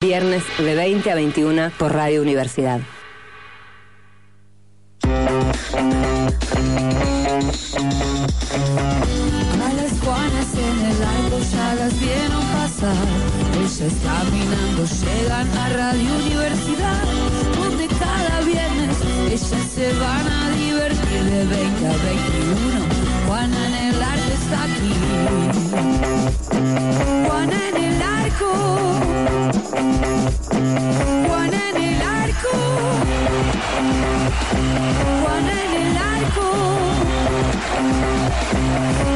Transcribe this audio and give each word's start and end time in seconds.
Viernes 0.00 0.44
de 0.58 0.76
20 0.76 1.10
a 1.10 1.16
21 1.16 1.72
por 1.76 1.92
Radio 1.92 2.22
Universidad. 2.22 2.80
A 5.02 5.08
las 9.74 9.98
Juanas 9.98 10.54
en 10.54 10.86
el 10.86 11.02
arco 11.02 11.40
ya 11.50 11.74
las 11.74 11.98
vieron 11.98 12.44
pasar. 12.52 12.94
Ellas 13.58 13.92
caminando 14.04 14.84
llegan 14.86 15.48
a 15.58 15.68
Radio 15.70 16.14
Universidad, 16.14 17.02
donde 17.56 17.88
cada 17.88 18.40
viernes 18.42 18.96
ellas 19.32 19.66
se 19.74 19.92
van 19.94 20.28
a 20.28 20.50
divertir 20.50 21.24
de 21.24 21.44
20 21.44 21.86
a 21.86 21.96
21. 21.96 22.86
Juana 23.26 23.66
en 23.66 23.74
el 23.74 24.00
arco 24.00 24.30
está 24.32 24.62
aquí. 24.62 24.94
Juana 27.26 27.68
en 27.70 27.76
el 27.84 28.17
arco. 28.28 28.52
Juana 31.26 31.60
en 31.70 31.76
el 31.76 32.02
arco. 32.02 32.48
Juana 35.22 35.52
en 35.64 35.72
el 35.82 35.96
arco. 35.96 36.46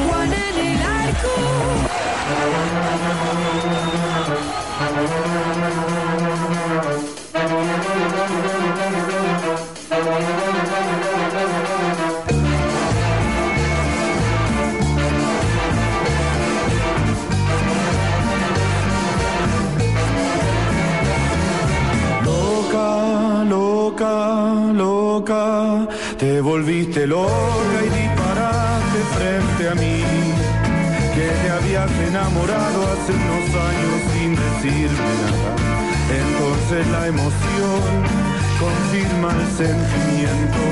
Juana 0.08 0.36
en 0.48 0.58
el 0.66 0.82
arco. 0.82 1.32
Loca, 10.22 10.61
loca, 23.92 24.72
loca, 24.72 25.88
te 26.18 26.40
volviste 26.40 27.06
loca 27.06 27.78
y 27.84 27.88
disparaste 27.90 28.98
frente 29.14 29.68
a 29.68 29.74
mí. 29.74 30.02
Que 31.14 31.28
te 31.28 31.50
habías 31.50 31.90
enamorado 32.08 32.82
hace 32.92 33.12
unos 33.12 33.54
años 33.54 33.96
sin 34.12 34.34
decirme 34.34 35.12
nada. 35.22 35.52
Entonces 36.10 36.86
la 36.88 37.06
emoción 37.06 37.80
confirma 38.58 39.28
el 39.38 39.46
sentimiento. 39.48 40.62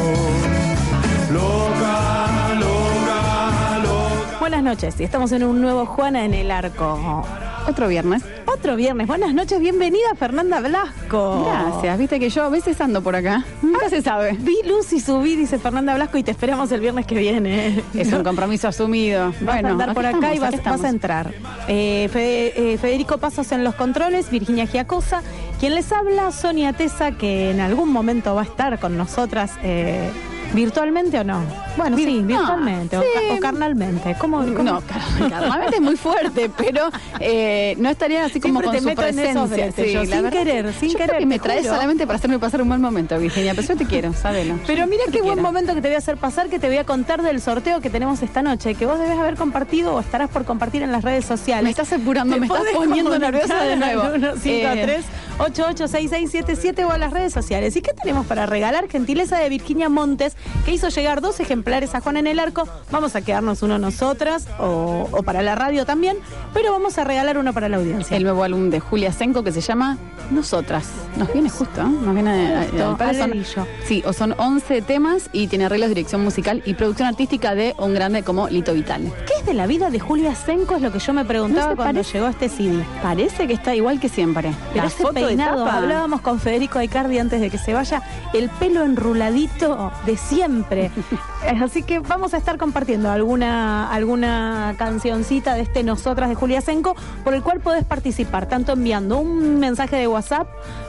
Loca, 1.33 2.55
loca, 2.55 3.79
loca. 3.83 4.39
Buenas 4.41 4.63
noches, 4.63 4.99
y 4.99 5.05
estamos 5.05 5.33
en 5.33 5.45
un 5.45 5.61
nuevo 5.61 5.85
Juana 5.85 6.25
en 6.25 6.35
el 6.35 6.51
Arco. 6.51 7.25
Otro 7.69 7.89
viernes. 7.89 8.23
Otro 8.53 8.75
viernes. 8.75 9.07
Buenas 9.07 9.33
noches, 9.33 9.61
bienvenida 9.61 10.15
Fernanda 10.19 10.61
Blasco. 10.61 11.45
Gracias. 11.45 11.99
Viste 11.99 12.19
que 12.19 12.31
yo 12.31 12.43
a 12.43 12.49
veces 12.49 12.81
ando 12.81 13.03
por 13.03 13.15
acá. 13.15 13.45
Nunca 13.63 13.89
se 13.89 14.03
sabe. 14.03 14.37
Vi 14.41 14.57
luz 14.67 14.93
y 14.93 15.01
subí, 15.01 15.37
dice 15.37 15.59
Fernanda 15.59 15.95
Blasco, 15.95 16.19
y 16.19 16.23
te 16.23 16.33
esperamos 16.33 16.73
el 16.73 16.81
viernes 16.81 17.07
que 17.07 17.17
viene. 17.17 17.83
Es 17.95 18.13
un 18.13 18.25
compromiso 18.25 18.67
asumido. 18.69 19.27
Vas 19.27 19.41
bueno, 19.41 19.69
a 19.69 19.71
andar 19.73 19.95
por 19.95 20.05
acá 20.05 20.33
estamos, 20.33 20.55
y 20.55 20.59
vas, 20.59 20.85
a 20.85 20.89
entrar. 20.89 21.33
Eh, 21.69 22.11
eh, 22.13 22.79
Federico 22.81 23.19
Pasos 23.19 23.53
en 23.53 23.63
los 23.63 23.75
controles, 23.77 24.31
Virginia 24.31 24.65
Giacosa. 24.65 25.23
Quien 25.61 25.75
les 25.75 25.93
habla, 25.93 26.33
Sonia 26.33 26.73
Tesa, 26.73 27.13
que 27.13 27.51
en 27.51 27.61
algún 27.61 27.91
momento 27.93 28.35
va 28.35 28.43
a 28.43 28.45
estar 28.45 28.81
con 28.81 28.97
nosotras. 28.97 29.53
eh, 29.63 30.11
¿Virtualmente 30.53 31.19
o 31.21 31.25
no? 31.25 31.43
Bueno, 31.77 31.97
Vir- 31.97 32.07
sí, 32.07 32.21
no, 32.23 32.27
virtualmente 32.27 32.97
o, 32.99 33.03
sí. 33.03 33.07
ca- 33.15 33.35
o 33.35 33.41
carnalmente. 33.41 34.17
¿Cómo, 34.19 34.39
cómo? 34.39 34.63
No, 34.63 34.81
car- 34.81 35.31
carnalmente 35.31 35.77
es 35.77 35.83
muy 35.83 35.97
fuerte, 35.97 36.51
pero 36.57 36.91
eh, 37.21 37.75
no 37.79 37.89
estaría 37.89 38.25
así 38.25 38.41
como 38.41 38.61
Siempre 38.61 38.67
con 38.67 38.73
te 38.75 38.81
su 38.81 38.87
meto 38.87 39.03
en 39.03 39.19
esos 39.31 39.49
presencia. 39.49 39.65
bretes, 39.85 39.93
yo, 39.93 40.01
sin 40.03 40.11
verdad 40.11 40.31
querer, 40.33 40.67
que 40.67 40.73
sin 40.73 40.89
yo 40.91 40.95
creo 40.97 41.07
querer, 41.07 41.21
que 41.21 41.27
me 41.27 41.39
traes 41.39 41.63
juro. 41.63 41.75
solamente 41.75 42.07
para 42.07 42.19
hacerme 42.19 42.39
pasar 42.39 42.63
un 42.63 42.69
mal 42.69 42.81
momento, 42.81 43.19
Virginia, 43.19 43.55
pero 43.55 43.69
yo 43.69 43.77
te 43.77 43.87
quiero, 43.87 44.13
sabelo. 44.13 44.59
Pero 44.67 44.87
mira 44.87 45.05
qué 45.07 45.23
buen 45.23 45.35
quiero. 45.35 45.43
momento 45.43 45.75
que 45.75 45.81
te 45.83 45.89
voy 45.89 45.95
a 45.95 45.99
hacer 45.99 46.17
pasar, 46.17 46.49
que 46.49 46.59
te 46.59 46.67
voy 46.67 46.79
a 46.79 46.85
contar 46.85 47.23
del 47.23 47.41
sorteo 47.41 47.81
que 47.81 47.91
tenemos 47.91 48.23
esta 48.23 48.43
noche, 48.43 48.75
que 48.75 48.87
vos 48.87 48.99
debes 48.99 49.19
haber 49.19 49.37
compartido 49.37 49.95
o 49.95 50.01
estarás 50.01 50.31
por 50.31 50.45
compartir 50.45 50.83
en 50.83 50.91
las 50.93 51.05
redes 51.05 51.25
sociales. 51.25 51.65
Me 51.65 51.71
estás 51.71 51.93
apurando, 51.93 52.37
me 52.39 52.47
estás 52.47 52.63
poniendo 52.75 53.17
nerviosa 53.19 53.63
de 53.63 53.77
nuevo. 53.77 54.03
153 54.43 55.05
886677 55.41 56.85
o 56.85 56.91
a 56.91 56.99
las 56.99 57.13
redes 57.13 57.33
sociales. 57.33 57.75
¿Y 57.77 57.83
qué 57.83 57.93
tenemos 57.93 58.27
para 58.27 58.47
regalar? 58.47 58.89
Gentileza 58.89 59.39
de 59.39 59.49
Virginia 59.49 59.89
Montes, 59.89 60.37
que 60.65 60.73
hizo 60.73 60.89
llegar 60.89 61.21
dos 61.21 61.41
ejemplares 61.41 61.95
a 61.95 62.01
Juan 62.01 62.17
en 62.17 62.27
el 62.27 62.39
Arco. 62.39 62.69
Vamos 62.91 63.17
a 63.17 63.23
quedarnos 63.23 63.63
uno 63.63 63.79
nosotras 63.79 64.47
o, 64.59 65.09
o 65.11 65.23
para 65.23 65.43
la 65.43 65.55
radio 65.55 65.85
también, 65.87 66.17
pero 66.53 66.73
vamos 66.73 66.99
a 66.99 67.05
regalar 67.05 67.39
uno 67.39 67.53
para 67.53 67.69
la 67.69 67.79
audiencia. 67.79 68.17
El 68.17 68.25
nuevo 68.25 68.43
álbum 68.45 68.71
de 68.71 68.81
Julia 68.81 69.13
Senko 69.13 69.43
que 69.43 69.53
se 69.53 69.61
llama 69.61 69.99
Nosotras. 70.31 70.89
Nos 71.17 71.33
viene 71.33 71.49
justo, 71.51 71.81
¿eh? 71.81 71.85
Nos 71.85 72.15
viene 72.15 72.55
a- 72.55 72.63
Justo, 72.65 72.89
al 72.91 72.97
palo. 72.97 73.25
al 73.25 73.45
Son-. 73.45 73.67
Sí, 73.85 74.03
o 74.07 74.13
son 74.13 74.35
11 74.39 74.83
temas 74.83 75.29
y 75.33 75.49
tiene 75.49 75.65
arreglos, 75.67 75.89
dirección 75.89 76.23
musical 76.23 76.63
y 76.65 76.75
producción 76.75 77.09
artística 77.09 77.55
de 77.55 77.75
un 77.79 77.95
grande 77.95 78.23
como 78.23 78.49
Lito 78.49 78.73
Vitale. 78.75 79.11
¿Qué 79.27 79.33
es 79.41 79.47
de 79.47 79.55
la 79.55 79.67
vida 79.67 79.91
de 79.91 79.99
Julia 80.01 80.35
Senco? 80.35 80.77
Es 80.77 80.83
lo 80.83 80.93
que 80.93 80.99
yo 80.99 81.13
me 81.13 81.25
preguntaba 81.25 81.67
¿No 81.67 81.71
se 81.73 81.77
cuando 81.77 81.95
parece? 82.01 82.13
llegó 82.13 82.29
este 82.29 82.49
CD. 82.49 82.85
Parece 83.03 83.47
que 83.47 83.55
está 83.55 83.75
igual 83.75 83.99
que 84.01 84.09
siempre. 84.09 84.53
Pero 84.73 84.85
La 84.85 84.91
foto 84.91 85.30
peinado, 85.37 85.67
hablábamos 85.67 86.21
con 86.21 86.39
Federico 86.41 86.79
Aicardi 86.79 87.19
antes 87.19 87.41
de 87.41 87.51
que 87.51 87.59
se 87.59 87.73
vaya, 87.75 88.03
el 88.35 88.49
pelo 88.51 88.85
enruladito 88.85 89.91
de 90.07 90.17
siempre. 90.17 90.91
Eh, 91.43 91.59
Así 91.65 91.83
que 91.83 92.01
vamos 92.01 92.35
a 92.35 92.37
estar 92.37 92.59
compartiendo 92.59 93.11
alguna, 93.11 93.91
alguna 93.91 94.75
cancioncita 94.77 95.55
de 95.55 95.63
este 95.63 95.83
Nosotras 95.83 96.29
de 96.29 96.35
Julia 96.35 96.61
Senco, 96.61 96.95
por 97.25 97.33
el 97.33 97.43
cual 97.43 97.61
podés 97.61 97.83
participar, 97.87 98.45
tanto 98.47 98.73
enviando 98.73 99.17
un 99.17 99.59
mensaje 99.59 99.97
de 99.97 100.07
WhatsApp 100.07 100.47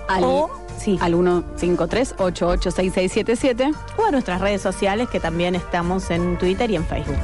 Al- 0.09 0.25
o, 0.25 0.50
sí, 0.78 1.00
al 1.02 1.13
153-886677. 1.13 3.73
o 3.97 4.03
a 4.06 4.12
nuestras 4.12 4.41
redes 4.41 4.62
sociales, 4.62 5.08
que 5.09 5.22
también 5.22 5.56
estamos 5.56 6.12
en 6.12 6.38
Twitter 6.38 6.69
y 6.72 6.75
en 6.75 6.84
Facebook. 6.85 7.16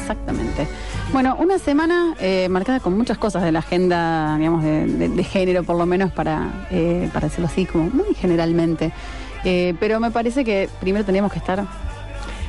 Exactamente. 0.00 0.66
Bueno, 1.12 1.36
una 1.38 1.58
semana 1.58 2.14
eh, 2.20 2.48
marcada 2.48 2.80
con 2.80 2.96
muchas 2.96 3.18
cosas 3.18 3.42
de 3.42 3.52
la 3.52 3.58
agenda, 3.58 4.34
digamos, 4.38 4.64
de, 4.64 4.86
de- 4.86 5.08
de 5.10 5.24
género, 5.24 5.62
por 5.62 5.76
lo 5.76 5.84
menos 5.84 6.10
para, 6.10 6.66
eh, 6.70 7.10
para 7.12 7.28
decirlo 7.28 7.46
así, 7.48 7.66
como 7.66 7.90
muy 7.90 8.14
generalmente. 8.14 8.92
Eh, 9.44 9.74
pero 9.78 10.00
me 10.00 10.10
parece 10.10 10.44
que 10.44 10.70
primero 10.80 11.04
tendríamos 11.04 11.32
que 11.32 11.38
estar 11.38 11.64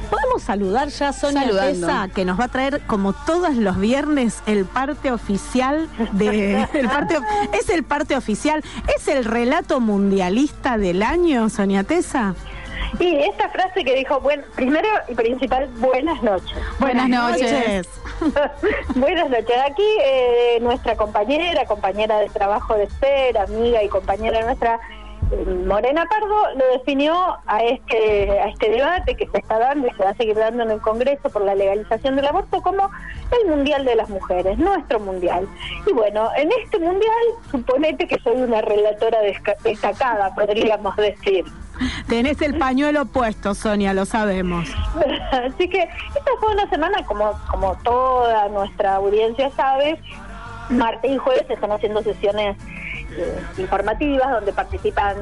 Podemos 0.09 0.43
saludar 0.43 0.89
ya 0.89 1.09
a 1.09 1.13
Sonia. 1.13 1.49
Tesa, 1.49 2.07
que 2.13 2.23
nos 2.23 2.39
va 2.39 2.43
a 2.45 2.47
traer 2.47 2.81
como 2.81 3.13
todos 3.13 3.55
los 3.55 3.79
viernes 3.79 4.43
el 4.45 4.65
parte 4.65 5.11
oficial 5.11 5.89
de 6.11 6.67
el 6.73 6.87
parte 6.87 7.17
es 7.59 7.67
el 7.69 7.83
parte 7.83 8.15
oficial, 8.15 8.63
es 8.95 9.07
el 9.07 9.25
relato 9.25 9.79
mundialista 9.79 10.77
del 10.77 11.01
año, 11.01 11.49
Sonia 11.49 11.83
Tesa. 11.83 12.35
Y 12.99 13.07
esta 13.15 13.49
frase 13.49 13.83
que 13.83 13.95
dijo, 13.95 14.19
bueno, 14.19 14.43
primero 14.55 14.87
y 15.09 15.15
principal, 15.15 15.67
buenas 15.79 16.21
noches. 16.21 16.55
Buenas 16.79 17.09
noches. 17.09 17.87
buenas 18.95 19.29
noches. 19.29 19.55
Aquí 19.65 19.87
eh, 20.03 20.59
nuestra 20.61 20.95
compañera, 20.95 21.65
compañera 21.65 22.19
de 22.19 22.29
trabajo 22.29 22.75
de 22.75 22.83
Esther, 22.83 23.37
amiga 23.37 23.83
y 23.83 23.89
compañera 23.89 24.45
nuestra, 24.45 24.79
eh, 25.31 25.45
Morena 25.45 26.05
Pardo, 26.05 26.55
lo 26.55 26.65
definió 26.77 27.13
a 27.45 27.63
este, 27.63 28.39
a 28.39 28.47
este 28.49 28.69
debate 28.69 29.15
que 29.15 29.27
se 29.27 29.37
está 29.37 29.59
dando 29.59 29.87
y 29.87 29.91
se 29.91 30.03
va 30.03 30.09
a 30.11 30.15
seguir 30.15 30.35
dando 30.35 30.63
en 30.63 30.71
el 30.71 30.81
Congreso 30.81 31.29
por 31.29 31.43
la 31.43 31.55
legalización 31.55 32.15
del 32.15 32.27
aborto 32.27 32.61
como 32.61 32.89
el 33.41 33.49
Mundial 33.49 33.85
de 33.85 33.95
las 33.95 34.09
Mujeres, 34.09 34.57
nuestro 34.57 34.99
Mundial. 34.99 35.47
Y 35.85 35.93
bueno, 35.93 36.29
en 36.37 36.49
este 36.63 36.79
Mundial, 36.79 37.23
suponete 37.51 38.07
que 38.07 38.19
soy 38.19 38.35
una 38.35 38.61
relatora 38.61 39.19
destacada, 39.63 40.33
podríamos 40.35 40.95
decir. 40.95 41.45
Tenés 42.07 42.41
el 42.41 42.57
pañuelo 42.57 43.05
puesto, 43.05 43.53
Sonia, 43.55 43.93
lo 43.93 44.05
sabemos. 44.05 44.69
Así 45.31 45.69
que 45.69 45.81
esta 45.81 46.31
fue 46.39 46.53
una 46.53 46.69
semana, 46.69 47.05
como, 47.05 47.39
como 47.49 47.75
toda 47.83 48.47
nuestra 48.49 48.95
audiencia 48.95 49.49
sabe, 49.51 49.99
martes 50.69 51.11
y 51.11 51.17
jueves 51.17 51.45
se 51.47 51.53
están 51.53 51.71
haciendo 51.71 52.01
sesiones 52.03 52.57
eh, 53.17 53.39
informativas 53.57 54.31
donde 54.31 54.53
participan 54.53 55.17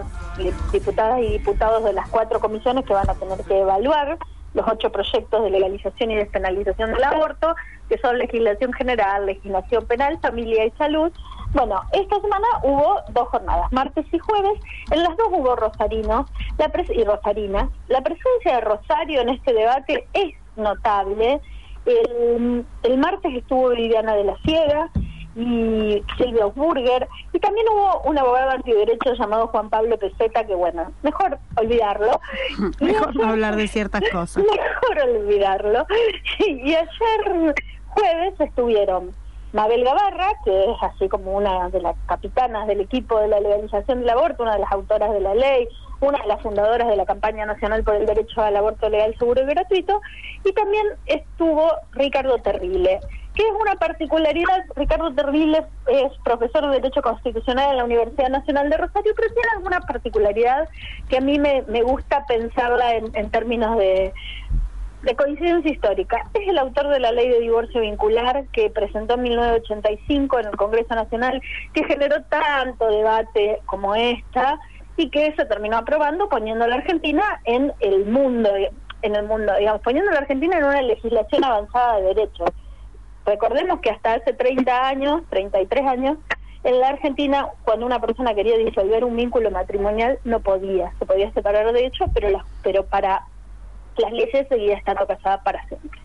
diputadas 0.71 1.19
y 1.19 1.33
diputados 1.33 1.83
de 1.83 1.93
las 1.93 2.07
cuatro 2.09 2.39
comisiones 2.39 2.85
que 2.85 2.93
van 2.93 3.09
a 3.09 3.15
tener 3.15 3.39
que 3.43 3.59
evaluar 3.59 4.17
los 4.53 4.67
ocho 4.67 4.91
proyectos 4.91 5.43
de 5.43 5.49
legalización 5.49 6.11
y 6.11 6.15
despenalización 6.15 6.91
del 6.91 7.03
aborto, 7.03 7.55
que 7.89 7.97
son 7.99 8.17
legislación 8.17 8.73
general, 8.73 9.25
legislación 9.25 9.85
penal, 9.85 10.19
familia 10.21 10.65
y 10.65 10.71
salud, 10.71 11.11
Bueno, 11.53 11.81
esta 11.91 12.19
semana 12.21 12.47
hubo 12.63 12.95
dos 13.09 13.27
jornadas, 13.29 13.71
martes 13.71 14.05
y 14.11 14.19
jueves. 14.19 14.59
En 14.91 15.03
las 15.03 15.15
dos 15.17 15.27
hubo 15.31 15.55
rosarinos 15.55 16.25
la 16.57 16.71
y 16.93 17.03
rosarinas. 17.03 17.69
La 17.87 18.01
presencia 18.01 18.55
de 18.55 18.61
Rosario 18.61 19.21
en 19.21 19.29
este 19.29 19.53
debate 19.53 20.07
es 20.13 20.33
notable. 20.55 21.41
El, 21.85 22.65
el 22.83 22.97
martes 22.97 23.33
estuvo 23.35 23.69
Viviana 23.69 24.15
de 24.15 24.23
la 24.23 24.37
Ciega 24.43 24.89
y 25.35 26.03
Silvia 26.17 26.45
Burger, 26.47 27.07
y 27.31 27.39
también 27.39 27.65
hubo 27.69 28.01
un 28.01 28.17
abogado 28.17 28.51
antiderecho 28.51 29.13
llamado 29.13 29.47
Juan 29.47 29.69
Pablo 29.69 29.97
Peseta, 29.97 30.45
que 30.45 30.55
bueno, 30.55 30.91
mejor 31.03 31.39
olvidarlo. 31.55 32.19
mejor 32.81 33.15
no 33.15 33.29
hablar 33.29 33.55
de 33.55 33.67
ciertas 33.67 34.03
cosas. 34.11 34.43
Mejor 34.43 35.09
olvidarlo. 35.09 35.85
Y 36.39 36.73
ayer 36.73 37.55
jueves 37.89 38.39
estuvieron 38.39 39.11
Mabel 39.53 39.83
Gavarra, 39.83 40.29
que 40.45 40.63
es 40.71 40.77
así 40.81 41.09
como 41.09 41.35
una 41.35 41.69
de 41.69 41.81
las 41.81 41.95
capitanas 42.07 42.67
del 42.67 42.81
equipo 42.81 43.19
de 43.19 43.27
la 43.27 43.39
legalización 43.39 43.99
del 43.99 44.09
aborto, 44.09 44.43
una 44.43 44.53
de 44.53 44.59
las 44.59 44.71
autoras 44.71 45.11
de 45.11 45.19
la 45.19 45.35
ley, 45.35 45.67
una 45.99 46.19
de 46.19 46.27
las 46.27 46.41
fundadoras 46.41 46.87
de 46.87 46.95
la 46.95 47.05
campaña 47.05 47.45
nacional 47.45 47.83
por 47.83 47.95
el 47.95 48.05
derecho 48.05 48.41
al 48.41 48.55
aborto 48.55 48.89
legal, 48.89 49.13
seguro 49.19 49.41
y 49.41 49.45
gratuito, 49.45 50.01
y 50.45 50.53
también 50.53 50.85
estuvo 51.05 51.69
Ricardo 51.91 52.37
Terrible, 52.37 53.01
que 53.35 53.43
es 53.43 53.53
una 53.59 53.75
particularidad, 53.75 54.65
Ricardo 54.75 55.13
Terrible 55.13 55.65
es 55.87 56.11
profesor 56.23 56.67
de 56.67 56.79
Derecho 56.79 57.01
Constitucional 57.01 57.71
en 57.71 57.77
la 57.77 57.83
Universidad 57.83 58.29
Nacional 58.29 58.69
de 58.69 58.77
Rosario, 58.77 59.13
pero 59.15 59.33
tiene 59.33 59.49
alguna 59.57 59.81
particularidad 59.81 60.67
que 61.09 61.17
a 61.17 61.21
mí 61.21 61.39
me, 61.39 61.61
gusta 61.83 62.25
pensarla 62.25 62.95
en, 62.95 63.11
en 63.15 63.29
términos 63.29 63.77
de, 63.77 64.13
de 65.03 65.15
coincidencia 65.15 65.71
histórica. 65.71 66.29
Es 66.33 66.47
el 66.47 66.57
autor 66.57 66.89
de 66.89 66.99
la 66.99 67.11
ley 67.11 67.29
de 67.29 67.39
divorcio 67.39 67.81
vincular 67.81 68.45
que 68.51 68.69
presentó 68.69 69.15
en 69.15 69.23
1985 69.23 70.39
en 70.39 70.47
el 70.47 70.55
Congreso 70.57 70.93
Nacional, 70.95 71.41
que 71.73 71.83
generó 71.85 72.21
tanto 72.23 72.87
debate 72.87 73.59
como 73.65 73.95
esta 73.95 74.59
y 74.97 75.09
que 75.09 75.33
se 75.35 75.45
terminó 75.45 75.77
aprobando 75.77 76.29
poniendo 76.29 76.65
a 76.65 76.67
la 76.67 76.75
Argentina 76.75 77.41
en 77.45 77.73
el 77.79 78.05
mundo, 78.05 78.49
en 79.01 79.15
el 79.15 79.25
mundo, 79.25 79.53
digamos, 79.57 79.81
poniendo 79.81 80.11
a 80.11 80.13
la 80.13 80.19
Argentina 80.21 80.57
en 80.57 80.65
una 80.65 80.81
legislación 80.81 81.43
avanzada 81.43 81.97
de 81.97 82.13
derechos. 82.13 82.49
Recordemos 83.25 83.79
que 83.81 83.89
hasta 83.89 84.13
hace 84.13 84.33
30 84.33 84.87
años, 84.87 85.23
33 85.29 85.87
años, 85.87 86.17
en 86.63 86.79
la 86.79 86.89
Argentina, 86.89 87.47
cuando 87.63 87.87
una 87.87 87.99
persona 87.99 88.35
quería 88.35 88.55
disolver 88.57 89.03
un 89.03 89.15
vínculo 89.15 89.49
matrimonial, 89.49 90.19
no 90.23 90.41
podía, 90.41 90.93
se 90.99 91.05
podía 91.07 91.31
separar 91.33 91.71
de 91.73 91.85
hecho, 91.87 92.05
pero, 92.13 92.39
pero 92.61 92.85
para 92.85 93.25
las 94.01 94.11
leyes 94.11 94.47
seguía 94.49 94.75
estando 94.75 95.05
casada 95.07 95.41
para 95.43 95.65
siempre. 95.67 95.99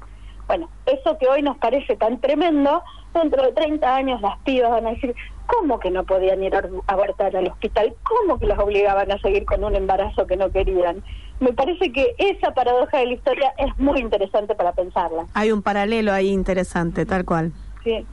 Bueno, 0.46 0.70
eso 0.86 1.18
que 1.18 1.26
hoy 1.26 1.42
nos 1.42 1.58
parece 1.58 1.96
tan 1.96 2.20
tremendo, 2.20 2.82
dentro 3.12 3.42
de 3.42 3.52
30 3.52 3.96
años 3.96 4.20
las 4.20 4.38
pibas 4.40 4.70
van 4.70 4.86
a 4.86 4.90
decir, 4.90 5.14
¿cómo 5.46 5.80
que 5.80 5.90
no 5.90 6.04
podían 6.04 6.42
ir 6.42 6.54
a 6.54 6.62
abortar 6.86 7.34
al 7.36 7.48
hospital? 7.48 7.94
¿Cómo 8.04 8.38
que 8.38 8.46
las 8.46 8.58
obligaban 8.58 9.10
a 9.10 9.18
seguir 9.18 9.44
con 9.44 9.64
un 9.64 9.74
embarazo 9.74 10.26
que 10.26 10.36
no 10.36 10.50
querían? 10.50 11.02
Me 11.40 11.52
parece 11.52 11.92
que 11.92 12.14
esa 12.18 12.54
paradoja 12.54 12.98
de 12.98 13.06
la 13.06 13.12
historia 13.14 13.52
es 13.58 13.76
muy 13.78 14.00
interesante 14.00 14.54
para 14.54 14.72
pensarla. 14.72 15.26
Hay 15.34 15.50
un 15.50 15.62
paralelo 15.62 16.12
ahí 16.12 16.28
interesante, 16.28 17.04
tal 17.06 17.24
cual. 17.24 17.52
Sí. 17.82 18.06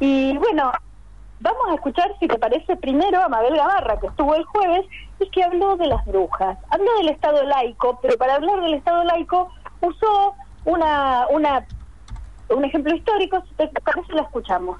Y 0.00 0.36
bueno, 0.38 0.72
vamos 1.40 1.68
a 1.68 1.74
escuchar, 1.74 2.14
si 2.18 2.28
te 2.28 2.38
parece, 2.38 2.76
primero 2.76 3.22
a 3.22 3.28
Mabel 3.28 3.56
Gavarra, 3.56 3.98
que 4.00 4.06
estuvo 4.06 4.34
el 4.34 4.44
jueves 4.44 4.86
y 5.20 5.28
que 5.30 5.42
habló 5.42 5.76
de 5.76 5.86
las 5.86 6.04
brujas. 6.06 6.58
Habló 6.70 6.96
del 6.98 7.10
Estado 7.10 7.42
laico, 7.44 7.98
pero 8.02 8.16
para 8.16 8.36
hablar 8.36 8.60
del 8.60 8.74
Estado 8.74 9.04
laico 9.04 9.50
usó 9.80 10.34
una, 10.64 11.26
una, 11.30 11.66
un 12.48 12.64
ejemplo 12.64 12.94
histórico, 12.94 13.42
si 13.48 13.54
te 13.54 13.68
parece, 13.80 14.12
la 14.12 14.22
escuchamos. 14.22 14.78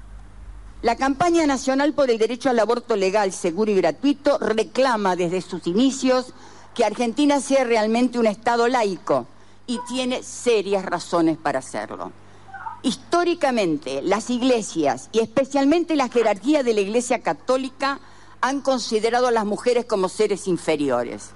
La 0.81 0.95
campaña 0.95 1.47
nacional 1.47 1.93
por 1.93 2.11
el 2.11 2.19
derecho 2.19 2.49
al 2.49 2.59
aborto 2.59 2.95
legal, 2.95 3.31
seguro 3.31 3.71
y 3.71 3.75
gratuito 3.75 4.37
reclama 4.37 5.15
desde 5.15 5.41
sus 5.41 5.65
inicios 5.65 6.33
que 6.75 6.85
Argentina 6.85 7.39
sea 7.39 7.63
realmente 7.63 8.19
un 8.19 8.27
Estado 8.27 8.67
laico 8.67 9.25
y 9.65 9.79
tiene 9.87 10.21
serias 10.21 10.85
razones 10.85 11.37
para 11.37 11.59
hacerlo. 11.59 12.11
Históricamente, 12.83 14.01
las 14.01 14.29
iglesias 14.29 15.09
y 15.11 15.19
especialmente 15.19 15.95
la 15.95 16.09
jerarquía 16.09 16.63
de 16.63 16.73
la 16.73 16.81
Iglesia 16.81 17.21
Católica 17.21 17.99
han 18.39 18.61
considerado 18.61 19.27
a 19.27 19.31
las 19.31 19.45
mujeres 19.45 19.85
como 19.85 20.09
seres 20.09 20.47
inferiores. 20.47 21.31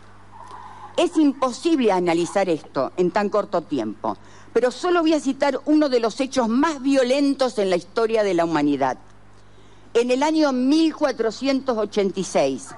Es 0.98 1.18
imposible 1.18 1.92
analizar 1.92 2.50
esto 2.50 2.92
en 2.98 3.12
tan 3.12 3.30
corto 3.30 3.62
tiempo, 3.62 4.18
pero 4.54 4.72
solo 4.72 5.02
voy 5.02 5.14
a 5.14 5.20
citar 5.20 5.60
uno 5.66 5.90
de 5.90 6.00
los 6.00 6.20
hechos 6.20 6.48
más 6.48 6.82
violentos 6.82 7.58
en 7.58 7.70
la 7.70 7.76
historia 7.76 8.24
de 8.24 8.34
la 8.34 8.46
humanidad. 8.46 8.98
En 9.94 10.12
el 10.12 10.24
año 10.24 10.52
1486, 10.52 12.70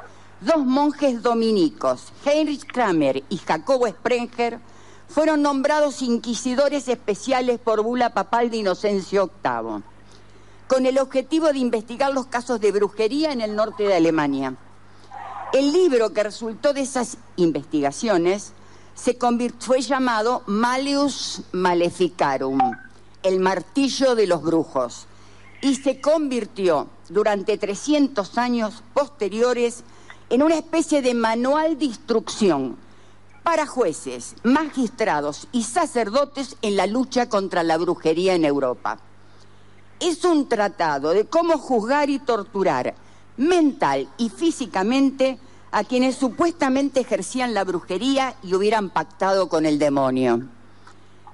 dos 0.42 0.65
monjes 0.65 1.21
dominicos, 1.21 2.12
Heinrich 2.25 2.65
Kramer 2.65 3.24
y 3.30 3.38
Jacobo 3.38 3.88
Sprenger, 3.88 4.60
fueron 5.07 5.41
nombrados 5.41 6.01
inquisidores 6.01 6.88
especiales 6.88 7.59
por 7.59 7.83
bula 7.83 8.13
papal 8.13 8.50
de 8.50 8.57
Inocencio 8.57 9.29
VIII 9.44 9.83
con 10.67 10.85
el 10.85 10.97
objetivo 10.97 11.51
de 11.51 11.59
investigar 11.59 12.13
los 12.13 12.25
casos 12.25 12.59
de 12.59 12.71
brujería 12.71 13.31
en 13.31 13.41
el 13.41 13.55
norte 13.55 13.83
de 13.83 13.95
Alemania. 13.95 14.55
El 15.53 15.71
libro 15.71 16.13
que 16.13 16.23
resultó 16.23 16.73
de 16.73 16.81
esas 16.81 17.17
investigaciones 17.35 18.53
se 18.95 19.17
fue 19.59 19.81
llamado 19.81 20.41
Malius 20.47 21.44
Maleficarum, 21.51 22.59
el 23.21 23.39
martillo 23.39 24.15
de 24.15 24.25
los 24.25 24.41
brujos, 24.41 25.05
y 25.61 25.75
se 25.75 26.01
convirtió 26.01 26.88
durante 27.09 27.57
300 27.57 28.38
años 28.38 28.83
posteriores 28.95 29.83
en 30.29 30.41
una 30.41 30.55
especie 30.55 31.01
de 31.03 31.13
manual 31.13 31.77
de 31.77 31.85
instrucción 31.85 32.77
para 33.43 33.67
jueces, 33.67 34.35
magistrados 34.43 35.47
y 35.51 35.63
sacerdotes 35.63 36.57
en 36.61 36.77
la 36.77 36.87
lucha 36.87 37.29
contra 37.29 37.63
la 37.63 37.77
brujería 37.77 38.33
en 38.33 38.45
Europa 38.45 38.99
es 40.03 40.25
un 40.25 40.49
tratado 40.49 41.11
de 41.11 41.25
cómo 41.25 41.57
juzgar 41.57 42.09
y 42.09 42.19
torturar 42.19 42.93
mental 43.37 44.09
y 44.17 44.29
físicamente 44.29 45.39
a 45.71 45.83
quienes 45.83 46.17
supuestamente 46.17 46.99
ejercían 46.99 47.53
la 47.53 47.63
brujería 47.63 48.35
y 48.43 48.53
hubieran 48.53 48.89
pactado 48.89 49.47
con 49.47 49.65
el 49.65 49.79
demonio. 49.79 50.43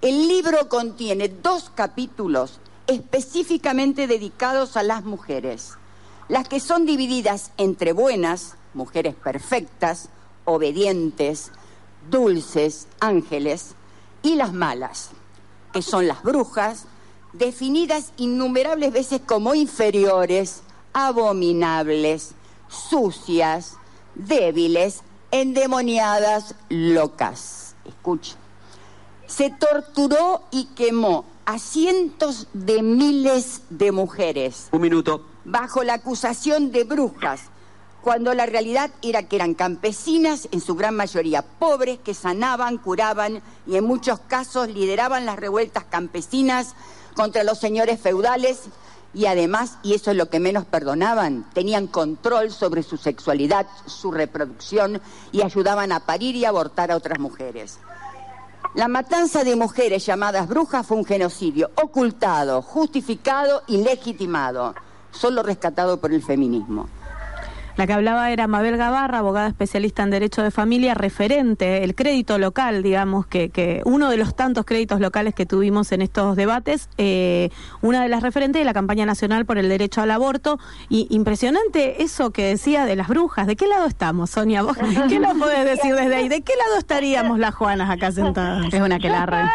El 0.01 0.27
libro 0.27 0.69
contiene 0.69 1.27
dos 1.27 1.71
capítulos 1.73 2.59
específicamente 2.88 4.07
dedicados 4.07 4.77
a 4.77 4.83
las 4.83 5.03
mujeres, 5.03 5.73
las 6.27 6.47
que 6.47 6.59
son 6.59 6.85
divididas 6.85 7.51
entre 7.57 7.91
buenas, 7.91 8.56
mujeres 8.73 9.15
perfectas, 9.15 10.09
obedientes, 10.45 11.51
dulces, 12.09 12.87
ángeles, 12.99 13.75
y 14.21 14.35
las 14.35 14.53
malas, 14.53 15.11
que 15.71 15.81
son 15.81 16.07
las 16.07 16.23
brujas, 16.23 16.85
definidas 17.33 18.11
innumerables 18.18 18.91
veces 18.91 19.21
como 19.25 19.56
inferiores, 19.56 20.61
abominables, 20.94 22.31
sucias, 22.68 23.77
débiles, 24.15 25.01
endemoniadas, 25.31 26.56
locas. 26.69 27.75
Escucha. 27.85 28.35
Se 29.27 29.49
torturó 29.51 30.44
y 30.51 30.65
quemó 30.75 31.25
a 31.45 31.59
cientos 31.59 32.47
de 32.53 32.81
miles 32.81 33.61
de 33.69 33.91
mujeres. 33.91 34.68
Un 34.71 34.81
minuto. 34.81 35.25
Bajo 35.45 35.83
la 35.83 35.95
acusación 35.95 36.71
de 36.71 36.83
brujas, 36.83 37.41
cuando 38.01 38.33
la 38.33 38.45
realidad 38.45 38.91
era 39.01 39.23
que 39.23 39.35
eran 39.35 39.53
campesinas, 39.53 40.47
en 40.51 40.61
su 40.61 40.75
gran 40.75 40.95
mayoría 40.95 41.41
pobres, 41.41 41.99
que 41.99 42.13
sanaban, 42.13 42.77
curaban 42.77 43.41
y 43.68 43.75
en 43.75 43.83
muchos 43.83 44.19
casos 44.19 44.69
lideraban 44.69 45.25
las 45.25 45.37
revueltas 45.37 45.83
campesinas 45.83 46.75
contra 47.15 47.44
los 47.44 47.59
señores 47.59 47.99
feudales 47.99 48.61
y 49.13 49.25
además, 49.25 49.77
y 49.81 49.95
eso 49.95 50.11
es 50.11 50.18
lo 50.18 50.29
que 50.29 50.39
menos 50.39 50.65
perdonaban, 50.65 51.45
tenían 51.53 51.87
control 51.87 52.51
sobre 52.51 52.83
su 52.83 52.95
sexualidad, 52.95 53.65
su 53.85 54.11
reproducción 54.11 55.01
y 55.31 55.41
ayudaban 55.41 55.91
a 55.91 56.01
parir 56.01 56.35
y 56.35 56.45
abortar 56.45 56.91
a 56.91 56.95
otras 56.95 57.19
mujeres. 57.19 57.79
La 58.75 58.87
matanza 58.87 59.44
de 59.44 59.56
mujeres 59.56 60.06
llamadas 60.06 60.47
brujas 60.47 60.85
fue 60.85 60.97
un 60.97 61.06
genocidio 61.06 61.71
ocultado, 61.75 62.61
justificado 62.61 63.63
y 63.68 63.77
legitimado, 63.77 64.75
solo 65.11 65.41
rescatado 65.41 65.99
por 65.99 66.13
el 66.13 66.21
feminismo. 66.21 66.87
La 67.80 67.88
que 67.88 67.94
hablaba 67.94 68.30
era 68.30 68.45
Mabel 68.45 68.76
Gavarra, 68.76 69.19
abogada 69.19 69.48
especialista 69.48 70.04
en 70.04 70.09
Derecho 70.09 70.44
de 70.44 70.52
Familia, 70.52 70.95
referente, 70.95 71.86
el 71.86 71.95
crédito 71.95 72.38
local, 72.38 72.83
digamos, 72.83 73.26
que, 73.26 73.52
que 73.52 73.81
uno 73.86 74.09
de 74.09 74.18
los 74.18 74.36
tantos 74.36 74.66
créditos 74.66 75.00
locales 75.00 75.33
que 75.33 75.45
tuvimos 75.45 75.94
en 75.94 76.02
estos 76.02 76.36
debates, 76.36 76.90
eh, 76.98 77.52
una 77.81 78.04
de 78.04 78.09
las 78.09 78.21
referentes 78.21 78.59
de 78.59 78.66
la 78.66 78.74
campaña 78.74 79.06
nacional 79.06 79.45
por 79.45 79.57
el 79.57 79.69
derecho 79.69 80.02
al 80.02 80.12
aborto. 80.12 80.59
Y 80.90 81.07
impresionante 81.09 82.04
eso 82.04 82.31
que 82.31 82.44
decía 82.44 82.83
de 82.83 82.98
las 82.98 83.07
brujas. 83.07 83.48
¿De 83.48 83.56
qué 83.56 83.66
lado 83.66 83.86
estamos, 83.86 84.31
Sonia? 84.31 84.62
¿Vos 84.62 84.76
qué 85.07 85.18
nos 85.18 85.38
podés 85.38 85.64
decir 85.64 85.95
desde 85.95 86.18
ahí? 86.18 86.28
¿De 86.28 86.42
qué 86.42 86.57
lado 86.57 86.80
estaríamos 86.80 87.40
las 87.40 87.56
Juanas 87.56 87.90
acá 87.90 88.12
sentadas? 88.12 88.74
Es 88.74 88.81
una 88.81 89.00
que 89.00 89.07
la 89.07 89.54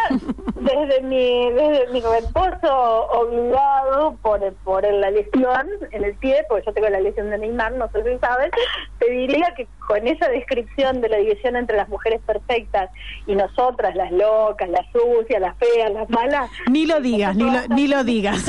Desde 0.61 1.03
mi, 1.03 1.53
desde 1.53 1.93
mi 1.93 2.01
reposo 2.01 3.07
obligado 3.13 4.17
por, 4.23 4.41
por 4.65 4.83
la 4.83 5.11
lesión 5.11 5.69
en 5.91 6.05
el 6.05 6.15
pie, 6.15 6.37
porque 6.49 6.65
yo 6.65 6.73
tengo 6.73 6.89
la 6.89 7.01
lesión 7.01 7.29
de 7.29 7.37
Neymar, 7.37 7.73
no 7.73 7.87
si 7.93 8.14
sabes, 8.19 8.51
te 8.99 9.11
diría 9.11 9.53
que 9.57 9.67
con 9.87 10.07
esa 10.07 10.29
descripción 10.29 11.01
de 11.01 11.09
la 11.09 11.19
división 11.19 11.57
entre 11.57 11.77
las 11.77 11.89
mujeres 11.89 12.21
perfectas 12.27 12.91
y 13.27 13.35
nosotras, 13.35 13.95
las 13.95 14.11
locas, 14.13 14.69
las 14.69 14.87
sucias, 14.93 15.41
las 15.41 15.57
feas, 15.59 15.93
las 15.93 16.09
malas. 16.09 16.51
Ni 16.71 16.87
lo 16.87 17.01
digas, 17.01 17.37
ni 17.37 17.45
lo, 17.45 17.67
ni 17.69 17.87
lo 17.87 18.05
digas. 18.05 18.45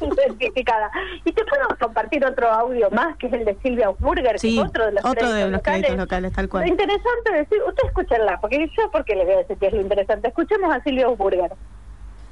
identificada. 0.00 0.90
Y 1.24 1.32
te 1.32 1.44
puedo 1.44 1.68
compartir 1.78 2.24
otro 2.24 2.50
audio 2.50 2.90
más, 2.90 3.16
que 3.16 3.26
es 3.26 3.32
el 3.32 3.44
de 3.44 3.56
Silvia 3.62 3.86
Ausburger, 3.86 4.38
Sí, 4.38 4.54
que 4.54 4.62
es 4.62 4.68
otro 4.68 4.86
de 4.86 4.92
los, 4.92 5.04
otro 5.04 5.32
de 5.32 5.50
los 5.50 5.62
créditos 5.62 5.62
créditos 5.62 5.96
locales, 5.96 6.32
tal 6.32 6.48
cual. 6.48 6.64
Lo 6.64 6.70
interesante 6.70 7.32
decir, 7.32 7.58
usted 7.66 7.88
escúchenla, 7.88 8.40
porque 8.40 8.70
yo 8.76 8.90
porque 8.90 9.14
les 9.14 9.26
voy 9.26 9.34
a 9.34 9.38
decir 9.38 9.56
que 9.58 9.66
es 9.66 9.72
lo 9.72 9.80
interesante. 9.80 10.28
Escuchemos 10.28 10.74
a 10.74 10.82
Silvia 10.82 11.06
Ausburger. 11.06 11.52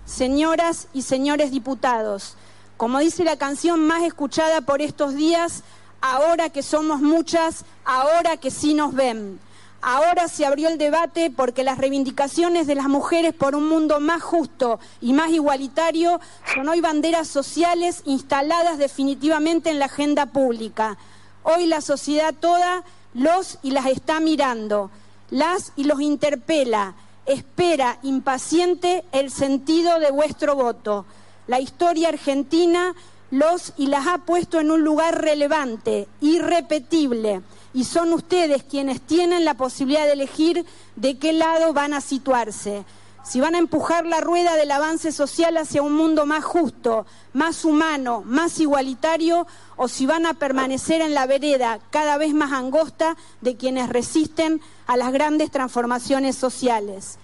Señoras 0.04 0.88
y 0.94 1.02
señores 1.02 1.50
diputados, 1.50 2.36
como 2.76 2.98
dice 2.98 3.24
la 3.24 3.36
canción 3.36 3.86
más 3.86 4.02
escuchada 4.02 4.62
por 4.62 4.80
estos 4.80 5.14
días, 5.14 5.64
ahora 6.00 6.50
que 6.50 6.62
somos 6.62 7.00
muchas, 7.00 7.64
ahora 7.84 8.36
que 8.36 8.50
sí 8.50 8.74
nos 8.74 8.94
ven. 8.94 9.40
Ahora 9.80 10.26
se 10.26 10.44
abrió 10.44 10.68
el 10.68 10.76
debate 10.76 11.30
porque 11.30 11.62
las 11.62 11.78
reivindicaciones 11.78 12.66
de 12.66 12.74
las 12.74 12.88
mujeres 12.88 13.32
por 13.32 13.54
un 13.54 13.68
mundo 13.68 14.00
más 14.00 14.22
justo 14.22 14.80
y 15.00 15.12
más 15.12 15.30
igualitario 15.30 16.20
son 16.52 16.68
hoy 16.68 16.80
banderas 16.80 17.28
sociales 17.28 18.02
instaladas 18.04 18.78
definitivamente 18.78 19.70
en 19.70 19.78
la 19.78 19.84
agenda 19.84 20.26
pública. 20.26 20.98
Hoy 21.44 21.66
la 21.66 21.80
sociedad 21.80 22.34
toda 22.34 22.82
los 23.14 23.58
y 23.62 23.70
las 23.70 23.86
está 23.86 24.18
mirando, 24.18 24.90
las 25.30 25.72
y 25.76 25.84
los 25.84 26.00
interpela, 26.00 26.94
espera 27.26 27.98
impaciente 28.02 29.04
el 29.12 29.30
sentido 29.30 30.00
de 30.00 30.10
vuestro 30.10 30.56
voto. 30.56 31.06
La 31.46 31.60
historia 31.60 32.08
argentina 32.08 32.94
los 33.30 33.72
y 33.76 33.86
las 33.86 34.06
ha 34.06 34.18
puesto 34.18 34.60
en 34.60 34.70
un 34.70 34.82
lugar 34.82 35.20
relevante, 35.20 36.08
irrepetible, 36.20 37.42
y 37.74 37.84
son 37.84 38.12
ustedes 38.12 38.62
quienes 38.62 39.00
tienen 39.00 39.44
la 39.44 39.54
posibilidad 39.54 40.06
de 40.06 40.12
elegir 40.12 40.64
de 40.96 41.18
qué 41.18 41.32
lado 41.32 41.72
van 41.72 41.94
a 41.94 42.00
situarse. 42.00 42.84
Si 43.22 43.40
van 43.40 43.54
a 43.54 43.58
empujar 43.58 44.06
la 44.06 44.22
rueda 44.22 44.56
del 44.56 44.70
avance 44.70 45.12
social 45.12 45.58
hacia 45.58 45.82
un 45.82 45.92
mundo 45.92 46.24
más 46.24 46.42
justo, 46.44 47.04
más 47.34 47.66
humano, 47.66 48.22
más 48.24 48.58
igualitario, 48.58 49.46
o 49.76 49.86
si 49.86 50.06
van 50.06 50.24
a 50.24 50.34
permanecer 50.34 51.02
en 51.02 51.12
la 51.12 51.26
vereda 51.26 51.78
cada 51.90 52.16
vez 52.16 52.32
más 52.32 52.52
angosta 52.52 53.18
de 53.42 53.56
quienes 53.56 53.90
resisten 53.90 54.62
a 54.86 54.96
las 54.96 55.12
grandes 55.12 55.50
transformaciones 55.50 56.36
sociales. 56.36 57.18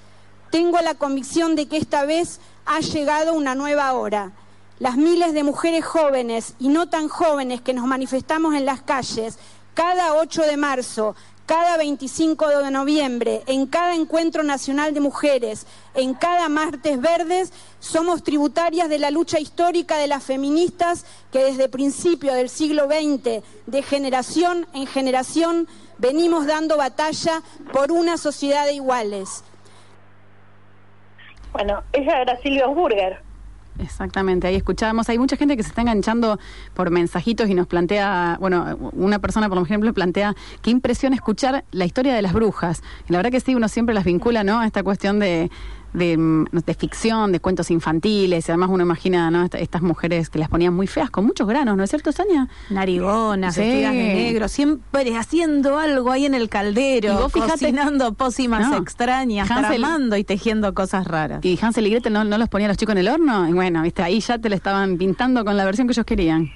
Tengo 0.50 0.78
la 0.82 0.94
convicción 0.94 1.56
de 1.56 1.68
que 1.68 1.78
esta 1.78 2.04
vez 2.04 2.38
ha 2.66 2.80
llegado 2.80 3.32
una 3.32 3.54
nueva 3.54 3.90
hora. 3.94 4.32
Las 4.81 4.97
miles 4.97 5.35
de 5.35 5.45
mujeres 5.45 5.85
jóvenes 5.85 6.54
y 6.59 6.69
no 6.69 6.88
tan 6.88 7.09
jóvenes 7.09 7.61
que 7.61 7.75
nos 7.75 7.87
manifestamos 7.87 8.54
en 8.54 8.64
las 8.64 8.83
calles 8.83 9.38
cada 9.75 10.14
8 10.14 10.43
de 10.43 10.57
marzo, 10.57 11.14
cada 11.47 11.76
25 11.76 12.49
de 12.49 12.71
noviembre, 12.71 13.43
en 13.47 13.66
cada 13.66 13.95
encuentro 13.95 14.43
nacional 14.43 14.95
de 14.95 15.00
mujeres, 15.00 15.66
en 15.95 16.14
cada 16.14 16.49
martes 16.49 17.00
verdes, 17.00 17.52
somos 17.81 18.23
tributarias 18.23 18.88
de 18.88 18.99
la 18.99 19.11
lucha 19.11 19.38
histórica 19.38 19.99
de 19.99 20.07
las 20.07 20.25
feministas 20.25 21.04
que 21.31 21.45
desde 21.45 21.69
principio 21.69 22.33
del 22.33 22.49
siglo 22.49 22.87
XX, 22.87 23.45
de 23.66 23.83
generación 23.83 24.66
en 24.73 24.87
generación, 24.87 25.69
venimos 25.99 26.47
dando 26.47 26.76
batalla 26.76 27.43
por 27.73 27.93
una 27.93 28.16
sociedad 28.16 28.64
de 28.64 28.75
iguales. 28.75 29.45
Bueno, 31.52 31.85
ella 31.93 32.23
era 32.23 32.40
Silvia 32.40 32.64
Ausburger. 32.64 33.33
Exactamente, 33.78 34.47
ahí 34.47 34.54
escuchábamos. 34.54 35.09
Hay 35.09 35.19
mucha 35.19 35.37
gente 35.37 35.57
que 35.57 35.62
se 35.62 35.71
está 35.71 35.83
enganchando 35.83 36.38
por 36.75 36.90
mensajitos 36.90 37.49
y 37.49 37.54
nos 37.54 37.66
plantea, 37.66 38.37
bueno, 38.40 38.76
una 38.93 39.19
persona, 39.19 39.49
por 39.49 39.59
ejemplo, 39.59 39.93
plantea 39.93 40.35
qué 40.62 40.71
impresión 40.71 41.12
escuchar 41.12 41.64
la 41.73 41.85
historia 41.85 42.14
de 42.14 42.23
las 42.23 42.33
brujas. 42.33 42.83
Y 43.09 43.12
la 43.12 43.19
verdad 43.19 43.33
que 43.33 43.40
sí, 43.40 43.54
uno 43.54 43.69
siempre 43.69 43.95
las 43.95 44.04
vincula, 44.04 44.45
¿no? 44.45 44.61
A 44.61 44.66
esta 44.66 44.83
cuestión 44.85 45.19
de, 45.19 45.50
de, 45.94 46.18
mm, 46.18 46.44
de 46.52 46.74
ficción, 46.74 47.32
de 47.32 47.40
cuentos 47.40 47.70
infantiles. 47.70 48.46
Y 48.48 48.52
además 48.52 48.68
uno 48.70 48.82
imagina, 48.84 49.30
¿no? 49.30 49.44
Esta- 49.44 49.58
Estas 49.58 49.80
mujeres 49.82 50.28
que 50.28 50.38
las 50.38 50.48
ponían 50.50 50.74
muy 50.74 50.86
feas, 50.86 51.08
con 51.10 51.24
muchos 51.24 51.48
granos, 51.48 51.76
¿no 51.76 51.84
es 51.84 51.88
cierto, 51.90 52.12
Sonia? 52.12 52.48
Narigonas, 52.70 53.54
Sí. 53.54 53.60
vestidas 53.62 53.92
de 53.92 54.14
negro, 54.14 54.48
siempre 54.48 55.16
haciendo 55.16 55.78
algo 55.78 56.10
ahí 56.12 56.26
en 56.26 56.34
el 56.34 56.48
caldero, 56.48 57.12
Y 57.12 57.16
vos 57.16 57.32
fíjate- 57.32 57.52
cocinando 57.52 58.12
pócimas 58.14 58.68
No. 58.68 58.76
extrañas, 58.76 59.48
Hansel- 59.50 59.68
tramando 59.78 60.16
y 60.16 60.24
tejiendo 60.24 60.74
cosas 60.74 61.06
raras. 61.06 61.44
Y 61.44 61.58
Hansel 61.62 61.86
y 61.86 61.90
Gretel 61.90 62.12
no, 62.12 62.24
no 62.24 62.36
los 62.36 62.48
ponía 62.48 62.68
los 62.68 62.76
chicos 62.76 62.92
en 62.92 62.98
el 62.98 63.08
horno. 63.08 63.48
Y 63.48 63.52
bueno, 63.52 63.82
viste, 63.82 64.02
ahí 64.02 64.20
ya 64.20 64.38
te 64.38 64.48
lo 64.48 64.54
estaban 64.56 64.98
pintando 64.98 65.44
con 65.44 65.56
la 65.56 65.64
versión 65.64 65.86
que 65.86 65.92
ellos 65.92 66.04
querían. 66.04 66.50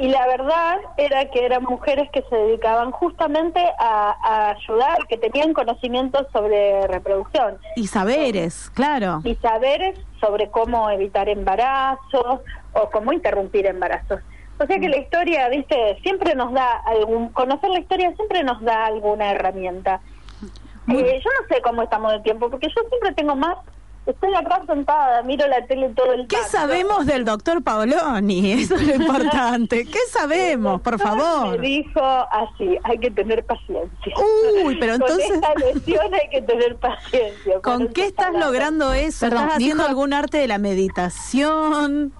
Y 0.00 0.08
la 0.08 0.26
verdad 0.26 0.78
era 0.96 1.26
que 1.30 1.44
eran 1.44 1.64
mujeres 1.64 2.08
que 2.12 2.22
se 2.28 2.34
dedicaban 2.34 2.90
justamente 2.92 3.60
a, 3.78 4.16
a 4.22 4.50
ayudar, 4.50 5.06
que 5.08 5.18
tenían 5.18 5.52
conocimientos 5.52 6.26
sobre 6.32 6.86
reproducción 6.86 7.58
Y 7.76 7.86
saberes, 7.86 8.70
claro. 8.74 9.20
y 9.24 9.34
saberes 9.36 9.98
sobre 10.20 10.50
cómo 10.50 10.88
evitar 10.90 11.28
embarazos 11.28 12.40
o 12.72 12.90
cómo 12.90 13.12
interrumpir 13.12 13.66
embarazos. 13.66 14.20
O 14.58 14.66
sea 14.66 14.78
que 14.78 14.88
la 14.88 14.98
historia, 14.98 15.48
viste, 15.48 15.98
siempre 16.02 16.34
nos 16.34 16.52
da 16.52 16.78
algún, 16.86 17.30
conocer 17.30 17.70
la 17.70 17.80
historia 17.80 18.14
siempre 18.14 18.44
nos 18.44 18.60
da 18.62 18.86
alguna 18.86 19.32
herramienta. 19.32 20.00
Eh, 20.88 21.20
yo 21.22 21.30
no 21.40 21.48
sé 21.48 21.62
cómo 21.62 21.82
estamos 21.82 22.12
de 22.12 22.20
tiempo, 22.20 22.50
porque 22.50 22.68
yo 22.68 22.82
siempre 22.88 23.12
tengo 23.14 23.34
más, 23.34 23.56
estoy 24.06 24.34
acá 24.34 24.60
sentada, 24.66 25.22
miro 25.22 25.46
la 25.46 25.64
tele 25.66 25.90
todo 25.90 26.12
el 26.12 26.26
¿Qué 26.26 26.36
tanto. 26.36 26.50
sabemos 26.50 27.06
del 27.06 27.24
doctor 27.24 27.62
Paoloni? 27.62 28.52
Eso 28.62 28.74
es 28.74 28.86
lo 28.86 28.94
importante. 28.94 29.84
¿Qué 29.86 29.98
sabemos, 30.10 30.80
por 30.80 30.98
favor? 30.98 31.58
Me 31.58 31.66
dijo 31.66 32.00
así, 32.00 32.78
hay 32.84 32.98
que 32.98 33.10
tener 33.10 33.44
paciencia. 33.44 34.14
Uy, 34.64 34.76
pero 34.80 34.94
entonces- 34.94 35.26
Con 35.28 35.34
esta 35.36 35.54
lesión 35.54 36.14
hay 36.14 36.28
que 36.30 36.42
tener 36.42 36.76
paciencia. 36.76 37.60
¿Con 37.62 37.88
qué 37.88 38.06
estás 38.06 38.26
palabras. 38.26 38.46
logrando 38.46 38.92
eso? 38.92 39.26
Perdón, 39.26 39.38
¿Estás 39.44 39.56
haciendo 39.56 39.82
dijo- 39.84 39.88
algún 39.90 40.12
arte 40.12 40.38
de 40.38 40.48
la 40.48 40.58
meditación? 40.58 42.12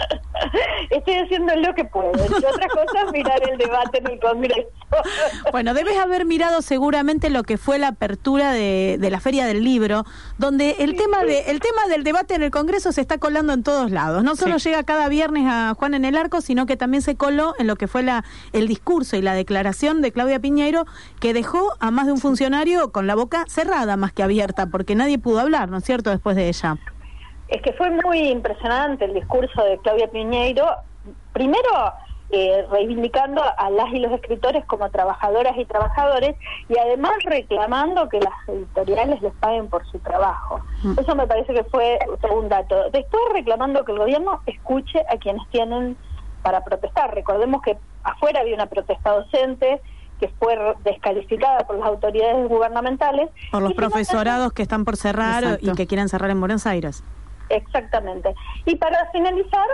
Estoy 0.90 1.14
haciendo 1.14 1.54
lo 1.56 1.74
que 1.74 1.84
puedo. 1.84 2.12
Entre 2.12 2.36
otras 2.36 2.68
cosas, 2.72 3.12
mirar 3.12 3.40
el 3.48 3.58
debate 3.58 3.98
en 3.98 4.06
el 4.08 4.20
Congreso. 4.20 4.68
Bueno, 5.52 5.74
debes 5.74 5.96
haber 5.98 6.24
mirado 6.24 6.62
seguramente 6.62 7.30
lo 7.30 7.44
que 7.44 7.58
fue 7.58 7.78
la 7.78 7.88
apertura 7.88 8.52
de, 8.52 8.96
de 9.00 9.10
la 9.10 9.20
Feria 9.20 9.46
del 9.46 9.62
Libro, 9.62 10.04
donde 10.38 10.76
el 10.80 10.96
tema 10.96 11.22
de 11.24 11.50
el 11.50 11.60
tema 11.60 11.86
del 11.88 12.02
debate 12.02 12.34
en 12.34 12.42
el 12.42 12.50
Congreso 12.50 12.92
se 12.92 13.00
está 13.00 13.18
colando 13.18 13.52
en 13.52 13.62
todos 13.62 13.90
lados. 13.90 14.24
No 14.24 14.36
solo 14.36 14.56
llega 14.56 14.82
cada 14.82 15.08
viernes 15.08 15.44
a 15.46 15.74
Juan 15.76 15.94
en 15.94 16.04
el 16.04 16.16
Arco, 16.16 16.40
sino 16.40 16.66
que 16.66 16.76
también 16.76 17.02
se 17.02 17.16
coló 17.16 17.54
en 17.58 17.66
lo 17.66 17.76
que 17.76 17.86
fue 17.86 18.02
la 18.02 18.24
el 18.52 18.68
discurso 18.68 19.16
y 19.16 19.22
la 19.22 19.34
declaración 19.34 20.02
de 20.02 20.12
Claudia 20.12 20.40
Piñeiro, 20.40 20.86
que 21.20 21.34
dejó 21.34 21.74
a 21.78 21.90
más 21.90 22.06
de 22.06 22.12
un 22.12 22.18
funcionario 22.18 22.90
con 22.92 23.06
la 23.06 23.14
boca 23.14 23.44
cerrada 23.48 23.96
más 23.96 24.12
que 24.12 24.22
abierta, 24.22 24.66
porque 24.66 24.94
nadie 24.94 25.18
pudo 25.18 25.40
hablar, 25.40 25.68
¿no 25.68 25.78
es 25.78 25.84
cierto?, 25.84 26.10
después 26.10 26.36
de 26.36 26.48
ella. 26.48 26.78
Es 27.50 27.62
que 27.62 27.72
fue 27.72 27.90
muy 27.90 28.28
impresionante 28.28 29.04
el 29.04 29.14
discurso 29.14 29.64
de 29.64 29.78
Claudia 29.78 30.08
Piñeiro. 30.08 30.66
Primero, 31.32 31.92
eh, 32.32 32.64
reivindicando 32.70 33.42
a 33.42 33.70
las 33.70 33.92
y 33.92 33.98
los 33.98 34.12
escritores 34.12 34.64
como 34.66 34.88
trabajadoras 34.90 35.58
y 35.58 35.64
trabajadores 35.64 36.36
y 36.68 36.78
además 36.78 37.12
reclamando 37.24 38.08
que 38.08 38.20
las 38.20 38.32
editoriales 38.46 39.20
les 39.20 39.32
paguen 39.34 39.66
por 39.68 39.84
su 39.90 39.98
trabajo. 39.98 40.60
Eso 40.96 41.16
me 41.16 41.26
parece 41.26 41.52
que 41.52 41.64
fue 41.64 41.98
un 42.32 42.48
dato. 42.48 42.88
Después 42.92 43.20
reclamando 43.32 43.84
que 43.84 43.90
el 43.90 43.98
gobierno 43.98 44.42
escuche 44.46 45.00
a 45.08 45.16
quienes 45.16 45.42
tienen 45.50 45.96
para 46.42 46.62
protestar. 46.62 47.12
Recordemos 47.12 47.62
que 47.62 47.76
afuera 48.04 48.42
había 48.42 48.54
una 48.54 48.66
protesta 48.66 49.10
docente 49.10 49.80
que 50.20 50.28
fue 50.38 50.56
descalificada 50.84 51.66
por 51.66 51.78
las 51.78 51.88
autoridades 51.88 52.48
gubernamentales. 52.48 53.30
Por 53.50 53.62
los 53.62 53.72
profesorados 53.72 54.52
que 54.52 54.62
están 54.62 54.84
por 54.84 54.96
cerrar 54.96 55.42
Exacto. 55.42 55.70
y 55.72 55.74
que 55.74 55.86
quieren 55.88 56.08
cerrar 56.08 56.30
en 56.30 56.38
Buenos 56.38 56.64
Aires. 56.66 57.02
Exactamente. 57.50 58.34
Y 58.64 58.76
para 58.76 59.10
finalizar, 59.10 59.66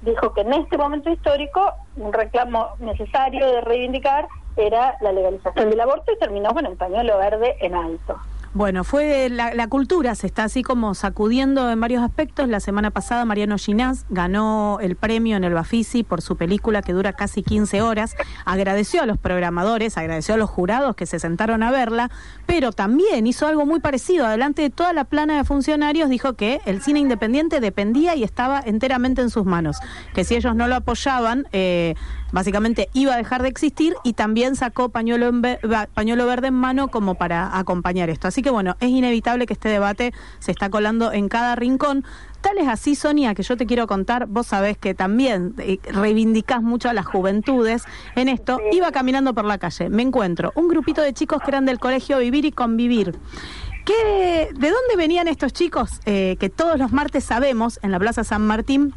dijo 0.00 0.32
que 0.32 0.40
en 0.40 0.54
este 0.54 0.78
momento 0.78 1.10
histórico 1.10 1.74
un 1.96 2.12
reclamo 2.12 2.70
necesario 2.78 3.46
de 3.46 3.60
reivindicar 3.60 4.26
era 4.56 4.96
la 5.00 5.12
legalización 5.12 5.70
del 5.70 5.80
aborto 5.80 6.12
y 6.12 6.18
terminó 6.18 6.54
con 6.54 6.66
el 6.66 6.76
pañuelo 6.76 7.18
verde 7.18 7.56
en 7.60 7.74
alto. 7.74 8.18
Bueno, 8.54 8.84
fue 8.84 9.30
la, 9.30 9.66
cultura, 9.66 10.14
se 10.14 10.28
está 10.28 10.44
así 10.44 10.62
como 10.62 10.94
sacudiendo 10.94 11.72
en 11.72 11.80
varios 11.80 12.04
aspectos. 12.04 12.48
La 12.48 12.60
semana 12.60 12.92
pasada 12.92 13.24
Mariano 13.24 13.58
Ginás 13.58 14.06
ganó 14.10 14.78
el 14.80 14.94
premio 14.94 15.36
en 15.36 15.42
el 15.42 15.54
Bafisi 15.54 16.04
por 16.04 16.22
su 16.22 16.36
película 16.36 16.80
que 16.80 16.92
dura 16.92 17.14
casi 17.14 17.42
15 17.42 17.82
horas. 17.82 18.14
Agradeció 18.44 19.02
a 19.02 19.06
los 19.06 19.18
programadores, 19.18 19.98
agradeció 19.98 20.36
a 20.36 20.38
los 20.38 20.50
jurados 20.50 20.94
que 20.94 21.04
se 21.04 21.18
sentaron 21.18 21.64
a 21.64 21.72
verla, 21.72 22.12
pero 22.46 22.70
también 22.70 23.26
hizo 23.26 23.48
algo 23.48 23.66
muy 23.66 23.80
parecido. 23.80 24.24
Adelante 24.24 24.62
de 24.62 24.70
toda 24.70 24.92
la 24.92 25.02
plana 25.02 25.36
de 25.36 25.42
funcionarios 25.42 26.08
dijo 26.08 26.34
que 26.34 26.60
el 26.64 26.80
cine 26.80 27.00
independiente 27.00 27.58
dependía 27.58 28.14
y 28.14 28.22
estaba 28.22 28.62
enteramente 28.64 29.20
en 29.20 29.30
sus 29.30 29.44
manos, 29.44 29.78
que 30.14 30.22
si 30.22 30.36
ellos 30.36 30.54
no 30.54 30.68
lo 30.68 30.76
apoyaban, 30.76 31.48
eh, 31.50 31.96
básicamente 32.34 32.90
iba 32.92 33.14
a 33.14 33.16
dejar 33.16 33.42
de 33.42 33.48
existir 33.48 33.94
y 34.02 34.12
también 34.12 34.56
sacó 34.56 34.88
pañuelo, 34.88 35.28
en 35.28 35.42
pañuelo 35.94 36.26
verde 36.26 36.48
en 36.48 36.54
mano 36.54 36.88
como 36.88 37.14
para 37.14 37.56
acompañar 37.56 38.10
esto. 38.10 38.26
Así 38.26 38.42
que 38.42 38.50
bueno, 38.50 38.76
es 38.80 38.90
inevitable 38.90 39.46
que 39.46 39.52
este 39.52 39.68
debate 39.68 40.12
se 40.40 40.50
está 40.50 40.68
colando 40.68 41.12
en 41.12 41.28
cada 41.28 41.54
rincón. 41.54 42.04
Tal 42.40 42.58
es 42.58 42.68
así, 42.68 42.96
Sonia, 42.96 43.34
que 43.34 43.44
yo 43.44 43.56
te 43.56 43.66
quiero 43.66 43.86
contar, 43.86 44.26
vos 44.26 44.48
sabés 44.48 44.76
que 44.76 44.94
también 44.94 45.54
eh, 45.58 45.78
reivindicás 45.84 46.60
mucho 46.60 46.90
a 46.90 46.92
las 46.92 47.06
juventudes 47.06 47.84
en 48.16 48.28
esto. 48.28 48.58
Iba 48.72 48.90
caminando 48.90 49.32
por 49.32 49.44
la 49.44 49.58
calle, 49.58 49.88
me 49.88 50.02
encuentro 50.02 50.52
un 50.56 50.66
grupito 50.68 51.00
de 51.02 51.14
chicos 51.14 51.40
que 51.40 51.50
eran 51.52 51.64
del 51.64 51.78
colegio 51.78 52.18
Vivir 52.18 52.44
y 52.44 52.52
Convivir. 52.52 53.16
¿Qué, 53.84 54.48
¿De 54.54 54.70
dónde 54.70 54.96
venían 54.96 55.28
estos 55.28 55.52
chicos 55.52 56.00
eh, 56.04 56.36
que 56.40 56.48
todos 56.48 56.78
los 56.78 56.90
martes 56.92 57.22
sabemos 57.22 57.78
en 57.82 57.92
la 57.92 57.98
Plaza 58.00 58.24
San 58.24 58.46
Martín 58.46 58.94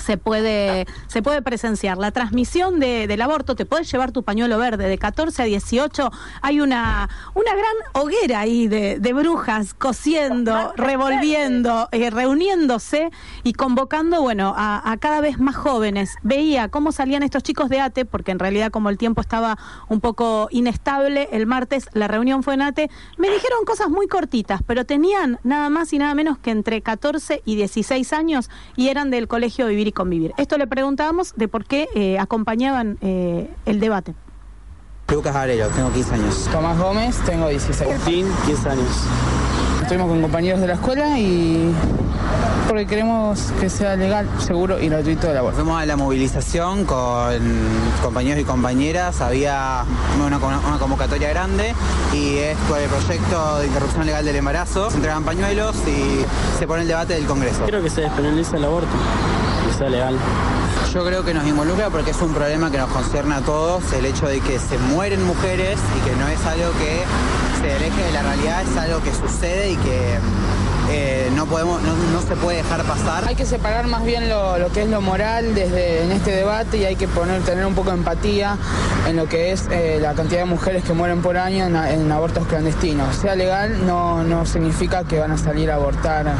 se 0.00 0.18
puede, 0.18 0.86
se 1.06 1.22
puede 1.22 1.42
presenciar. 1.42 1.98
La 1.98 2.10
transmisión 2.10 2.80
de, 2.80 3.06
del 3.06 3.22
aborto, 3.22 3.54
te 3.56 3.66
puedes 3.66 3.90
llevar 3.90 4.12
tu 4.12 4.22
pañuelo 4.22 4.58
verde 4.58 4.88
de 4.88 4.98
14 4.98 5.42
a 5.42 5.44
18, 5.44 6.10
hay 6.42 6.60
una, 6.60 7.08
una 7.34 7.52
gran 7.52 7.74
hoguera 7.92 8.40
ahí 8.40 8.68
de, 8.68 8.98
de 8.98 9.12
brujas 9.12 9.74
cosiendo, 9.74 10.72
revolviendo, 10.76 11.88
eh, 11.92 12.10
reuniéndose 12.10 13.10
y 13.42 13.52
convocando, 13.52 14.22
bueno, 14.22 14.54
a, 14.56 14.90
a, 14.90 14.96
cada 14.98 15.20
vez 15.20 15.38
más 15.38 15.56
jóvenes. 15.56 16.16
Veía 16.22 16.68
cómo 16.68 16.92
salían 16.92 17.22
estos 17.22 17.42
chicos 17.42 17.68
de 17.68 17.80
ATE, 17.80 18.04
porque 18.04 18.32
en 18.32 18.38
realidad 18.38 18.70
como 18.70 18.90
el 18.90 18.98
tiempo 18.98 19.20
estaba 19.20 19.58
un 19.88 20.00
poco 20.00 20.48
inestable, 20.50 21.28
el 21.32 21.46
martes 21.46 21.88
la 21.92 22.08
reunión 22.08 22.42
fue 22.42 22.54
en 22.54 22.62
ATE, 22.62 22.90
me 23.16 23.30
dijeron 23.30 23.64
cosas 23.64 23.88
muy 23.88 24.08
cortitas, 24.08 24.60
pero 24.66 24.84
tenían 24.84 25.38
nada 25.42 25.70
más 25.70 25.92
y 25.92 25.98
nada 25.98 26.14
menos 26.14 26.38
que 26.38 26.50
entre 26.50 26.82
14 26.82 27.42
y 27.44 27.56
16 27.56 28.12
años 28.12 28.50
y 28.76 28.88
eran 28.88 29.10
del 29.10 29.28
colegio 29.28 29.66
Vivir 29.66 29.85
y 29.86 29.92
convivir. 29.92 30.32
Esto 30.36 30.58
le 30.58 30.66
preguntábamos 30.66 31.34
de 31.36 31.48
por 31.48 31.64
qué 31.64 31.88
eh, 31.94 32.18
acompañaban 32.18 32.98
eh, 33.00 33.50
el 33.66 33.80
debate. 33.80 34.14
Lucas 35.12 35.36
Arelo, 35.36 35.68
tengo 35.68 35.92
15 35.92 36.14
años. 36.14 36.48
Tomás 36.50 36.78
Gómez, 36.78 37.16
tengo 37.24 37.48
16. 37.48 38.02
Fin, 38.02 38.26
15 38.46 38.68
años. 38.68 38.88
Estuvimos 39.82 40.08
con 40.08 40.20
compañeros 40.20 40.60
de 40.60 40.66
la 40.66 40.74
escuela 40.74 41.16
y 41.18 41.72
porque 42.66 42.86
queremos 42.86 43.52
que 43.60 43.70
sea 43.70 43.94
legal, 43.94 44.28
seguro 44.38 44.80
y 44.80 44.88
gratuito 44.88 45.30
el 45.30 45.36
aborto. 45.36 45.58
Fuimos 45.58 45.80
a 45.80 45.86
la 45.86 45.96
movilización 45.96 46.84
con 46.84 47.38
compañeros 48.02 48.42
y 48.42 48.44
compañeras, 48.44 49.20
había 49.20 49.84
una, 50.18 50.38
una 50.38 50.78
convocatoria 50.78 51.28
grande 51.28 51.72
y 52.12 52.38
es 52.38 52.58
por 52.68 52.80
el 52.80 52.88
proyecto 52.88 53.58
de 53.58 53.68
interrupción 53.68 54.06
legal 54.06 54.24
del 54.24 54.36
embarazo. 54.36 54.90
Se 54.90 54.96
entregan 54.96 55.22
pañuelos 55.22 55.76
y 55.86 56.24
se 56.58 56.66
pone 56.66 56.82
el 56.82 56.88
debate 56.88 57.14
del 57.14 57.26
Congreso. 57.26 57.62
Quiero 57.62 57.82
que 57.82 57.90
se 57.90 58.00
despenalice 58.00 58.56
el 58.56 58.64
aborto, 58.64 58.88
que 59.66 59.72
sea 59.74 59.88
legal. 59.88 60.16
Yo 60.92 61.04
creo 61.04 61.24
que 61.24 61.34
nos 61.34 61.46
involucra 61.46 61.90
porque 61.90 62.10
es 62.10 62.22
un 62.22 62.32
problema 62.32 62.70
que 62.70 62.78
nos 62.78 62.90
concierne 62.90 63.34
a 63.34 63.40
todos, 63.40 63.92
el 63.92 64.06
hecho 64.06 64.26
de 64.26 64.40
que 64.40 64.58
se 64.58 64.78
mueren 64.78 65.24
mujeres 65.24 65.78
y 65.96 66.08
que 66.08 66.16
no 66.16 66.28
es 66.28 66.44
algo 66.46 66.72
que 66.78 67.04
se 67.60 67.74
aleje 67.74 68.02
de 68.02 68.12
la 68.12 68.22
realidad, 68.22 68.62
es 68.62 68.76
algo 68.76 69.02
que 69.02 69.12
sucede 69.12 69.72
y 69.72 69.76
que 69.76 70.18
eh, 70.90 71.30
no 71.34 71.46
podemos, 71.46 71.82
no, 71.82 71.94
no, 72.12 72.22
se 72.22 72.36
puede 72.36 72.58
dejar 72.58 72.84
pasar. 72.84 73.24
Hay 73.26 73.34
que 73.34 73.44
separar 73.44 73.88
más 73.88 74.04
bien 74.04 74.28
lo, 74.28 74.58
lo, 74.58 74.70
que 74.70 74.82
es 74.82 74.88
lo 74.88 75.00
moral 75.00 75.54
desde 75.54 76.04
en 76.04 76.12
este 76.12 76.30
debate 76.30 76.78
y 76.78 76.84
hay 76.84 76.96
que 76.96 77.08
poner, 77.08 77.42
tener 77.42 77.66
un 77.66 77.74
poco 77.74 77.90
de 77.90 77.96
empatía 77.96 78.56
en 79.08 79.16
lo 79.16 79.28
que 79.28 79.52
es 79.52 79.66
eh, 79.70 79.98
la 80.00 80.14
cantidad 80.14 80.40
de 80.40 80.46
mujeres 80.46 80.84
que 80.84 80.92
mueren 80.92 81.22
por 81.22 81.36
año 81.36 81.66
en, 81.66 81.76
en 81.76 82.12
abortos 82.12 82.46
clandestinos. 82.46 83.16
Sea 83.16 83.34
legal 83.34 83.84
no, 83.84 84.22
no 84.22 84.46
significa 84.46 85.04
que 85.04 85.18
van 85.18 85.32
a 85.32 85.38
salir 85.38 85.70
a 85.70 85.74
abortar 85.74 86.32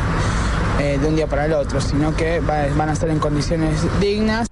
eh, 0.80 0.98
de 0.98 1.06
un 1.06 1.16
día 1.16 1.26
para 1.26 1.46
el 1.46 1.52
otro, 1.52 1.80
sino 1.80 2.14
que 2.14 2.40
va, 2.40 2.66
van 2.76 2.88
a 2.88 2.92
estar 2.92 3.08
en 3.08 3.18
condiciones 3.18 3.86
dignas. 4.00 4.48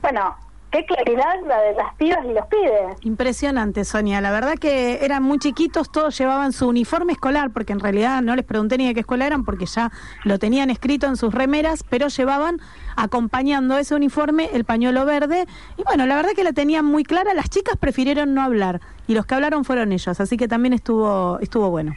Bueno, 0.00 0.36
qué 0.70 0.84
claridad 0.86 1.34
la 1.46 1.60
de 1.60 1.74
las 1.74 1.94
pibas 1.94 2.24
y 2.24 2.32
los 2.32 2.46
pibes. 2.46 2.96
Impresionante, 3.02 3.84
Sonia. 3.84 4.20
La 4.20 4.30
verdad 4.30 4.54
que 4.54 5.04
eran 5.04 5.22
muy 5.22 5.38
chiquitos, 5.38 5.90
todos 5.90 6.16
llevaban 6.16 6.52
su 6.52 6.68
uniforme 6.68 7.12
escolar, 7.12 7.50
porque 7.50 7.72
en 7.72 7.80
realidad 7.80 8.22
no 8.22 8.36
les 8.36 8.44
pregunté 8.44 8.78
ni 8.78 8.86
de 8.86 8.94
qué 8.94 9.00
escuela 9.00 9.26
eran, 9.26 9.44
porque 9.44 9.66
ya 9.66 9.90
lo 10.24 10.38
tenían 10.38 10.70
escrito 10.70 11.06
en 11.06 11.16
sus 11.16 11.34
remeras, 11.34 11.84
pero 11.88 12.08
llevaban 12.08 12.60
acompañando 12.96 13.76
ese 13.76 13.94
uniforme 13.94 14.50
el 14.52 14.64
pañuelo 14.64 15.04
verde. 15.04 15.46
Y 15.76 15.82
bueno, 15.82 16.06
la 16.06 16.16
verdad 16.16 16.30
que 16.34 16.44
la 16.44 16.52
tenían 16.52 16.84
muy 16.84 17.04
clara. 17.04 17.34
Las 17.34 17.50
chicas 17.50 17.76
prefirieron 17.76 18.34
no 18.34 18.42
hablar 18.42 18.80
y 19.06 19.14
los 19.14 19.26
que 19.26 19.34
hablaron 19.34 19.64
fueron 19.64 19.92
ellos, 19.92 20.20
así 20.20 20.36
que 20.36 20.48
también 20.48 20.72
estuvo, 20.72 21.38
estuvo 21.40 21.70
bueno. 21.70 21.94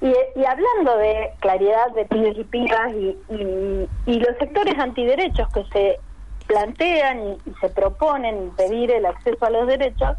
Y, 0.00 0.14
y, 0.40 0.44
hablando 0.44 0.96
de 0.96 1.30
claridad 1.40 1.90
de 1.94 2.04
pibes 2.06 2.38
y 2.38 2.44
pibas 2.44 2.92
y, 2.92 3.16
y, 4.06 4.18
los 4.20 4.36
sectores 4.38 4.78
antiderechos 4.78 5.48
que 5.52 5.64
se 5.72 6.00
plantean 6.46 7.36
y, 7.46 7.52
se 7.60 7.68
proponen 7.68 8.44
impedir 8.44 8.90
el 8.90 9.06
acceso 9.06 9.44
a 9.44 9.50
los 9.50 9.66
derechos, 9.66 10.16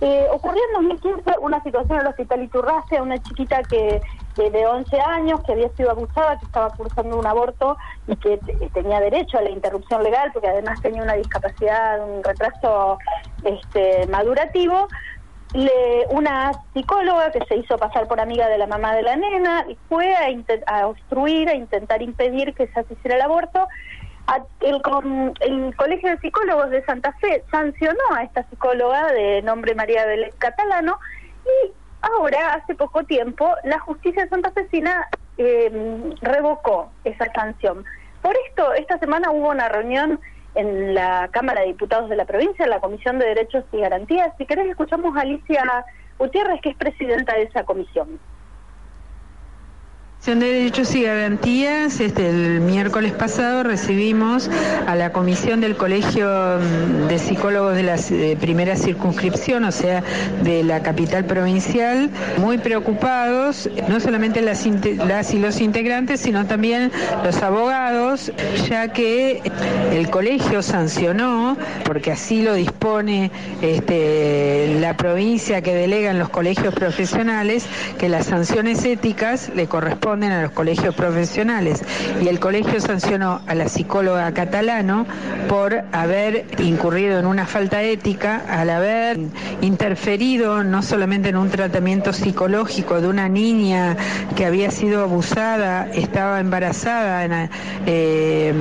eh, 0.00 0.26
ocurrió 0.30 0.62
en 0.68 0.84
2015 0.84 1.38
una 1.40 1.62
situación 1.62 1.98
en 1.98 2.00
el 2.02 2.06
hospital 2.08 2.42
Iturrasce, 2.42 3.00
una 3.00 3.22
chiquita 3.22 3.62
que 3.62 4.00
de 4.36 4.66
11 4.66 5.00
años 5.00 5.40
que 5.44 5.52
había 5.52 5.70
sido 5.70 5.90
abusada, 5.90 6.38
que 6.38 6.44
estaba 6.44 6.70
cursando 6.70 7.18
un 7.18 7.26
aborto 7.26 7.78
y 8.06 8.16
que 8.16 8.38
tenía 8.74 9.00
derecho 9.00 9.38
a 9.38 9.42
la 9.42 9.50
interrupción 9.50 10.02
legal 10.02 10.30
porque 10.32 10.48
además 10.48 10.80
tenía 10.82 11.02
una 11.02 11.14
discapacidad, 11.14 12.06
un 12.06 12.22
retraso 12.22 12.98
este, 13.44 14.06
madurativo, 14.08 14.88
le, 15.56 16.06
una 16.10 16.52
psicóloga 16.74 17.32
que 17.32 17.44
se 17.46 17.56
hizo 17.56 17.78
pasar 17.78 18.06
por 18.06 18.20
amiga 18.20 18.48
de 18.48 18.58
la 18.58 18.66
mamá 18.66 18.94
de 18.94 19.02
la 19.02 19.16
nena 19.16 19.64
y 19.68 19.76
fue 19.88 20.14
a, 20.14 20.28
a 20.66 20.86
obstruir, 20.86 21.48
a 21.48 21.54
intentar 21.54 22.02
impedir 22.02 22.54
que 22.54 22.68
se 22.68 22.84
hiciera 22.90 23.16
el 23.16 23.22
aborto. 23.22 23.66
A, 24.26 24.38
el, 24.60 24.82
el, 25.40 25.76
Colegio 25.76 26.10
de 26.10 26.18
Psicólogos 26.18 26.70
de 26.70 26.84
Santa 26.84 27.12
Fe 27.20 27.42
sancionó 27.50 28.02
a 28.14 28.24
esta 28.24 28.42
psicóloga 28.50 29.12
de 29.12 29.40
nombre 29.42 29.74
María 29.74 30.04
Vélez 30.04 30.34
Catalano 30.36 30.98
y 31.44 31.72
ahora, 32.02 32.54
hace 32.54 32.74
poco 32.74 33.04
tiempo, 33.04 33.50
la 33.64 33.78
justicia 33.78 34.28
santafesina 34.28 35.08
eh, 35.38 36.12
revocó 36.20 36.90
esa 37.04 37.32
sanción. 37.32 37.84
Por 38.20 38.34
esto, 38.48 38.74
esta 38.74 38.98
semana 38.98 39.30
hubo 39.30 39.50
una 39.50 39.68
reunión 39.68 40.20
en 40.56 40.94
la 40.94 41.28
Cámara 41.32 41.60
de 41.60 41.68
Diputados 41.68 42.10
de 42.10 42.16
la 42.16 42.24
provincia, 42.24 42.64
en 42.64 42.70
la 42.70 42.80
Comisión 42.80 43.18
de 43.18 43.26
Derechos 43.26 43.64
y 43.72 43.78
Garantías. 43.78 44.32
Si 44.38 44.46
querés, 44.46 44.66
escuchamos 44.68 45.16
a 45.16 45.20
Alicia 45.20 45.62
Gutiérrez, 46.18 46.60
que 46.62 46.70
es 46.70 46.76
presidenta 46.76 47.34
de 47.34 47.42
esa 47.42 47.64
comisión 47.64 48.18
de 50.26 50.34
Derechos 50.34 50.92
y 50.96 51.04
Garantías, 51.04 52.00
este, 52.00 52.28
el 52.28 52.60
miércoles 52.60 53.12
pasado 53.12 53.62
recibimos 53.62 54.50
a 54.88 54.96
la 54.96 55.12
comisión 55.12 55.60
del 55.60 55.76
Colegio 55.76 56.26
mm, 56.26 57.06
de 57.06 57.16
Psicólogos 57.20 57.76
de 57.76 57.84
la 57.84 57.96
primera 58.40 58.74
circunscripción, 58.74 59.62
o 59.62 59.70
sea, 59.70 60.02
de 60.42 60.64
la 60.64 60.82
capital 60.82 61.26
provincial, 61.26 62.10
muy 62.38 62.58
preocupados, 62.58 63.70
no 63.88 64.00
solamente 64.00 64.42
las, 64.42 64.66
y 64.66 65.38
los 65.38 65.60
integrantes, 65.60 66.22
sino 66.22 66.44
también 66.44 66.90
los 67.22 67.40
abogados, 67.44 68.32
ya 68.68 68.88
que 68.88 69.42
el 69.92 70.10
colegio 70.10 70.60
sancionó, 70.60 71.56
porque 71.84 72.10
así 72.10 72.42
lo 72.42 72.54
dispone 72.54 73.30
este, 73.62 74.76
la 74.80 74.96
provincia 74.96 75.62
que 75.62 75.72
delega 75.72 76.10
en 76.10 76.18
los 76.18 76.30
colegios 76.30 76.74
profesionales, 76.74 77.66
que 77.96 78.08
las 78.08 78.26
sanciones 78.26 78.84
éticas 78.84 79.52
le 79.54 79.68
corresponden 79.68 80.15
a 80.24 80.42
los 80.42 80.50
colegios 80.52 80.94
profesionales. 80.94 81.82
Y 82.22 82.28
el 82.28 82.40
colegio 82.40 82.80
sancionó 82.80 83.40
a 83.46 83.54
la 83.54 83.68
psicóloga 83.68 84.32
catalano 84.32 85.06
por 85.48 85.82
haber 85.92 86.46
incurrido 86.58 87.18
en 87.18 87.26
una 87.26 87.46
falta 87.46 87.82
ética 87.82 88.42
al 88.48 88.70
haber 88.70 89.18
interferido 89.60 90.64
no 90.64 90.82
solamente 90.82 91.28
en 91.28 91.36
un 91.36 91.50
tratamiento 91.50 92.12
psicológico 92.12 93.00
de 93.00 93.08
una 93.08 93.28
niña 93.28 93.96
que 94.34 94.46
había 94.46 94.70
sido 94.70 95.02
abusada, 95.02 95.88
estaba 95.92 96.40
embarazada, 96.40 97.48
eh, 97.86 98.54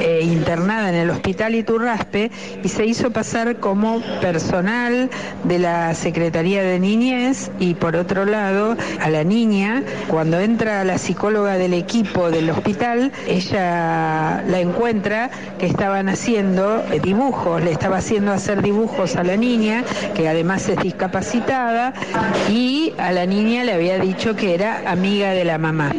eh, 0.00 0.20
internada 0.22 0.90
en 0.90 0.94
el 0.96 1.10
hospital 1.10 1.54
Iturraspe 1.54 2.30
y 2.62 2.68
se 2.68 2.84
hizo 2.84 3.10
pasar 3.10 3.56
como 3.56 4.00
personal 4.20 5.10
de 5.44 5.58
la 5.58 5.94
Secretaría 5.94 6.62
de 6.62 6.78
Niñez 6.78 7.50
y 7.58 7.74
por 7.74 7.96
otro 7.96 8.24
lado 8.24 8.76
a 9.00 9.10
la 9.10 9.24
niña, 9.24 9.82
cuando 10.08 10.40
entra 10.40 10.65
la 10.66 10.98
psicóloga 10.98 11.58
del 11.58 11.74
equipo 11.74 12.28
del 12.28 12.50
hospital, 12.50 13.12
ella 13.28 14.42
la 14.48 14.58
encuentra 14.58 15.30
que 15.58 15.66
estaban 15.66 16.08
haciendo 16.08 16.82
dibujos, 17.04 17.62
le 17.62 17.70
estaba 17.70 17.98
haciendo 17.98 18.32
hacer 18.32 18.62
dibujos 18.62 19.14
a 19.14 19.22
la 19.22 19.36
niña, 19.36 19.84
que 20.14 20.28
además 20.28 20.68
es 20.68 20.78
discapacitada, 20.78 21.94
y 22.50 22.92
a 22.98 23.12
la 23.12 23.26
niña 23.26 23.62
le 23.62 23.74
había 23.74 23.98
dicho 24.00 24.34
que 24.34 24.54
era 24.54 24.82
amiga 24.90 25.30
de 25.30 25.44
la 25.44 25.56
mamá. 25.56 25.92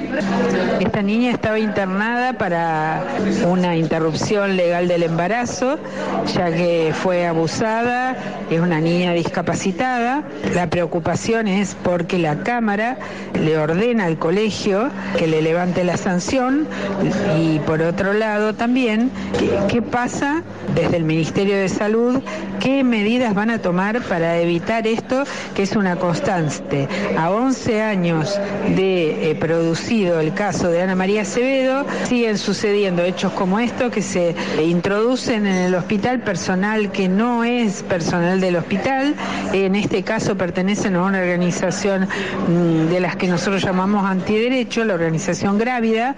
Esta 0.82 1.02
niña 1.02 1.32
estaba 1.32 1.60
internada 1.60 2.34
para 2.34 3.04
una 3.48 3.78
interrupción 3.78 4.58
legal 4.58 4.90
del 4.90 5.04
embarazo, 5.04 5.80
ya 6.36 6.52
que 6.52 6.92
fue 6.94 7.26
abusada, 7.26 8.18
es 8.50 8.60
una 8.60 8.82
niña 8.82 9.14
discapacitada. 9.14 10.24
La 10.54 10.70
preocupación 10.70 11.48
es 11.48 11.76
porque 11.84 12.20
la 12.20 12.44
Cámara 12.44 12.98
le 13.34 13.58
ordena 13.58 14.06
al 14.06 14.20
colegio 14.20 14.57
que 15.18 15.28
le 15.28 15.42
levante 15.44 15.84
la 15.84 15.98
sanción 15.98 16.68
y 17.38 17.60
por 17.60 17.82
otro 17.84 18.14
lado 18.14 18.56
también 18.56 19.12
qué, 19.70 19.84
pasa 19.84 20.42
desde 20.74 20.98
el 20.98 21.04
Ministerio 21.04 21.56
de 21.56 21.70
Salud, 21.70 22.22
qué 22.60 22.84
medidas 22.84 23.36
van 23.36 23.52
a 23.52 23.60
tomar 23.60 24.02
para 24.02 24.38
evitar 24.40 24.88
esto 24.88 25.24
que 25.54 25.64
es 25.64 25.76
una 25.76 25.96
constante. 25.98 26.88
A 27.18 27.30
11 27.30 27.82
años 27.84 28.40
de 28.76 29.30
eh, 29.32 29.36
producido 29.36 30.20
el 30.20 30.34
caso 30.34 30.70
de 30.70 30.82
Ana 30.82 30.96
María 30.96 31.22
Acevedo, 31.22 31.86
siguen 32.06 32.40
sucediendo 32.40 33.04
hechos 33.04 33.32
como 33.34 33.60
estos 33.60 33.92
que 33.92 34.02
se 34.02 34.36
introducen 34.62 35.46
en 35.46 35.56
el 35.56 35.76
hospital 35.76 36.22
personal 36.22 36.92
que 36.92 37.08
no 37.08 37.44
es 37.44 37.84
personal 37.84 38.42
del 38.42 38.56
hospital, 38.56 39.14
en 39.54 39.76
este 39.76 40.04
caso 40.04 40.36
pertenecen 40.36 40.96
a 40.96 41.04
una 41.04 41.20
organización 41.20 42.08
mm, 42.48 42.90
de 42.90 43.00
las 43.00 43.16
que 43.16 43.28
nosotros 43.28 43.64
llamamos 43.64 44.04
antiderecho, 44.38 44.86
la 44.86 44.94
organización 44.94 45.58
Grávida. 45.58 46.16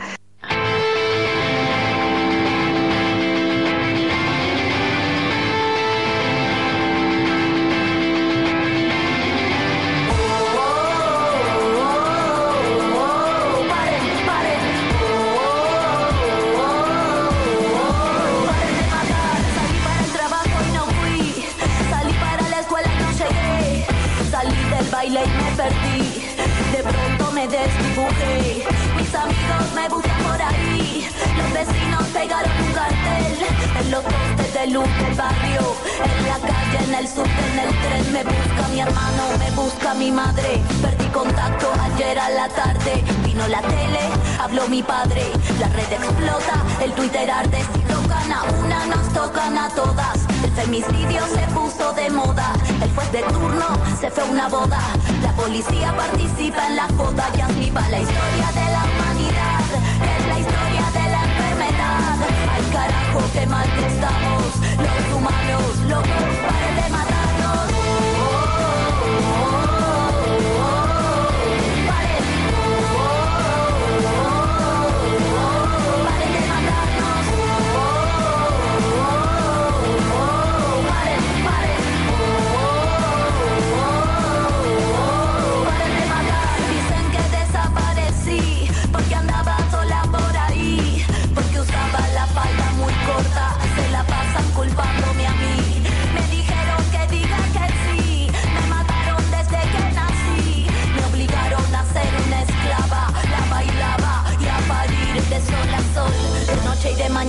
Me 29.74 29.90
buscan 29.90 30.24
por 30.24 30.42
ahí. 30.42 31.08
Los 31.38 31.54
vecinos 31.54 32.04
pegaron 32.14 32.52
un 32.66 32.74
cartel. 32.74 33.38
En 33.80 33.92
los 33.92 34.04
postes 34.04 34.54
de 34.54 34.68
luz 34.68 34.88
del 35.02 35.16
barrio. 35.16 35.76
En 36.04 36.28
la 36.28 36.38
calle, 36.40 36.86
en 36.86 36.94
el 36.96 37.08
subte, 37.08 37.42
en 37.52 37.60
el 37.60 37.70
tren. 37.70 38.14
Me 38.14 38.24
busca 38.24 38.68
mi 38.72 38.80
hermano, 38.82 39.24
me 39.38 39.52
busca 39.52 39.94
mi 39.94 40.12
madre. 40.12 40.62
Perdí 40.82 41.08
contacto 41.08 41.72
ayer 41.82 42.20
a 42.20 42.30
la 42.30 42.50
tarde. 42.50 43.04
Vino 43.26 43.48
la 43.48 43.62
tele, 43.62 44.00
habló 44.40 44.68
mi 44.68 44.84
padre. 44.84 45.24
La 45.60 45.68
red 45.68 45.92
explota, 45.92 46.84
el 46.84 46.92
Twitter 46.94 47.30
arde. 47.30 47.64
Si 47.74 47.80
tocan 47.82 48.32
a 48.32 48.44
una, 48.44 48.86
nos 48.88 49.14
tocan 49.14 49.58
a 49.58 49.70
todas. 49.70 50.26
El 50.44 50.52
femicidio 50.52 51.22
se 51.28 51.46
puso 51.54 51.94
de 51.94 52.10
moda. 52.10 52.54
El 52.82 52.94
juez 52.94 53.12
de 53.12 53.22
turno 53.24 53.68
se 54.00 54.10
fue 54.10 54.24
a 54.24 54.28
una 54.28 54.48
boda. 54.48 54.80
La 55.22 55.32
policía 55.34 55.94
participa 55.96 56.68
en 56.68 56.76
la 56.76 56.88
joda 56.98 57.30
y 57.38 57.42
así 57.42 57.72
va 57.72 57.88
la 57.90 58.00
historia 58.00 58.52
de 58.54 58.72
la 58.72 59.09
carajo, 62.80 63.20
qué 63.34 63.46
mal 63.46 63.68
que 63.76 63.86
estamos. 63.88 64.44
Los 64.78 65.18
humanos, 65.18 65.78
locos, 65.88 66.36
paren 66.48 66.76
de 66.76 66.90
matarnos. 66.90 67.09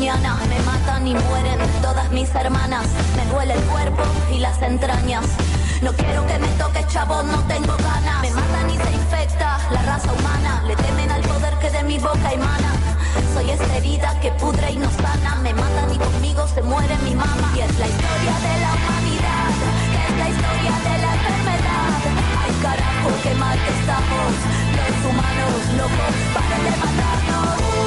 Me 0.01 0.59
matan 0.65 1.07
y 1.07 1.15
mueren 1.15 1.59
todas 1.83 2.11
mis 2.11 2.35
hermanas. 2.35 2.87
Me 3.17 3.27
duele 3.27 3.53
el 3.53 3.61
cuerpo 3.65 4.03
y 4.33 4.39
las 4.39 4.61
entrañas. 4.63 5.27
No 5.83 5.93
quiero 5.93 6.27
que 6.27 6.39
me 6.39 6.49
toque 6.57 6.87
chavo, 6.89 7.23
no 7.23 7.39
tengo 7.45 7.77
ganas. 7.77 8.23
Me 8.23 8.31
matan 8.31 8.71
y 8.71 8.79
se 8.79 8.93
infecta 8.93 9.59
la 9.71 9.83
raza 9.83 10.11
humana. 10.11 10.63
Le 10.67 10.75
temen 10.77 11.11
al 11.11 11.21
poder 11.21 11.55
que 11.59 11.71
de 11.71 11.83
mi 11.83 11.99
boca 11.99 12.33
emana. 12.33 12.73
Soy 13.35 13.51
esta 13.51 13.77
herida 13.77 14.19
que 14.21 14.31
pudre 14.33 14.73
y 14.73 14.77
no 14.79 14.91
sana. 14.91 15.35
Me 15.43 15.53
matan 15.53 15.93
y 15.95 15.99
conmigo 15.99 16.49
se 16.49 16.63
muere 16.63 16.97
mi 17.05 17.15
mamá. 17.15 17.53
Y 17.55 17.61
es 17.61 17.79
la 17.79 17.87
historia 17.87 18.35
de 18.41 18.55
la 18.65 18.71
humanidad. 18.73 19.53
Es 20.09 20.17
la 20.17 20.29
historia 20.31 20.75
de 20.89 20.95
la 21.05 21.13
enfermedad. 21.13 21.93
Ay 22.43 22.53
carajo, 22.63 23.11
qué 23.23 23.35
mal 23.35 23.59
que 23.65 23.73
estamos. 23.81 24.33
Los 24.81 24.97
humanos 25.11 25.53
locos, 25.77 26.15
paren 26.33 26.65
de 26.65 26.71
matarnos. 26.71 27.80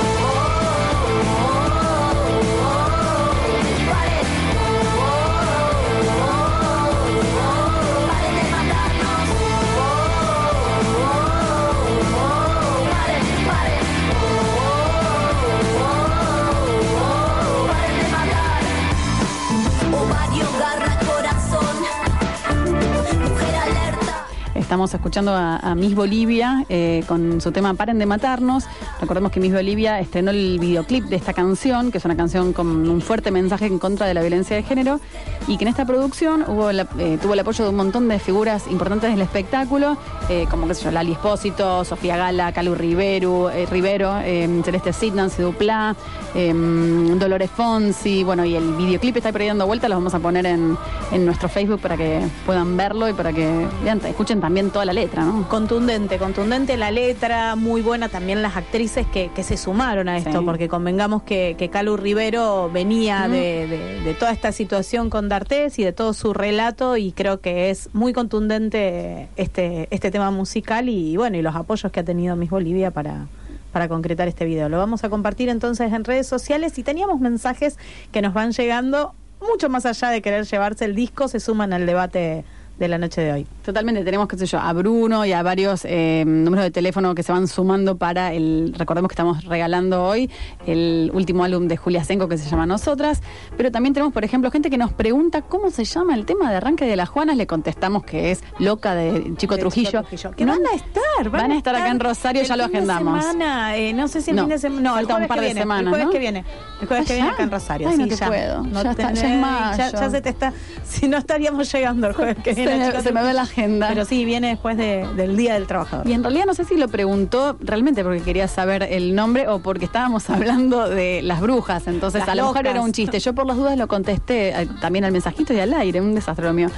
Estamos 24.84 25.00
escuchando 25.00 25.34
a, 25.34 25.76
Miss 25.76 25.96
Bolivia 25.96 26.65
eh, 26.67 27.06
con 27.08 27.39
su 27.39 27.54
tema 27.54 27.74
Paren 27.74 28.00
de 28.00 28.06
matarnos. 28.06 28.65
Recordemos 29.00 29.32
que 29.32 29.39
Miss 29.39 29.54
Bolivia 29.54 29.98
estrenó 30.02 30.32
el 30.32 30.60
videoclip 30.60 31.06
de 31.06 31.15
esta 31.15 31.32
canción, 31.32 31.89
que 31.89 32.00
es 32.00 32.04
una 32.04 32.17
canción 32.17 32.52
con 32.52 32.89
un 32.89 33.00
fuerte 33.00 33.32
mensaje 33.32 33.65
en 33.65 33.80
contra 33.80 34.08
de 34.08 34.13
la 34.13 34.19
violencia 34.19 34.58
de 34.58 34.63
género, 34.63 35.00
y 35.48 35.56
que 35.56 35.63
en 35.63 35.69
esta 35.69 35.86
producción 35.86 36.43
hubo 36.50 36.69
eh, 36.69 37.17
tuvo 37.22 37.34
el 37.34 37.39
apoyo 37.39 37.63
de 37.63 37.69
un 37.69 37.78
montón 37.78 38.10
de 38.10 38.19
figuras 38.19 38.67
importantes 38.69 39.10
del 39.10 39.22
espectáculo, 39.22 39.96
eh, 40.28 40.48
como 40.52 40.67
qué 40.67 40.74
sé 40.74 40.84
yo, 40.84 40.91
Lali 40.91 41.13
Espósito, 41.13 41.86
Sofía 41.86 42.17
Gala, 42.17 42.52
Calu 42.52 42.76
Rivero, 42.76 43.52
Rivero 43.72 44.19
eh, 44.19 44.50
Celeste 44.65 44.91
Cid, 44.91 45.13
Nancy 45.13 45.43
Duplá, 45.43 45.96
eh, 46.36 46.54
Dolores 46.54 47.50
Fonsi, 47.52 48.24
bueno, 48.26 48.43
y 48.43 48.56
el 48.56 48.74
videoclip 48.74 49.15
está 49.15 49.30
ahí 49.30 49.48
dando 49.48 49.65
vuelta, 49.65 49.88
lo 49.88 49.96
vamos 49.96 50.13
a 50.13 50.19
poner 50.19 50.46
en, 50.46 50.78
en 51.13 51.26
nuestro 51.26 51.48
Facebook 51.48 51.80
para 51.80 51.96
que 51.96 52.22
puedan 52.46 52.76
verlo 52.76 53.08
y 53.08 53.13
para 53.13 53.32
que 53.32 53.67
vean, 53.84 54.02
escuchen 54.06 54.41
también 54.41 54.72
toda 54.74 54.84
la 54.86 54.92
letra, 54.94 55.24
¿no? 55.24 55.48
Contundente, 55.48 56.18
contundente 56.18 56.76
la 56.76 56.92
letra, 56.92 57.56
muy 57.56 57.82
buena 57.82 58.10
también 58.10 58.42
las 58.42 58.58
actrices 58.58 59.08
que, 59.08 59.30
que 59.34 59.44
se 59.44 59.56
sumaron 59.56 60.10
a 60.10 60.18
esto, 60.18 60.40
Sí. 60.40 60.46
porque 60.46 60.68
convengamos 60.68 61.24
que, 61.24 61.56
que 61.58 61.70
Calu 61.70 61.96
Rivero 61.96 62.70
venía 62.74 63.28
Mm. 63.28 63.32
de, 63.32 63.68
de- 63.68 64.02
de 64.02 64.14
toda 64.16 64.32
esta 64.32 64.52
situación 64.52 65.10
con 65.10 65.30
D'Artés 65.30 65.80
y 65.80 65.84
de 65.84 65.94
todo 65.94 66.12
su 66.14 66.34
relato 66.34 66.98
y 66.98 67.14
creo 67.14 67.40
que 67.40 67.70
es 67.70 67.90
muy 67.94 68.12
contundente 68.12 69.30
este, 69.38 69.88
este 69.92 70.12
tema 70.12 70.32
musical 70.32 70.90
y 70.90 71.16
bueno, 71.18 71.38
y 71.38 71.42
los 71.42 71.56
apoyos 71.56 71.92
que 71.92 72.00
ha 72.02 72.04
tenido 72.04 72.36
Miss 72.36 72.50
Bolivia 72.50 72.92
para 72.92 73.28
para 73.72 73.88
concretar 73.88 74.28
este 74.28 74.46
video. 74.46 74.70
Lo 74.70 74.78
vamos 74.78 75.04
a 75.04 75.10
compartir 75.10 75.50
entonces 75.50 75.92
en 75.92 76.04
redes 76.04 76.28
sociales 76.28 76.78
y 76.78 76.84
teníamos 76.84 77.20
mensajes 77.20 77.80
que 78.12 78.22
nos 78.22 78.32
van 78.36 78.52
llegando 78.52 79.16
mucho 79.42 79.68
más 79.68 79.88
allá 79.88 80.10
de 80.10 80.22
querer 80.22 80.46
llevarse 80.46 80.86
el 80.86 80.94
disco, 80.94 81.28
se 81.28 81.40
suman 81.40 81.74
al 81.74 81.88
debate 81.88 82.46
de 82.80 82.88
la 82.88 82.98
noche 82.98 83.22
de 83.22 83.32
hoy. 83.32 83.48
Totalmente, 83.64 84.04
tenemos, 84.04 84.28
qué 84.28 84.38
sé 84.38 84.46
yo, 84.46 84.60
a 84.60 84.74
Bruno 84.74 85.26
y 85.26 85.32
a 85.32 85.42
varios 85.44 85.86
eh, 85.86 86.24
números 86.26 86.64
de 86.66 86.72
teléfono 86.72 87.14
que 87.16 87.24
se 87.24 87.32
van 87.32 87.48
sumando 87.48 87.98
para 87.98 88.34
el, 88.34 88.74
recordemos 88.78 89.10
que 89.10 89.14
estamos 89.14 89.44
regalando 89.46 90.04
hoy 90.04 90.30
el 90.66 91.12
último 91.14 91.44
álbum 91.44 91.68
de 91.68 91.78
Julia 91.78 92.04
Senco 92.04 92.28
que 92.28 92.38
se 92.38 92.50
llama 92.50 92.66
Nosotras, 92.66 93.22
pero 93.58 93.72
también 93.72 93.94
tenemos, 93.94 94.14
por 94.14 94.24
ejemplo, 94.24 94.50
gente 94.52 94.70
que 94.70 94.78
nos 94.78 94.92
pregunta 94.92 95.42
cómo 95.44 95.70
se 95.72 95.86
llama 95.86 96.16
el 96.16 96.26
tema 96.26 96.50
de 96.50 96.58
arranque 96.58 96.86
de 96.86 96.96
las 96.96 97.10
Juanas, 97.10 97.38
le 97.38 97.48
contestamos 97.48 98.04
que 98.04 98.32
es 98.32 98.44
Loca 98.60 98.96
de 98.96 99.34
Chico 99.38 99.56
De 99.56 99.62
Trujillo. 99.62 99.90
Chico 99.90 100.04
Trujillo, 100.10 100.32
que 100.36 100.46
van 100.46 100.62
a 100.66 100.76
estar, 100.76 101.30
van, 101.30 101.52
a 101.52 101.58
estar 101.58 101.76
acá 101.76 101.90
en 101.90 102.00
Rosario, 102.00 102.42
el 102.42 102.48
ya 102.48 102.56
lo 102.58 102.66
agendamos. 102.66 103.24
semana, 103.24 103.78
eh, 103.78 103.94
no 103.94 104.08
sé 104.08 104.22
si 104.22 104.32
el 104.32 104.36
No, 104.38 104.44
fin 104.44 104.50
de 104.50 104.58
semana, 104.58 104.82
no, 104.90 104.96
falta 104.96 105.16
un 105.16 105.28
par 105.28 105.40
de 105.40 105.46
viene, 105.46 105.62
semanas, 105.62 105.84
el 105.84 105.90
jueves 105.90 106.06
¿no? 106.08 106.12
que 106.12 106.20
viene, 106.20 106.44
el 106.82 106.88
jueves 106.88 107.06
Ah, 107.06 107.08
que 107.08 107.14
viene 107.14 107.28
ya. 107.30 107.34
acá 107.34 107.44
en 107.44 107.52
Rosario, 107.52 107.88
Ay, 107.90 107.98
no 107.98 108.04
sí, 108.06 108.10
te 108.10 108.16
ya. 108.18 108.28
puedo, 108.28 108.64
No 108.64 108.84
ya 108.84 108.92
está, 108.92 109.10
tenés- 109.12 109.22
ya 109.22 109.72
es 109.72 109.78
ya, 109.78 110.00
ya 110.02 110.10
se 110.10 110.22
te 110.22 110.30
está, 110.30 110.54
si 110.84 111.08
no 111.08 111.18
estaríamos 111.18 111.72
llegando 111.72 112.08
el 112.08 112.14
jueves 112.14 112.38
que 112.44 112.54
Se 112.65 112.78
me- 112.78 112.86
chicos. 112.88 113.04
se 113.04 113.12
me 113.12 113.23
ve 113.23 113.34
la 113.34 113.41
agenda. 113.43 113.88
Pero 113.89 114.06
sí, 114.06 114.26
viene 114.26 114.47
después 114.49 114.78
de- 114.78 115.08
del 115.15 115.36
Día 115.38 115.54
del 115.56 115.67
Trabajador. 115.67 116.08
Y 116.08 116.13
en 116.13 116.23
realidad 116.23 116.45
no 116.45 116.54
sé 116.54 116.65
si 116.65 116.76
lo 116.78 116.88
preguntó 116.88 117.56
realmente 117.60 118.04
porque 118.04 118.21
quería 118.21 118.47
saber 118.47 118.84
el 118.84 119.15
nombre 119.15 119.47
o 119.47 119.60
porque 119.60 119.86
estábamos 119.86 120.30
hablando 120.30 120.88
de 120.89 121.21
las 121.21 121.41
brujas. 121.41 121.88
Entonces, 121.88 122.21
Las 122.21 122.30
a 122.30 122.36
lo 122.36 122.43
mejor 122.47 122.67
era 122.67 122.82
un 122.82 122.91
chiste. 122.91 123.19
Yo 123.19 123.34
por 123.34 123.45
las 123.45 123.58
dudas 123.58 123.78
lo 123.78 123.88
contesté 123.88 124.49
eh, 124.49 124.67
también 124.82 125.06
al 125.06 125.12
mensajito 125.12 125.54
y 125.54 125.60
al 125.60 125.73
aire, 125.73 126.02
un 126.02 126.15
desastre 126.15 126.45
lo 126.45 126.54
mío. 126.54 126.69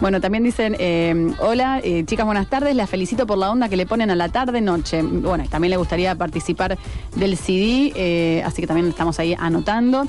Bueno, 0.00 0.20
también 0.20 0.44
dicen, 0.44 0.76
eh, 0.78 1.32
hola, 1.38 1.80
eh, 1.82 2.04
chicas, 2.04 2.26
buenas 2.26 2.48
tardes, 2.50 2.76
las 2.76 2.90
felicito 2.90 3.26
por 3.26 3.38
la 3.38 3.50
onda 3.50 3.70
que 3.70 3.78
le 3.78 3.86
ponen 3.86 4.10
a 4.10 4.14
la 4.14 4.28
tarde-noche. 4.28 5.00
Bueno, 5.02 5.44
también 5.48 5.70
le 5.70 5.78
gustaría 5.78 6.14
participar 6.14 6.76
del 7.14 7.36
CD, 7.38 7.92
eh, 7.96 8.42
así 8.44 8.60
que 8.60 8.66
también 8.66 8.88
estamos 8.88 9.18
ahí 9.18 9.34
anotando. 9.38 10.06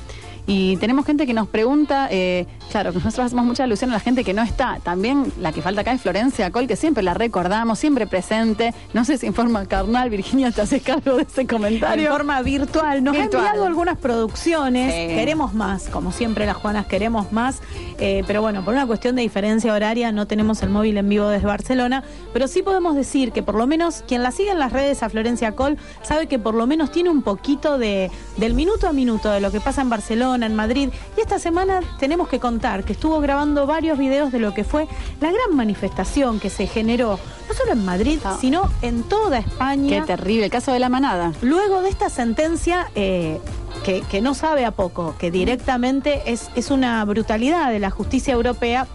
Y 0.50 0.78
tenemos 0.78 1.06
gente 1.06 1.28
que 1.28 1.34
nos 1.34 1.50
pregunta, 1.50 2.08
eh, 2.10 2.48
claro, 2.72 2.94
que 2.94 3.00
nosotros 3.00 3.26
hacemos 3.26 3.46
mucha 3.46 3.66
alusión 3.66 3.90
a 3.90 3.94
la 3.94 4.00
gente 4.00 4.24
que 4.24 4.34
no 4.34 4.42
está. 4.44 4.80
También 4.82 5.34
la 5.42 5.52
que 5.52 5.62
falta 5.62 5.82
acá 5.82 5.92
es 5.92 6.02
Florencia 6.02 6.50
Col, 6.52 6.68
que 6.68 6.78
siempre 6.78 7.04
la 7.04 7.14
recordamos, 7.14 7.78
siempre 7.78 8.08
presente. 8.08 8.74
No 8.94 9.04
sé 9.04 9.18
si 9.18 9.26
en 9.26 9.34
forma 9.34 9.66
carnal, 9.66 10.10
Virginia, 10.10 10.52
te 10.52 10.62
haces 10.62 10.82
cargo 10.82 11.18
de 11.18 11.24
ese 11.24 11.46
comentario. 11.46 12.08
En 12.08 12.14
forma 12.14 12.42
virtual. 12.42 13.04
Nos 13.04 13.14
Virtual. 13.18 13.44
ha 13.44 13.48
enviado 13.48 13.68
algunas 13.68 13.98
producciones. 13.98 14.94
Sí. 14.94 15.16
Queremos 15.16 15.54
más, 15.54 15.90
como 15.90 16.14
siempre 16.14 16.46
las 16.46 16.56
Juanas 16.56 16.86
queremos 16.86 17.34
más. 17.34 17.62
Eh, 18.00 18.24
pero 18.26 18.42
bueno, 18.42 18.64
por 18.64 18.74
una 18.74 18.88
cuestión 18.88 19.18
de 19.18 19.24
diferencia 19.24 19.74
horaria 19.74 20.14
no 20.14 20.28
tenemos 20.28 20.64
el 20.64 20.70
móvil 20.70 20.96
en 20.98 21.10
vivo 21.10 21.28
desde 21.28 21.46
Barcelona. 21.46 22.04
Pero 22.32 22.48
sí 22.48 22.62
podemos 22.64 22.96
decir 22.96 23.34
que 23.34 23.44
por 23.44 23.56
lo 23.56 23.68
menos 23.68 24.02
quien 24.08 24.24
la 24.24 24.32
sigue 24.32 24.52
en 24.52 24.60
las 24.60 24.72
redes 24.72 25.04
a 25.04 25.10
Florencia 25.10 25.52
Col 25.54 25.78
sabe 26.04 26.28
que 26.28 26.40
por 26.40 26.56
lo 26.56 26.68
menos 26.68 26.90
tiene 26.90 27.10
un 27.10 27.22
poquito 27.22 27.78
de, 27.78 28.12
del 28.38 28.54
minuto 28.54 28.88
a 28.88 28.94
minuto 28.94 29.30
de 29.30 29.42
lo 29.42 29.52
que 29.52 29.60
pasa 29.60 29.82
en 29.82 29.90
Barcelona, 29.90 30.37
en 30.46 30.56
Madrid. 30.56 30.90
Y 31.18 31.22
esta 31.22 31.40
semana 31.40 31.82
tenemos 32.00 32.28
que 32.28 32.40
contar 32.40 32.84
que 32.84 32.94
estuvo 32.94 33.20
grabando 33.20 33.66
varios 33.66 33.98
videos 33.98 34.32
de 34.32 34.40
lo 34.40 34.54
que 34.54 34.64
fue 34.64 34.88
la 35.22 35.32
gran 35.32 35.56
manifestación 35.56 36.40
que 36.40 36.50
se 36.50 36.68
generó, 36.68 37.20
no 37.48 37.54
solo 37.54 37.74
en 37.74 37.86
Madrid, 37.86 38.20
sino 38.40 38.70
en 38.82 39.04
toda 39.04 39.40
España. 39.40 40.02
Qué 40.02 40.08
terrible, 40.08 40.46
el 40.46 40.52
caso 40.52 40.72
de 40.72 40.80
la 40.80 40.90
manada. 40.90 41.34
Luego 41.42 41.82
de 41.82 41.90
esta 41.90 42.10
sentencia, 42.10 42.88
eh, 42.96 43.40
que, 43.84 44.02
que 44.02 44.22
no 44.22 44.34
sabe 44.34 44.66
a 44.66 44.72
poco, 44.72 45.16
que 45.18 45.32
directamente 45.32 46.22
es, 46.32 46.50
es 46.56 46.72
una 46.72 47.04
brutalidad 47.06 47.72
de 47.72 47.80
la 47.80 47.90
justicia 47.90 48.34
europea 48.34 48.88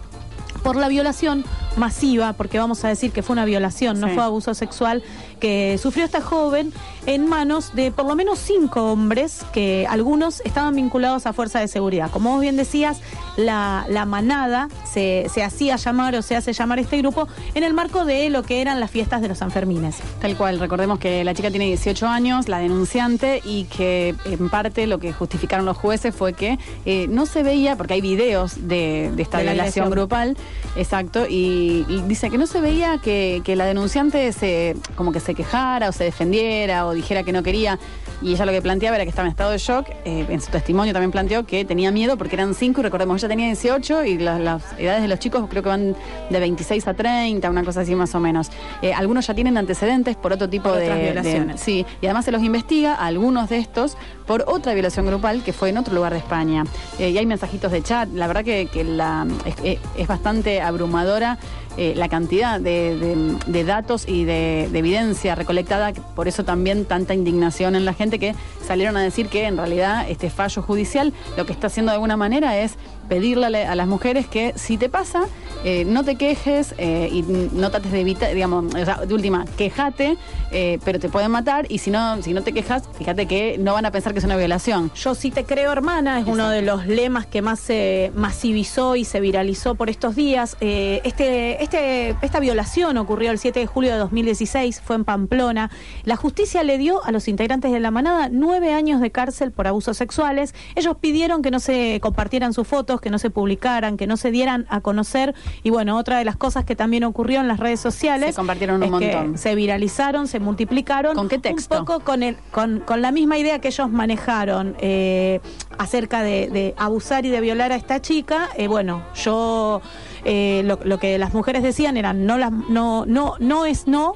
por 0.63 0.75
la 0.77 0.87
violación 0.87 1.43
masiva, 1.75 2.33
porque 2.33 2.59
vamos 2.59 2.83
a 2.83 2.87
decir 2.87 3.11
que 3.11 3.23
fue 3.23 3.33
una 3.33 3.45
violación, 3.45 3.99
no 3.99 4.09
fue 4.09 4.23
abuso 4.23 4.53
sexual, 4.53 5.03
que 5.39 5.77
sufrió 5.81 6.05
esta 6.05 6.21
joven 6.21 6.71
en 7.05 7.27
manos 7.27 7.75
de 7.75 7.91
por 7.91 8.05
lo 8.05 8.15
menos 8.15 8.39
cinco 8.39 8.91
hombres, 8.91 9.45
que 9.53 9.85
algunos 9.89 10.41
estaban 10.45 10.75
vinculados 10.75 11.25
a 11.25 11.33
fuerza 11.33 11.59
de 11.59 11.67
seguridad. 11.67 12.09
Como 12.11 12.31
vos 12.31 12.41
bien 12.41 12.55
decías, 12.55 12.99
la, 13.37 13.85
la 13.89 14.05
manada 14.05 14.69
se, 14.85 15.27
se 15.33 15.43
hacía 15.43 15.75
llamar 15.75 16.15
o 16.15 16.21
se 16.21 16.35
hace 16.35 16.53
llamar 16.53 16.79
este 16.79 16.97
grupo 16.99 17.27
en 17.55 17.63
el 17.63 17.73
marco 17.73 18.05
de 18.05 18.29
lo 18.29 18.43
que 18.43 18.61
eran 18.61 18.79
las 18.79 18.91
fiestas 18.91 19.21
de 19.21 19.27
los 19.27 19.39
Sanfermines. 19.39 19.97
Tal 20.21 20.37
cual, 20.37 20.59
recordemos 20.59 20.99
que 20.99 21.23
la 21.23 21.33
chica 21.33 21.49
tiene 21.49 21.65
18 21.65 22.07
años, 22.07 22.47
la 22.47 22.59
denunciante, 22.59 23.41
y 23.43 23.65
que 23.65 24.15
en 24.25 24.49
parte 24.49 24.87
lo 24.87 24.99
que 24.99 25.11
justificaron 25.11 25.65
los 25.65 25.77
jueces 25.77 26.15
fue 26.15 26.33
que 26.33 26.59
eh, 26.85 27.07
no 27.09 27.25
se 27.25 27.43
veía, 27.43 27.75
porque 27.75 27.95
hay 27.95 28.01
videos 28.01 28.67
de, 28.67 29.11
de 29.15 29.21
esta 29.21 29.39
De 29.39 29.45
violación 29.45 29.89
grupal, 29.89 30.37
exacto, 30.75 31.25
y, 31.27 31.62
y 31.87 32.01
dice 32.07 32.29
que 32.29 32.37
no 32.37 32.47
se 32.47 32.61
veía 32.61 32.97
que, 32.97 33.41
que 33.43 33.55
la 33.55 33.65
denunciante 33.65 34.31
se 34.33 34.75
como 34.95 35.11
que 35.11 35.19
se 35.19 35.33
quejara 35.35 35.89
o 35.89 35.91
se 35.91 36.03
defendiera 36.03 36.85
o 36.85 36.93
dijera 36.93 37.23
que 37.23 37.31
no 37.31 37.43
quería. 37.43 37.79
Y 38.21 38.31
ella 38.33 38.45
lo 38.45 38.53
que 38.53 38.61
planteaba 38.61 38.95
era 38.95 39.03
que 39.03 39.09
estaba 39.09 39.27
en 39.27 39.31
estado 39.31 39.51
de 39.51 39.57
shock. 39.57 39.87
eh, 40.05 40.25
en 40.29 40.39
su 40.39 40.49
testimonio 40.49 40.93
también 40.93 41.11
planteó 41.11 41.45
que 41.45 41.65
tenía 41.65 41.91
miedo 41.91 42.15
porque 42.17 42.35
eran 42.37 42.53
cinco 42.53 42.79
y 42.79 42.83
recordemos, 42.83 43.21
ella 43.21 43.27
tenía 43.27 43.47
18 43.47 44.05
y 44.05 44.17
las, 44.17 44.39
las 44.39 44.63
edades 44.79 45.01
de 45.01 45.09
los 45.09 45.19
chicos 45.19 45.45
creo 45.49 45.61
que 45.61 45.67
van 45.69 45.93
de 46.29 46.39
26 46.39 46.87
a 46.87 46.93
30, 46.93 47.49
una 47.49 47.63
cosa 47.65 47.81
así 47.81 47.95
más 47.95 48.15
o 48.15 48.21
menos. 48.21 48.49
Eh, 48.81 48.93
algunos 48.93 49.27
ya 49.27 49.33
tienen 49.33 49.57
antecedentes 49.57 50.15
por 50.15 50.31
otro 50.31 50.47
tipo 50.49 50.69
Por 50.69 50.77
de, 50.77 50.83
otras 50.85 50.97
de- 50.99 51.03
violaciones. 51.03 51.59
Sí, 51.59 51.85
y 52.01 52.05
además 52.05 52.23
se 52.23 52.31
los 52.31 52.41
investiga, 52.43 52.93
a 52.95 53.07
algunos 53.07 53.49
de 53.49 53.57
estos, 53.57 53.97
por 54.25 54.45
otra 54.47 54.73
violación 54.73 55.05
grupal 55.05 55.43
que 55.43 55.51
fue 55.51 55.69
en 55.69 55.77
otro 55.79 55.93
lugar 55.93 56.13
de 56.13 56.19
España. 56.19 56.63
Eh, 56.99 57.09
y 57.09 57.17
hay 57.17 57.25
mensajitos 57.25 57.73
de 57.73 57.81
chat, 57.83 58.07
la 58.13 58.27
verdad 58.27 58.45
que, 58.45 58.67
que 58.71 58.85
la, 58.85 59.27
es, 59.63 59.79
es 59.97 60.07
bastante 60.07 60.61
abrumadora 60.61 61.37
eh, 61.77 61.93
la 61.95 62.07
cantidad 62.07 62.59
de, 62.59 63.63
datos 63.65 64.07
y 64.07 64.25
de, 64.25 64.69
de 64.71 64.79
evidencia 64.79 65.35
recolectada, 65.35 65.93
por 66.15 66.27
eso 66.27 66.43
también 66.43 66.85
tanta 66.85 67.13
indignación 67.13 67.75
en 67.75 67.85
la 67.85 67.93
gente 67.93 68.19
que 68.19 68.35
salieron 68.65 68.95
a 68.97 69.01
decir 69.01 69.27
que 69.27 69.45
en 69.45 69.57
realidad 69.57 70.05
este 70.09 70.29
fallo 70.29 70.61
judicial 70.61 71.13
lo 71.35 71.45
que 71.45 71.53
está 71.53 71.67
haciendo 71.67 71.91
de 71.91 71.95
alguna 71.95 72.17
manera 72.17 72.59
es 72.59 72.77
pedirle 73.07 73.45
a 73.45 73.49
la- 73.49 73.71
a 73.71 73.75
las 73.75 73.87
mujeres 73.87 74.27
que 74.27 74.53
si 74.55 74.77
te 74.77 74.89
pasa, 74.89 75.23
eh, 75.63 75.85
no 75.85 76.03
te 76.03 76.15
quejes 76.15 76.75
eh, 76.77 77.09
y 77.11 77.21
no 77.21 77.71
trates 77.71 77.91
de 77.91 78.01
evitar, 78.01 78.33
digamos, 78.33 78.73
o 78.75 78.85
sea, 78.85 78.97
de 79.05 79.13
última, 79.13 79.45
quejate, 79.57 80.17
eh, 80.51 80.79
pero 80.83 80.99
te 80.99 81.07
pueden 81.09 81.31
matar 81.31 81.65
y 81.69 81.77
si 81.77 81.89
no, 81.89 82.21
si 82.21 82.33
no 82.33 82.41
te 82.43 82.51
quejas, 82.51 82.83
fíjate 82.97 83.27
que 83.27 83.57
no 83.57 83.73
van 83.73 83.85
a 83.85 83.91
pensar 83.91 84.11
que 84.13 84.19
es 84.19 84.25
una 84.25 84.35
violación. 84.35 84.91
Yo 84.95 85.15
sí 85.15 85.31
te 85.31 85.45
creo, 85.45 85.71
hermana, 85.71 86.19
es 86.19 86.27
uno 86.27 86.49
de 86.49 86.61
los 86.63 86.85
lemas 86.85 87.25
que 87.25 87.41
más 87.41 87.59
se 87.59 88.11
masivizó 88.15 88.95
y 88.97 89.05
se 89.05 89.19
viralizó 89.21 89.75
por 89.75 89.89
estos 89.89 90.15
días. 90.15 90.57
Este, 90.59 91.61
este, 91.63 92.15
esta 92.21 92.39
violación 92.39 92.97
ocurrió 92.97 93.31
el 93.31 93.39
7 93.39 93.59
de 93.59 93.65
julio 93.67 93.91
de 93.93 93.97
2016, 93.99 94.81
fue 94.83 94.95
en 94.97 95.05
Pamplona. 95.05 95.69
La 96.03 96.15
justicia 96.15 96.63
le 96.63 96.77
dio 96.77 97.03
a 97.05 97.11
los 97.11 97.27
integrantes 97.27 97.71
de 97.71 97.79
la 97.79 97.91
manada 97.91 98.29
nueve 98.31 98.73
años 98.73 98.99
de 99.01 99.11
cárcel 99.11 99.51
por 99.51 99.67
abusos 99.67 99.95
sexuales. 99.97 100.53
Ellos 100.75 100.97
pidieron 100.99 101.41
que 101.41 101.51
no 101.51 101.59
se 101.59 101.99
compartieran 102.01 102.53
sus 102.53 102.67
fotos, 102.67 102.92
que 103.01 103.09
no 103.09 103.19
se 103.19 103.29
publicaran, 103.29 103.97
que 103.97 104.07
no 104.07 104.17
se 104.17 104.31
dieran 104.31 104.65
a 104.69 104.81
conocer. 104.81 105.33
Y 105.63 105.69
bueno, 105.69 105.97
otra 105.97 106.17
de 106.17 106.25
las 106.25 106.35
cosas 106.35 106.65
que 106.65 106.75
también 106.75 107.03
ocurrió 107.03 107.39
en 107.39 107.47
las 107.47 107.59
redes 107.59 107.79
sociales 107.79 108.31
Se 108.31 108.35
compartieron 108.35 108.77
un 108.77 108.83
es 108.83 108.99
que 108.99 109.15
montón. 109.15 109.37
se 109.37 109.55
viralizaron, 109.55 110.27
se 110.27 110.39
multiplicaron. 110.39 111.15
¿Con 111.15 111.29
qué 111.29 111.39
texto? 111.39 111.79
Un 111.79 111.85
poco 111.85 111.99
con, 112.01 112.23
el, 112.23 112.37
con, 112.51 112.79
con 112.81 113.01
la 113.01 113.11
misma 113.11 113.37
idea 113.37 113.59
que 113.59 113.67
ellos 113.69 113.89
manejaron 113.89 114.75
eh, 114.79 115.39
acerca 115.77 116.21
de, 116.21 116.49
de 116.49 116.73
abusar 116.77 117.25
y 117.25 117.29
de 117.29 117.41
violar 117.41 117.71
a 117.71 117.75
esta 117.75 118.01
chica. 118.01 118.49
eh, 118.57 118.67
bueno, 118.67 119.03
yo 119.15 119.81
eh, 120.25 120.61
lo, 120.65 120.79
lo 120.83 120.97
que 120.99 121.17
las 121.17 121.33
mujeres 121.33 121.63
decían 121.63 121.97
era 121.97 122.13
no, 122.13 122.37
las 122.37 122.51
no, 122.51 123.05
no, 123.05 123.35
no 123.39 123.65
es 123.65 123.87
no. 123.87 124.13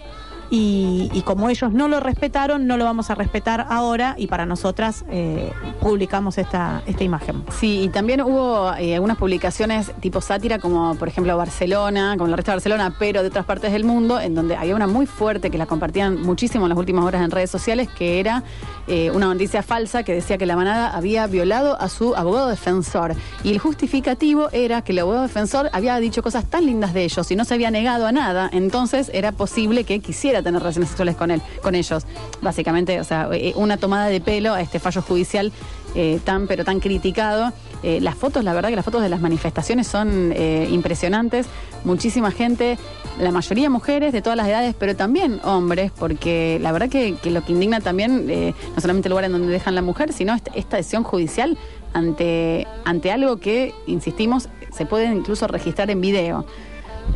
Y, 0.50 1.22
como 1.26 1.50
ellos 1.50 1.74
no 1.74 1.90
lo 1.90 2.00
respetaron, 2.00 2.68
no 2.68 2.78
lo 2.78 2.86
vamos 2.86 3.10
a 3.10 3.16
respetar 3.16 3.68
ahora 3.70 4.16
y 4.18 4.28
para 4.28 4.46
nosotras 4.46 5.04
eh, 5.10 5.52
publicamos 5.82 6.38
esta, 6.38 6.82
esta 6.86 7.04
imagen. 7.04 7.44
Sí, 7.52 7.82
y 7.84 7.90
también 7.90 8.22
hubo 8.22 8.74
eh, 8.76 8.96
algunas 8.96 9.18
publicaciones 9.18 9.92
tipo 10.00 10.22
sátira, 10.22 10.60
como 10.60 10.96
por 10.96 11.10
ejemplo 11.10 11.36
Barcelona, 11.36 12.16
como 12.18 12.30
la 12.30 12.38
resta 12.38 12.54
de 12.54 12.56
Barcelona, 12.58 12.96
pero 12.98 13.24
de 13.24 13.28
otras 13.28 13.46
partes 13.46 13.74
del 13.74 13.84
mundo, 13.84 14.22
en 14.22 14.36
donde 14.36 14.56
había 14.56 14.76
una 14.76 14.88
muy 14.88 15.06
fuerte 15.06 15.52
que 15.52 15.58
la 15.58 15.66
compartían 15.66 16.22
muchísimo 16.22 16.66
en 16.66 16.70
las 16.70 16.78
últimas 16.78 17.04
horas 17.04 17.24
en 17.24 17.32
redes 17.32 17.52
sociales, 17.52 17.90
que 17.90 18.20
era 18.20 18.44
eh, 18.88 19.12
una 19.12 19.28
noticia 19.28 19.64
falsa 19.64 20.04
que 20.04 20.14
decía 20.14 20.38
que 20.38 20.46
la 20.46 20.56
manada 20.56 20.96
había 20.96 21.28
violado 21.28 21.80
a 21.80 21.90
su 21.90 22.16
abogado 22.16 22.48
defensor. 22.48 23.16
Y 23.44 23.52
el 23.52 23.60
justificativo 23.60 24.50
era 24.54 24.82
que 24.82 24.94
el 24.94 25.00
abogado 25.00 25.24
defensor 25.24 25.70
había 25.74 25.98
dicho 25.98 26.24
cosas 26.24 26.46
tan 26.46 26.66
lindas 26.66 26.94
de 26.94 27.04
ellos 27.04 27.30
y 27.32 27.36
no 27.36 27.44
se 27.44 27.54
había 27.54 27.70
negado 27.70 28.08
a 28.08 28.12
nada, 28.14 28.50
entonces 28.54 29.12
era 29.14 29.34
posible 29.34 29.84
que 29.84 30.00
quisiera 30.00 30.37
tener 30.44 30.62
relaciones 30.62 30.90
sexuales 30.90 31.16
con 31.16 31.32
él, 31.32 31.42
con 31.62 31.76
ellos. 31.76 32.06
Básicamente, 32.42 33.00
o 33.00 33.04
sea, 33.04 33.30
eh, 33.34 33.54
una 33.56 33.78
tomada 33.78 34.08
de 34.08 34.22
pelo 34.22 34.54
a 34.54 34.62
este 34.62 34.80
fallo 34.80 35.02
judicial 35.02 35.52
eh, 35.96 36.20
tan 36.24 36.48
pero 36.48 36.64
tan 36.64 36.80
criticado. 36.80 37.52
Eh, 37.84 38.00
las 38.02 38.16
fotos, 38.16 38.44
la 38.44 38.54
verdad 38.54 38.70
que 38.70 38.76
las 38.76 38.86
fotos 38.86 39.02
de 39.02 39.10
las 39.10 39.22
manifestaciones 39.22 39.88
son 39.88 40.34
impresionantes. 40.70 41.48
Muchísima 41.84 42.32
gente, 42.32 42.78
la 43.20 43.32
mayoría 43.32 43.70
mujeres 43.70 44.14
de 44.14 44.22
todas 44.22 44.36
las 44.36 44.48
edades, 44.48 44.76
pero 44.78 44.96
también 44.96 45.40
hombres, 45.44 45.92
porque 45.98 46.60
la 46.62 46.72
verdad 46.72 46.90
que, 46.90 47.18
lo 47.30 47.44
que 47.44 47.54
indigna 47.54 47.80
también, 47.80 48.28
no 48.28 48.82
solamente 48.82 49.08
el 49.08 49.12
lugar 49.12 49.26
en 49.26 49.32
donde 49.32 49.48
dejan 49.48 49.76
la 49.76 49.82
mujer, 49.82 50.12
sino 50.12 50.34
esta, 50.34 50.52
esta 50.56 50.78
decisión 50.78 51.04
judicial 51.04 51.58
ante, 51.94 52.68
ante 52.84 53.12
algo 53.12 53.38
que, 53.38 53.74
insistimos, 53.86 54.50
se 54.72 54.86
puede 54.86 55.06
incluso 55.06 55.48
registrar 55.48 55.90
en 55.90 56.02
video. 56.02 56.46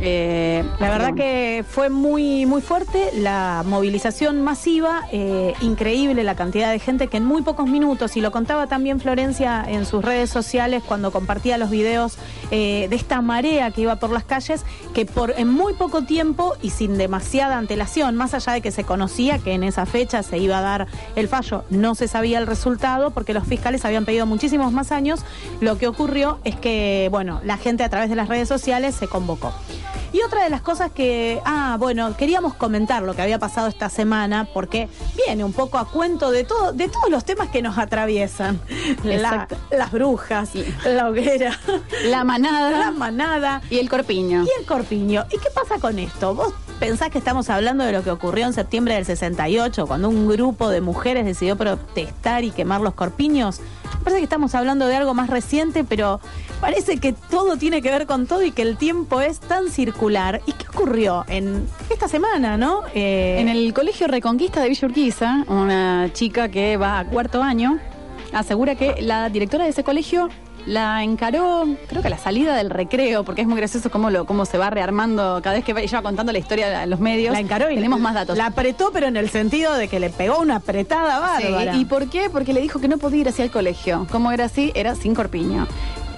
Eh, 0.00 0.64
La 0.80 0.90
verdad 0.90 1.14
que 1.14 1.64
fue 1.68 1.88
muy, 1.88 2.44
muy 2.46 2.60
fuerte 2.60 3.10
la 3.14 3.62
movilización 3.64 4.42
masiva, 4.42 5.02
eh, 5.12 5.54
increíble 5.60 6.24
la 6.24 6.34
cantidad 6.34 6.72
de 6.72 6.78
gente 6.78 7.06
que 7.06 7.18
en 7.18 7.24
muy 7.24 7.42
pocos 7.42 7.68
minutos, 7.68 8.16
y 8.16 8.20
lo 8.20 8.32
contaba 8.32 8.66
también 8.66 8.98
Florencia 9.00 9.64
en 9.66 9.86
sus 9.86 10.04
redes 10.04 10.30
sociales 10.30 10.82
cuando 10.86 11.12
compartía 11.12 11.56
los 11.58 11.70
videos 11.70 12.18
eh, 12.50 12.88
de 12.90 12.96
esta 12.96 13.20
marea 13.20 13.70
que 13.70 13.82
iba 13.82 13.96
por 13.96 14.10
las 14.10 14.24
calles, 14.24 14.64
que 14.92 15.06
por 15.06 15.34
en 15.38 15.48
muy 15.48 15.74
poco 15.74 16.02
tiempo 16.02 16.54
y 16.62 16.70
sin 16.70 16.98
demasiada 16.98 17.58
antelación, 17.58 18.16
más 18.16 18.34
allá 18.34 18.54
de 18.54 18.60
que 18.60 18.72
se 18.72 18.84
conocía 18.84 19.38
que 19.38 19.52
en 19.52 19.62
esa 19.62 19.86
fecha 19.86 20.22
se 20.22 20.38
iba 20.38 20.58
a 20.58 20.62
dar 20.62 20.86
el 21.14 21.28
fallo, 21.28 21.64
no 21.70 21.94
se 21.94 22.08
sabía 22.08 22.38
el 22.38 22.46
resultado 22.46 23.10
porque 23.10 23.34
los 23.34 23.46
fiscales 23.46 23.84
habían 23.84 24.04
pedido 24.04 24.26
muchísimos 24.26 24.72
más 24.72 24.90
años, 24.90 25.24
lo 25.60 25.78
que 25.78 25.86
ocurrió 25.86 26.38
es 26.44 26.56
que, 26.56 27.08
bueno, 27.10 27.40
la 27.44 27.56
gente 27.56 27.84
a 27.84 27.88
través 27.88 28.10
de 28.10 28.16
las 28.16 28.28
redes 28.28 28.48
sociales 28.48 28.94
se 28.94 29.06
convocó. 29.06 29.52
Y 30.12 30.20
otra 30.22 30.44
de 30.44 30.50
las 30.50 30.60
cosas 30.62 30.90
que, 30.92 31.40
ah, 31.44 31.76
bueno, 31.78 32.16
queríamos 32.16 32.54
comentar 32.54 33.02
lo 33.02 33.14
que 33.14 33.22
había 33.22 33.38
pasado 33.38 33.68
esta 33.68 33.88
semana, 33.88 34.46
porque 34.52 34.88
viene 35.26 35.42
un 35.44 35.52
poco 35.52 35.78
a 35.78 35.88
cuento 35.88 36.30
de 36.30 36.44
todo, 36.44 36.72
de 36.72 36.88
todos 36.88 37.08
los 37.10 37.24
temas 37.24 37.48
que 37.48 37.62
nos 37.62 37.78
atraviesan. 37.78 38.60
La- 39.04 39.48
las 39.70 39.90
brujas, 39.92 40.50
la 40.84 41.08
hoguera, 41.08 41.58
La 42.04 42.24
manada. 42.24 42.70
la 42.78 42.90
manada 42.90 43.62
Y 43.70 43.78
el 43.78 43.88
corpiño. 43.88 44.44
y 44.44 44.60
el 44.60 44.66
corpiño. 44.66 45.24
¿Y 45.30 45.38
qué 45.38 45.48
pasa 45.54 45.78
con 45.80 45.98
esto? 45.98 46.34
¿Vos 46.34 46.52
pensás 46.82 47.10
que 47.10 47.18
estamos 47.18 47.48
hablando 47.48 47.84
de 47.84 47.92
lo 47.92 48.02
que 48.02 48.10
ocurrió 48.10 48.44
en 48.44 48.52
septiembre 48.52 48.94
del 48.94 49.04
68, 49.04 49.86
cuando 49.86 50.08
un 50.08 50.26
grupo 50.26 50.68
de 50.68 50.80
mujeres 50.80 51.24
decidió 51.24 51.54
protestar 51.54 52.42
y 52.42 52.50
quemar 52.50 52.80
los 52.80 52.94
corpiños? 52.94 53.60
Parece 54.02 54.18
que 54.18 54.24
estamos 54.24 54.56
hablando 54.56 54.88
de 54.88 54.96
algo 54.96 55.14
más 55.14 55.30
reciente, 55.30 55.84
pero 55.84 56.18
parece 56.60 56.96
que 56.96 57.12
todo 57.12 57.56
tiene 57.56 57.82
que 57.82 57.90
ver 57.90 58.06
con 58.06 58.26
todo 58.26 58.42
y 58.42 58.50
que 58.50 58.62
el 58.62 58.76
tiempo 58.76 59.20
es 59.20 59.38
tan 59.38 59.68
circular. 59.70 60.40
¿Y 60.44 60.54
qué 60.54 60.66
ocurrió 60.74 61.24
en 61.28 61.68
esta 61.88 62.08
semana, 62.08 62.56
no? 62.56 62.82
Eh, 62.96 63.36
En 63.38 63.48
el 63.48 63.72
Colegio 63.74 64.08
Reconquista 64.08 64.60
de 64.60 64.68
Villa 64.68 64.88
Urquiza, 64.88 65.44
una 65.46 66.10
chica 66.12 66.48
que 66.48 66.76
va 66.76 66.98
a 66.98 67.04
cuarto 67.06 67.44
año 67.44 67.78
asegura 68.32 68.74
que 68.74 69.00
la 69.02 69.28
directora 69.28 69.64
de 69.64 69.70
ese 69.70 69.84
colegio 69.84 70.30
la 70.66 71.02
encaró, 71.02 71.66
creo 71.88 72.02
que 72.02 72.06
a 72.06 72.10
la 72.10 72.18
salida 72.18 72.54
del 72.56 72.70
recreo, 72.70 73.24
porque 73.24 73.42
es 73.42 73.48
muy 73.48 73.56
gracioso 73.56 73.90
cómo, 73.90 74.10
lo, 74.10 74.26
cómo 74.26 74.44
se 74.44 74.58
va 74.58 74.70
rearmando 74.70 75.40
cada 75.42 75.56
vez 75.56 75.64
que 75.64 75.72
va- 75.72 75.80
ella 75.80 75.98
va 75.98 76.02
contando 76.02 76.32
la 76.32 76.38
historia 76.38 76.82
a 76.82 76.86
los 76.86 77.00
medios. 77.00 77.32
La 77.32 77.40
encaró 77.40 77.70
y 77.70 77.74
tenemos 77.74 77.98
más 78.00 78.14
datos. 78.14 78.36
La 78.38 78.46
apretó, 78.46 78.90
pero 78.92 79.06
en 79.06 79.16
el 79.16 79.28
sentido 79.28 79.74
de 79.74 79.88
que 79.88 79.98
le 79.98 80.10
pegó 80.10 80.38
una 80.38 80.56
apretada 80.56 81.38
Sí, 81.38 81.44
bárbara. 81.44 81.76
¿Y 81.76 81.84
por 81.84 82.08
qué? 82.08 82.30
Porque 82.30 82.52
le 82.52 82.60
dijo 82.60 82.80
que 82.80 82.88
no 82.88 82.98
podía 82.98 83.20
ir 83.22 83.28
hacia 83.28 83.44
el 83.44 83.50
colegio. 83.50 84.06
¿Cómo 84.10 84.30
era 84.32 84.44
así? 84.44 84.70
Era 84.74 84.94
sin 84.94 85.14
corpiño. 85.14 85.66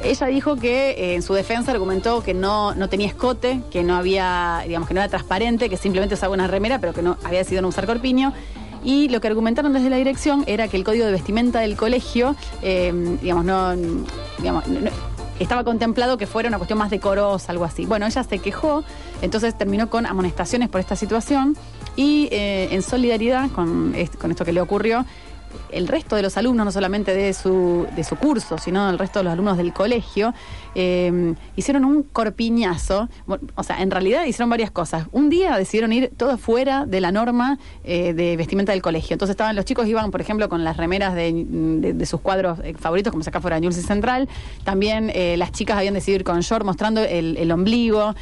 Ella 0.02 0.26
dijo 0.26 0.56
que 0.56 0.90
eh, 0.90 1.14
en 1.14 1.22
su 1.22 1.32
defensa 1.32 1.70
argumentó 1.72 2.22
que 2.22 2.34
no, 2.34 2.74
no 2.74 2.90
tenía 2.90 3.06
escote, 3.08 3.62
que 3.70 3.82
no 3.82 3.96
había, 3.96 4.62
digamos, 4.66 4.86
que 4.86 4.92
no 4.92 5.00
era 5.00 5.08
transparente, 5.08 5.70
que 5.70 5.78
simplemente 5.78 6.14
usaba 6.14 6.34
una 6.34 6.46
remera, 6.46 6.78
pero 6.78 6.92
que 6.92 7.00
no 7.00 7.16
había 7.24 7.38
decidido 7.38 7.62
no 7.62 7.68
usar 7.68 7.86
corpiño. 7.86 8.34
Y 8.84 9.08
lo 9.08 9.20
que 9.20 9.28
argumentaron 9.28 9.72
desde 9.72 9.88
la 9.88 9.96
dirección 9.96 10.44
era 10.46 10.68
que 10.68 10.76
el 10.76 10.84
código 10.84 11.06
de 11.06 11.12
vestimenta 11.12 11.60
del 11.60 11.76
colegio, 11.76 12.36
eh, 12.62 12.92
digamos, 13.22 13.44
no, 13.44 13.74
digamos, 14.38 14.64
estaba 15.38 15.64
contemplado 15.64 16.18
que 16.18 16.26
fuera 16.26 16.48
una 16.48 16.58
cuestión 16.58 16.78
más 16.78 16.90
decorosa, 16.90 17.50
algo 17.50 17.64
así. 17.64 17.86
Bueno, 17.86 18.06
ella 18.06 18.22
se 18.22 18.38
quejó, 18.38 18.84
entonces 19.22 19.56
terminó 19.56 19.88
con 19.88 20.06
amonestaciones 20.06 20.68
por 20.68 20.80
esta 20.80 20.96
situación 20.96 21.56
y 21.96 22.28
eh, 22.30 22.68
en 22.72 22.82
solidaridad 22.82 23.50
con, 23.50 23.94
con 24.20 24.30
esto 24.30 24.44
que 24.44 24.52
le 24.52 24.60
ocurrió, 24.60 25.04
el 25.70 25.88
resto 25.88 26.16
de 26.16 26.22
los 26.22 26.36
alumnos, 26.36 26.66
no 26.66 26.72
solamente 26.72 27.14
de 27.14 27.32
su, 27.32 27.86
de 27.94 28.04
su 28.04 28.16
curso, 28.16 28.58
sino 28.58 28.90
el 28.90 28.98
resto 28.98 29.20
de 29.20 29.24
los 29.24 29.32
alumnos 29.32 29.56
del 29.56 29.72
colegio, 29.72 30.34
eh, 30.74 31.34
hicieron 31.56 31.84
un 31.84 32.02
corpiñazo. 32.02 33.08
O 33.54 33.62
sea, 33.62 33.80
en 33.82 33.90
realidad 33.90 34.24
hicieron 34.24 34.50
varias 34.50 34.70
cosas. 34.70 35.06
Un 35.12 35.30
día 35.30 35.56
decidieron 35.56 35.92
ir 35.92 36.10
todos 36.16 36.40
fuera 36.40 36.84
de 36.86 37.00
la 37.00 37.12
norma 37.12 37.58
eh, 37.84 38.12
de 38.12 38.36
vestimenta 38.36 38.72
del 38.72 38.82
colegio. 38.82 39.14
Entonces 39.14 39.32
estaban 39.34 39.56
los 39.56 39.64
chicos, 39.64 39.86
iban, 39.86 40.10
por 40.10 40.20
ejemplo, 40.20 40.48
con 40.48 40.64
las 40.64 40.76
remeras 40.76 41.14
de, 41.14 41.32
de- 41.46 41.92
de 41.94 42.06
sus 42.06 42.20
cuadros 42.20 42.58
eh, 42.64 42.74
favoritos, 42.78 43.10
como 43.12 43.22
acá 43.24 43.40
fuera 43.40 43.58
Newell's 43.60 43.84
Central. 43.86 44.28
También 44.64 45.10
eh, 45.14 45.36
las 45.36 45.52
chicas 45.52 45.76
habían 45.78 45.94
decidido 45.94 46.20
ir 46.20 46.24
con 46.24 46.40
short 46.40 46.64
mostrando 46.64 47.02
el, 47.02 47.36
el 47.36 47.50
ombligo, 47.52 48.14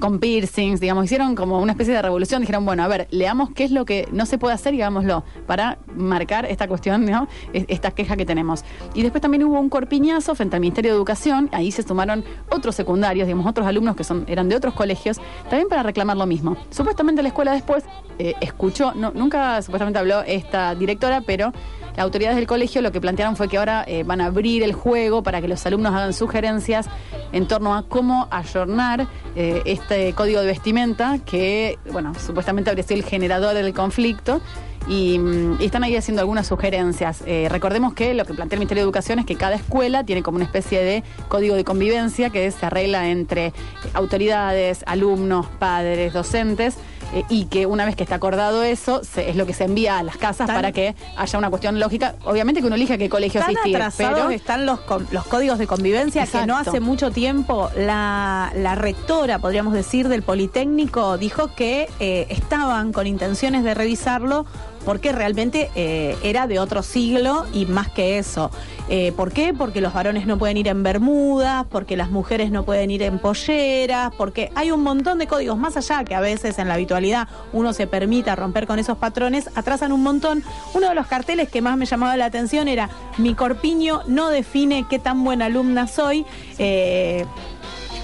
con 0.00 0.18
piercings, 0.18 0.80
digamos, 0.80 1.04
hicieron 1.06 1.34
como 1.34 1.58
una 1.60 1.72
especie 1.72 1.94
de 1.94 2.02
revolución. 2.02 2.40
Dijeron, 2.40 2.64
bueno, 2.64 2.82
a 2.84 2.88
ver, 2.88 3.08
leamos 3.10 3.50
qué 3.54 3.64
es 3.64 3.70
lo 3.70 3.84
que 3.84 4.06
no 4.12 4.26
se 4.26 4.38
puede 4.38 4.54
hacer 4.54 4.74
y 4.74 4.82
hagámoslo 4.82 5.24
para 5.46 5.78
marcar 5.96 6.44
esta 6.46 6.68
cuestión, 6.68 7.04
¿no? 7.04 7.28
Es- 7.52 7.64
esta 7.68 7.90
queja 7.90 8.16
que 8.16 8.24
tenemos. 8.26 8.64
Y 8.94 9.02
después 9.02 9.20
también 9.22 9.44
hubo 9.44 9.58
un 9.58 9.68
corpiñazo 9.68 10.34
frente 10.34 10.56
al 10.56 10.60
Ministerio 10.60 10.92
de 10.92 10.96
Educación, 10.96 11.48
ahí 11.52 11.70
se 11.72 11.80
sumaron 11.94 12.24
otros 12.50 12.74
secundarios, 12.74 13.28
digamos, 13.28 13.46
otros 13.46 13.68
alumnos 13.68 13.94
que 13.94 14.02
son, 14.02 14.24
eran 14.26 14.48
de 14.48 14.56
otros 14.56 14.74
colegios, 14.74 15.20
también 15.48 15.68
para 15.68 15.84
reclamar 15.84 16.16
lo 16.16 16.26
mismo. 16.26 16.56
Supuestamente 16.70 17.22
la 17.22 17.28
escuela 17.28 17.52
después 17.52 17.84
eh, 18.18 18.34
escuchó, 18.40 18.92
no, 18.96 19.12
nunca 19.14 19.62
supuestamente 19.62 20.00
habló 20.00 20.22
esta 20.22 20.74
directora, 20.74 21.20
pero 21.20 21.52
las 21.96 22.02
autoridades 22.04 22.36
del 22.36 22.48
colegio 22.48 22.82
lo 22.82 22.90
que 22.90 23.00
plantearon 23.00 23.36
fue 23.36 23.46
que 23.46 23.58
ahora 23.58 23.84
eh, 23.86 24.02
van 24.02 24.20
a 24.20 24.26
abrir 24.26 24.64
el 24.64 24.72
juego 24.72 25.22
para 25.22 25.40
que 25.40 25.46
los 25.46 25.64
alumnos 25.66 25.94
hagan 25.94 26.12
sugerencias 26.12 26.88
en 27.30 27.46
torno 27.46 27.76
a 27.76 27.84
cómo 27.84 28.26
ayornar 28.32 29.06
eh, 29.36 29.62
este 29.64 30.12
código 30.14 30.40
de 30.40 30.46
vestimenta 30.46 31.20
que, 31.24 31.78
bueno, 31.92 32.12
supuestamente 32.14 32.70
habría 32.70 32.82
sido 32.82 32.98
el 32.98 33.04
generador 33.04 33.54
del 33.54 33.72
conflicto. 33.72 34.40
Y, 34.86 35.18
mm, 35.18 35.60
y 35.60 35.64
están 35.64 35.82
ahí 35.84 35.96
haciendo 35.96 36.20
algunas 36.20 36.46
sugerencias. 36.46 37.22
Eh, 37.26 37.48
recordemos 37.50 37.94
que 37.94 38.12
lo 38.14 38.24
que 38.24 38.34
plantea 38.34 38.56
el 38.56 38.60
Ministerio 38.60 38.82
de 38.82 38.86
Educación 38.86 39.18
es 39.18 39.26
que 39.26 39.36
cada 39.36 39.56
escuela 39.56 40.04
tiene 40.04 40.22
como 40.22 40.36
una 40.36 40.44
especie 40.44 40.82
de 40.82 41.02
código 41.28 41.54
de 41.54 41.64
convivencia 41.64 42.30
que 42.30 42.50
se 42.50 42.66
arregla 42.66 43.08
entre 43.08 43.52
autoridades, 43.94 44.82
alumnos, 44.86 45.46
padres, 45.58 46.12
docentes, 46.12 46.76
eh, 47.14 47.22
y 47.28 47.44
que 47.46 47.64
una 47.66 47.84
vez 47.84 47.96
que 47.96 48.02
está 48.02 48.16
acordado 48.16 48.62
eso, 48.62 49.02
se- 49.04 49.30
es 49.30 49.36
lo 49.36 49.46
que 49.46 49.54
se 49.54 49.64
envía 49.64 49.98
a 49.98 50.02
las 50.02 50.16
casas 50.16 50.46
para 50.56 50.72
que 50.72 50.94
haya 51.16 51.38
una 51.38 51.48
cuestión 51.48 51.78
lógica. 51.78 52.16
Obviamente 52.24 52.60
que 52.60 52.66
uno 52.66 52.76
elija 52.76 52.98
qué 52.98 53.08
colegio 53.08 53.40
Tan 53.40 53.50
asistir, 53.50 53.72
pero 53.96 54.30
están 54.30 54.66
los, 54.66 54.80
los 55.12 55.24
códigos 55.26 55.58
de 55.58 55.66
convivencia 55.66 56.26
que 56.26 56.46
no 56.46 56.56
hace 56.56 56.80
mucho 56.80 57.10
tiempo 57.10 57.70
la, 57.76 58.52
la 58.56 58.74
rectora, 58.74 59.38
podríamos 59.38 59.72
decir, 59.74 60.08
del 60.08 60.22
Politécnico 60.22 61.16
dijo 61.16 61.54
que 61.54 61.88
eh, 62.00 62.26
estaban 62.30 62.92
con 62.92 63.06
intenciones 63.06 63.64
de 63.64 63.74
revisarlo 63.74 64.44
porque 64.84 65.12
realmente 65.12 65.70
eh, 65.74 66.16
era 66.22 66.46
de 66.46 66.58
otro 66.58 66.82
siglo 66.82 67.46
y 67.52 67.66
más 67.66 67.88
que 67.88 68.18
eso. 68.18 68.50
Eh, 68.88 69.12
¿Por 69.16 69.32
qué? 69.32 69.54
Porque 69.54 69.80
los 69.80 69.94
varones 69.94 70.26
no 70.26 70.38
pueden 70.38 70.56
ir 70.58 70.68
en 70.68 70.82
bermudas, 70.82 71.64
porque 71.70 71.96
las 71.96 72.10
mujeres 72.10 72.50
no 72.50 72.64
pueden 72.64 72.90
ir 72.90 73.02
en 73.02 73.18
polleras, 73.18 74.12
porque 74.16 74.50
hay 74.54 74.70
un 74.70 74.82
montón 74.82 75.18
de 75.18 75.26
códigos, 75.26 75.56
más 75.56 75.76
allá 75.76 76.04
que 76.04 76.14
a 76.14 76.20
veces 76.20 76.58
en 76.58 76.68
la 76.68 76.74
habitualidad 76.74 77.28
uno 77.52 77.72
se 77.72 77.86
permita 77.86 78.36
romper 78.36 78.66
con 78.66 78.78
esos 78.78 78.98
patrones, 78.98 79.48
atrasan 79.54 79.92
un 79.92 80.02
montón. 80.02 80.44
Uno 80.74 80.88
de 80.88 80.94
los 80.94 81.06
carteles 81.06 81.48
que 81.48 81.62
más 81.62 81.78
me 81.78 81.86
llamaba 81.86 82.16
la 82.16 82.26
atención 82.26 82.68
era 82.68 82.90
mi 83.16 83.34
corpiño 83.34 84.02
no 84.06 84.28
define 84.28 84.86
qué 84.88 84.98
tan 84.98 85.24
buena 85.24 85.46
alumna 85.46 85.86
soy. 85.86 86.26
Eh, 86.58 87.24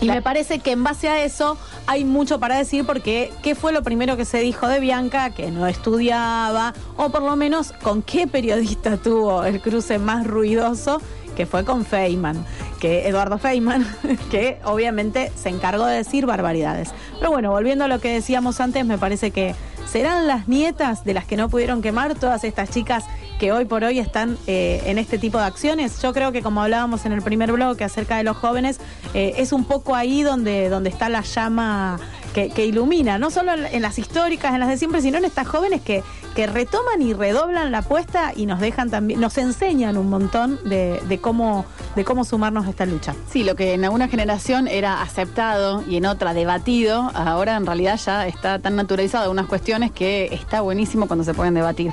y 0.01 0.07
me 0.07 0.23
parece 0.23 0.61
que 0.61 0.73
en 0.73 0.83
base 0.83 1.09
a 1.09 1.23
eso 1.23 1.59
hay 1.87 2.05
mucho 2.05 2.41
para 2.41 2.57
decir 2.57 2.85
porque 2.87 3.33
qué 3.43 3.55
fue 3.55 3.73
lo 3.73 3.83
primero 3.83 4.17
que 4.17 4.25
se 4.25 4.39
dijo 4.39 4.67
de 4.67 4.81
Bianca, 4.81 5.31
que 5.31 5.51
no 5.51 5.67
estudiaba, 5.67 6.73
o 6.97 7.11
por 7.11 7.23
lo 7.23 7.37
menos 7.37 7.73
con 7.83 8.03
qué 8.03 8.27
periodista 8.27 8.97
tuvo 9.03 9.45
el 9.45 9.61
cruce 9.61 9.99
más 9.99 10.27
ruidoso, 10.27 11.01
que 11.37 11.47
fue 11.47 11.65
con 11.65 11.85
Feynman, 11.85 12.45
que 12.81 13.09
Eduardo 13.09 13.39
Feynman, 13.39 13.87
que 14.31 14.59
obviamente 14.65 15.33
se 15.37 15.49
encargó 15.49 15.87
de 15.87 15.97
decir 15.97 16.27
barbaridades. 16.27 16.91
Pero 17.19 17.31
bueno, 17.31 17.51
volviendo 17.51 17.85
a 17.85 17.89
lo 17.89 18.01
que 18.01 18.13
decíamos 18.13 18.61
antes, 18.61 18.85
me 18.85 18.99
parece 18.99 19.31
que 19.31 19.55
serán 19.87 20.27
las 20.27 20.49
nietas 20.49 21.05
de 21.05 21.15
las 21.15 21.25
que 21.25 21.37
no 21.37 21.49
pudieron 21.49 21.83
quemar 21.83 22.15
todas 22.15 22.45
estas 22.45 22.71
chicas 22.71 23.05
que 23.41 23.53
hoy 23.53 23.65
por 23.65 23.83
hoy 23.85 23.99
están 23.99 24.37
eh, 24.47 24.83
en 24.85 24.99
este 24.99 25.17
tipo 25.17 25.39
de 25.39 25.45
acciones. 25.45 26.01
Yo 26.03 26.13
creo 26.13 26.31
que 26.31 26.43
como 26.43 26.63
hablábamos 26.63 27.07
en 27.07 27.13
el 27.13 27.23
primer 27.23 27.51
bloque 27.53 27.85
acerca 27.85 28.19
de 28.19 28.23
los 28.23 28.37
jóvenes, 28.37 28.79
eh, 29.15 29.33
es 29.39 29.55
un 29.55 29.65
poco 29.65 29.97
ahí 29.97 30.23
donde, 30.23 30.69
donde 30.69 30.91
está 30.91 31.09
la 31.09 31.23
llama 31.23 31.99
que, 32.35 32.51
que 32.51 32.67
ilumina, 32.67 33.19
no 33.19 33.31
solo 33.31 33.53
en, 33.55 33.81
las 33.83 33.99
históricas, 33.99 34.53
en 34.53 34.61
las 34.61 34.69
de 34.69 34.77
siempre, 34.77 35.01
sino 35.01 35.17
en 35.17 35.25
estas 35.25 35.49
jóvenes 35.49 35.81
que, 35.81 36.03
que 36.37 36.47
retoman 36.47 37.01
y 37.01 37.15
redoblan 37.15 37.73
la 37.73 37.79
apuesta 37.79 38.33
y 38.37 38.45
nos 38.45 38.61
dejan 38.61 38.91
también, 38.91 39.19
nos 39.21 39.39
enseñan 39.39 39.97
un 39.97 40.11
montón 40.11 40.61
de, 40.65 41.01
de 41.09 41.19
cómo, 41.19 41.65
de 41.97 42.05
cómo 42.05 42.25
sumarnos 42.25 42.67
a 42.67 42.71
esta 42.71 42.85
lucha. 42.85 43.15
Sí, 43.31 43.43
lo 43.43 43.57
que 43.57 43.73
en 43.73 43.85
alguna 43.85 44.09
generación 44.09 44.69
era 44.69 45.01
aceptado 45.01 45.83
y 45.89 45.97
en 45.97 46.05
otra 46.05 46.35
debatido, 46.35 47.11
ahora 47.15 47.57
en 47.57 47.65
realidad 47.65 47.99
ya 48.05 48.27
está 48.27 48.59
tan 48.59 48.77
naturalizado 48.77 49.25
algunas 49.25 49.47
cuestiones 49.47 49.93
que 49.93 50.29
está 50.31 50.61
buenísimo 50.61 51.07
cuando 51.07 51.25
se 51.25 51.33
pueden 51.33 51.55
debatir. 51.55 51.91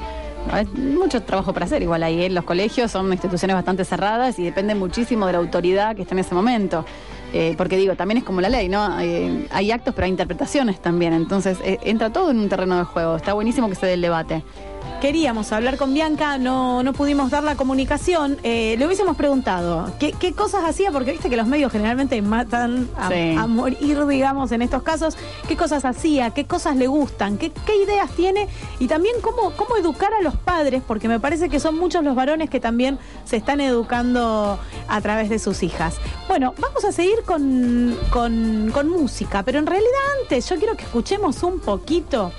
Hay 0.51 0.65
mucho 0.65 1.21
trabajo 1.23 1.53
para 1.53 1.65
hacer, 1.65 1.81
igual 1.81 2.03
ahí 2.03 2.23
en 2.23 2.33
los 2.33 2.43
colegios 2.43 2.91
son 2.91 3.11
instituciones 3.11 3.55
bastante 3.55 3.85
cerradas 3.85 4.39
y 4.39 4.43
depende 4.43 4.75
muchísimo 4.75 5.25
de 5.25 5.33
la 5.33 5.37
autoridad 5.39 5.95
que 5.95 6.03
está 6.03 6.15
en 6.15 6.19
ese 6.19 6.35
momento. 6.35 6.85
Eh, 7.33 7.55
porque 7.57 7.75
digo, 7.75 7.95
también 7.95 8.19
es 8.19 8.23
como 8.23 8.39
la 8.39 8.49
ley, 8.49 8.69
¿no? 8.69 8.99
Eh, 8.99 9.47
hay 9.51 9.71
actos, 9.71 9.93
pero 9.93 10.05
hay 10.05 10.11
interpretaciones 10.11 10.79
también. 10.79 11.13
Entonces, 11.13 11.57
eh, 11.63 11.77
entra 11.83 12.09
todo 12.09 12.31
en 12.31 12.39
un 12.39 12.47
terreno 12.47 12.77
de 12.77 12.85
juego. 12.85 13.17
Está 13.17 13.33
buenísimo 13.33 13.67
que 13.67 13.75
se 13.75 13.85
dé 13.85 13.93
el 13.93 14.01
debate. 14.01 14.43
Queríamos 15.01 15.51
hablar 15.51 15.77
con 15.77 15.93
Bianca, 15.93 16.37
no, 16.37 16.81
no 16.83 16.93
pudimos 16.93 17.29
dar 17.29 17.43
la 17.43 17.55
comunicación. 17.55 18.37
Eh, 18.43 18.75
le 18.77 18.85
hubiésemos 18.85 19.15
preguntado 19.15 19.91
¿qué, 19.99 20.11
qué 20.11 20.33
cosas 20.33 20.63
hacía, 20.65 20.91
porque 20.91 21.11
viste 21.11 21.29
que 21.29 21.37
los 21.37 21.47
medios 21.47 21.71
generalmente 21.71 22.21
matan 22.21 22.89
a, 22.97 23.09
Sí. 23.09 23.35
a 23.37 23.47
morir, 23.47 24.05
digamos, 24.07 24.51
en 24.51 24.61
estos 24.61 24.83
casos. 24.83 25.17
¿Qué 25.47 25.55
cosas 25.55 25.85
hacía? 25.85 26.31
¿Qué 26.31 26.45
cosas 26.45 26.75
le 26.75 26.87
gustan? 26.87 27.37
¿Qué, 27.37 27.51
qué 27.51 27.75
ideas 27.83 28.09
tiene? 28.11 28.47
Y 28.79 28.87
también 28.87 29.15
cómo, 29.21 29.51
cómo 29.55 29.77
educar 29.77 30.13
a 30.13 30.21
los 30.21 30.35
padres, 30.35 30.81
porque 30.85 31.07
me 31.07 31.19
parece 31.19 31.49
que 31.49 31.59
son 31.59 31.77
muchos 31.77 32.03
los 32.03 32.15
varones 32.15 32.49
que 32.49 32.59
también 32.59 32.97
se 33.25 33.37
están 33.37 33.61
educando 33.61 34.59
a 34.87 35.01
través 35.01 35.29
de 35.29 35.39
sus 35.39 35.63
hijas. 35.63 35.95
Bueno, 36.27 36.53
vamos 36.59 36.83
a 36.85 36.91
seguir 36.91 37.23
con, 37.25 37.97
con, 38.09 38.71
con 38.73 38.89
música, 38.89 39.43
pero 39.43 39.59
en 39.59 39.65
realidad 39.65 39.91
antes 40.23 40.49
yo 40.49 40.57
quiero 40.57 40.75
que 40.75 40.83
escuchemos 40.83 41.43
un 41.43 41.59
poquito 41.59 42.31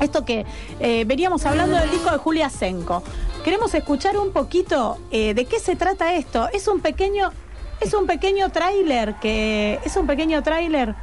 esto 0.00 0.24
que 0.24 0.44
eh, 0.80 1.04
veníamos 1.06 1.44
hablando 1.46 1.76
del 1.76 1.90
disco 1.90 2.10
de 2.10 2.18
Julia 2.18 2.50
Senko. 2.50 3.02
Queremos 3.44 3.72
escuchar 3.74 4.16
un 4.16 4.32
poquito 4.32 4.98
eh, 5.10 5.34
de 5.34 5.44
qué 5.44 5.58
se 5.58 5.76
trata 5.76 6.14
esto. 6.14 6.48
Es 6.52 6.68
un 6.68 6.80
pequeño, 6.80 7.30
es 7.80 7.94
un 7.94 8.06
pequeño 8.06 8.50
tráiler 8.50 9.14
que 9.20 9.78
es 9.84 9.96
un 9.96 10.06
pequeño 10.06 10.42
tráiler. 10.42 10.94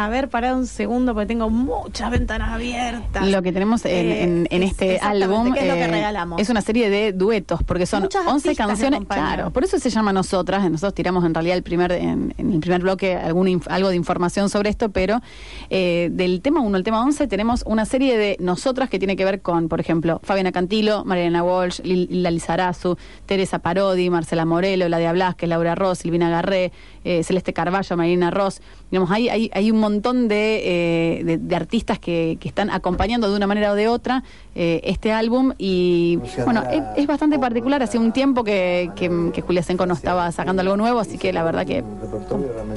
A 0.00 0.08
ver, 0.08 0.28
pará 0.30 0.54
un 0.56 0.66
segundo 0.66 1.12
porque 1.14 1.26
tengo 1.26 1.50
muchas 1.50 2.10
ventanas 2.10 2.52
abiertas. 2.52 3.28
Lo 3.28 3.42
que 3.42 3.52
tenemos 3.52 3.84
en, 3.84 3.90
Eh, 3.92 4.22
en- 4.22 4.48
en 4.50 4.62
es- 4.62 4.70
este 4.72 4.98
álbum 5.00 5.52
¿qué 5.52 5.60
es 5.60 5.68
lo 5.68 5.74
que 5.74 5.82
eh, 5.82 5.88
regalamos? 5.88 6.40
es 6.40 6.48
una 6.48 6.62
serie 6.62 6.88
de 6.88 7.12
duetos, 7.12 7.62
porque 7.64 7.84
son 7.84 8.02
Muchas 8.04 8.26
11 8.26 8.48
artistas 8.48 8.66
me 8.66 8.70
canciones. 8.72 9.00
Claro, 9.06 9.50
por 9.50 9.62
eso 9.64 9.78
se 9.78 9.90
llama 9.90 10.12
Nosotras. 10.14 10.62
Nosotros 10.70 10.94
tiramos 10.94 11.22
en 11.26 11.34
realidad 11.34 11.56
el 11.58 11.62
primer, 11.62 11.92
en, 11.92 12.34
en 12.38 12.52
el 12.54 12.60
primer 12.60 12.80
bloque 12.80 13.18
inf- 13.20 13.66
algo 13.68 13.90
de 13.90 13.96
información 13.96 14.48
sobre 14.48 14.70
esto, 14.70 14.88
pero 14.88 15.20
eh, 15.68 16.08
del 16.12 16.40
tema 16.40 16.60
1 16.60 16.74
al 16.78 16.82
tema 16.82 17.04
11 17.04 17.26
tenemos 17.26 17.62
una 17.66 17.84
serie 17.84 18.16
de 18.16 18.36
Nosotras 18.40 18.88
que 18.88 18.98
tiene 18.98 19.16
que 19.16 19.26
ver 19.26 19.42
con, 19.42 19.68
por 19.68 19.80
ejemplo, 19.80 20.18
Fabiana 20.24 20.50
Cantilo, 20.50 21.04
Mariana 21.04 21.42
Walsh, 21.42 21.80
Lil- 21.82 22.08
Lila 22.08 22.30
Lizarazu, 22.30 22.96
Teresa 23.26 23.58
Parodi, 23.58 24.08
Marcela 24.08 24.46
Morelo, 24.46 24.88
Ladia 24.88 25.12
Blasquez, 25.12 25.46
Laura 25.48 25.74
Ross, 25.74 25.98
Silvina 25.98 26.30
Garré, 26.30 26.72
eh, 27.04 27.22
Celeste 27.22 27.52
Carballo, 27.52 27.96
Marina 27.98 28.30
Ross. 28.30 28.62
Digamos, 28.90 29.10
hay, 29.10 29.28
hay, 29.28 29.50
hay 29.52 29.70
un 29.70 29.78
montón 29.78 29.89
de, 29.90 31.18
eh, 31.18 31.24
de, 31.24 31.38
de 31.38 31.56
artistas 31.56 31.98
que, 31.98 32.38
que 32.40 32.48
están 32.48 32.70
acompañando 32.70 33.28
de 33.28 33.36
una 33.36 33.46
manera 33.46 33.72
o 33.72 33.74
de 33.74 33.88
otra 33.88 34.22
eh, 34.54 34.80
este 34.84 35.12
álbum 35.12 35.52
y 35.58 36.18
bueno, 36.44 36.62
es, 36.70 36.82
es 36.96 37.06
bastante 37.06 37.38
particular. 37.38 37.82
Hace 37.82 37.98
un 37.98 38.12
tiempo 38.12 38.44
que, 38.44 38.90
que, 38.96 39.30
que 39.32 39.40
Julia 39.42 39.62
Senco 39.62 39.86
no 39.86 39.94
estaba 39.94 40.30
sacando 40.32 40.62
algo 40.62 40.76
nuevo, 40.76 41.00
así 41.00 41.18
que 41.18 41.32
la 41.32 41.42
verdad 41.42 41.66
que 41.66 41.84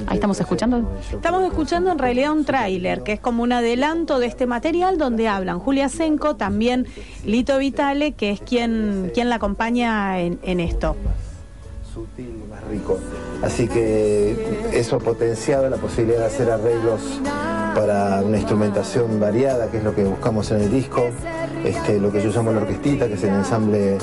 ahí 0.08 0.16
estamos 0.16 0.40
escuchando. 0.40 0.90
Estamos 1.12 1.44
escuchando 1.44 1.92
en 1.92 2.00
realidad 2.00 2.32
un 2.32 2.46
tráiler 2.46 3.04
que 3.04 3.14
es 3.14 3.20
como 3.20 3.44
un 3.44 3.52
adelanto 3.52 4.20
de 4.20 4.28
este 4.28 4.46
material 4.46 4.98
donde 4.98 5.28
hablan 5.28 5.60
Julia 5.60 5.90
Senko, 5.90 6.36
también 6.36 6.88
Lito 7.26 7.58
Vitale, 7.58 8.14
que 8.14 8.32
es 8.32 8.42
quien, 8.42 9.12
quien 9.14 9.30
la 9.30 9.36
acompaña 9.36 10.20
en, 10.20 10.40
en 10.44 10.60
esto. 10.60 10.96
sutil 11.94 12.42
y 12.46 12.50
más 12.50 12.64
rico. 12.66 13.00
Así 13.44 13.68
que 13.68 14.72
eso 14.72 14.96
ha 14.96 15.00
potenciado 15.00 15.70
la 15.70 15.76
posibilidad 15.76 16.22
de 16.22 16.26
hacer 16.28 16.50
arreglos 16.50 17.02
para 17.76 18.22
una 18.22 18.38
instrumentación 18.38 19.20
variada, 19.20 19.68
que 19.68 19.78
es 19.78 19.84
lo 19.84 19.94
que 19.94 20.06
buscamos 20.06 20.50
en 20.52 20.62
el 20.62 20.72
disco. 20.72 21.04
Este, 21.66 22.00
lo 22.00 22.10
que 22.10 22.22
yo 22.22 22.30
llamo 22.30 22.54
la 22.54 22.62
orquestita, 22.62 23.08
que 23.08 23.16
es 23.16 23.24
el 23.24 23.34
ensamble 23.34 23.98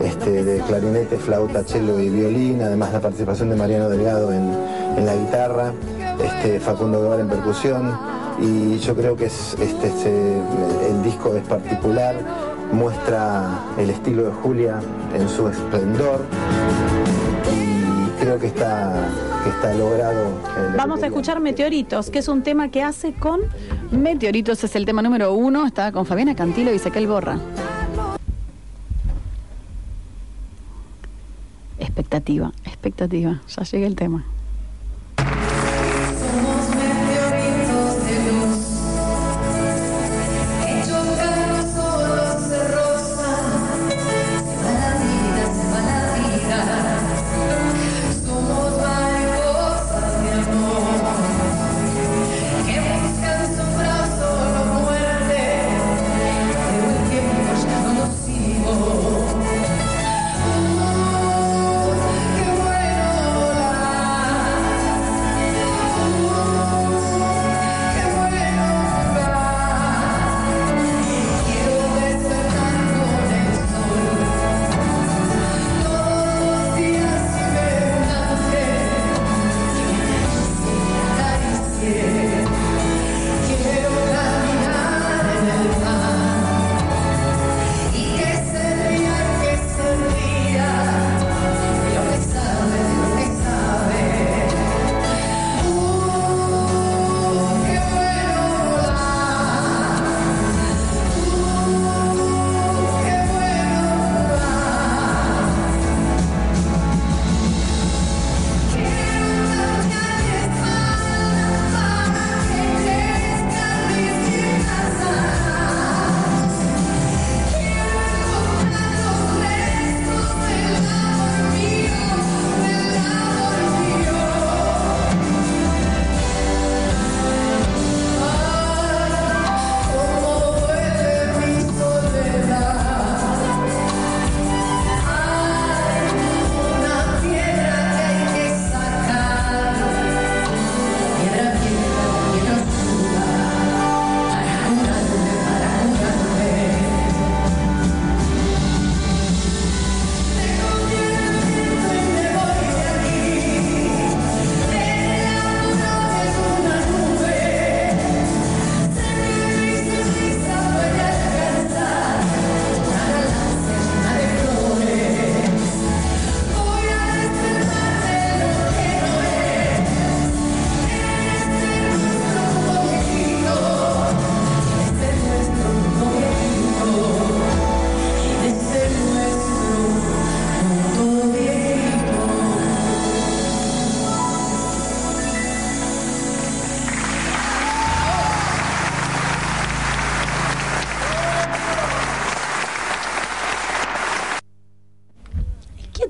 este, 0.00 0.42
de 0.42 0.60
clarinete, 0.60 1.18
flauta, 1.18 1.64
cello 1.64 2.00
y 2.00 2.08
violín, 2.08 2.62
además 2.62 2.92
la 2.94 3.00
participación 3.00 3.50
de 3.50 3.56
Mariano 3.56 3.90
Delgado 3.90 4.32
en, 4.32 4.54
en 4.96 5.04
la 5.04 5.14
guitarra, 5.14 5.72
este, 6.22 6.58
Facundo 6.58 7.02
Guevara 7.02 7.20
en 7.20 7.28
percusión. 7.28 7.94
Y 8.40 8.78
yo 8.78 8.94
creo 8.94 9.16
que 9.16 9.26
es, 9.26 9.54
este, 9.60 9.88
el 10.88 11.02
disco 11.02 11.34
es 11.34 11.42
particular, 11.42 12.14
muestra 12.72 13.64
el 13.76 13.90
estilo 13.90 14.24
de 14.24 14.32
Julia 14.32 14.80
en 15.14 15.28
su 15.28 15.46
esplendor 15.48 16.20
que 18.36 18.48
está, 18.48 18.92
que 19.44 19.50
está 19.50 19.72
logrado. 19.74 20.32
Vamos 20.76 21.02
a 21.02 21.06
escuchar 21.06 21.40
Meteoritos, 21.40 22.10
que 22.10 22.18
es 22.18 22.28
un 22.28 22.42
tema 22.42 22.70
que 22.70 22.82
hace 22.82 23.12
con 23.14 23.40
Meteoritos 23.90 24.62
es 24.64 24.76
el 24.76 24.84
tema 24.84 25.00
número 25.00 25.32
uno, 25.32 25.64
está 25.64 25.92
con 25.92 26.04
Fabiana 26.04 26.34
Cantilo 26.34 26.72
y 26.72 26.76
Ezequiel 26.76 27.06
Borra. 27.06 27.38
Expectativa, 31.78 32.52
expectativa, 32.64 33.40
ya 33.46 33.62
llega 33.62 33.86
el 33.86 33.96
tema. 33.96 34.26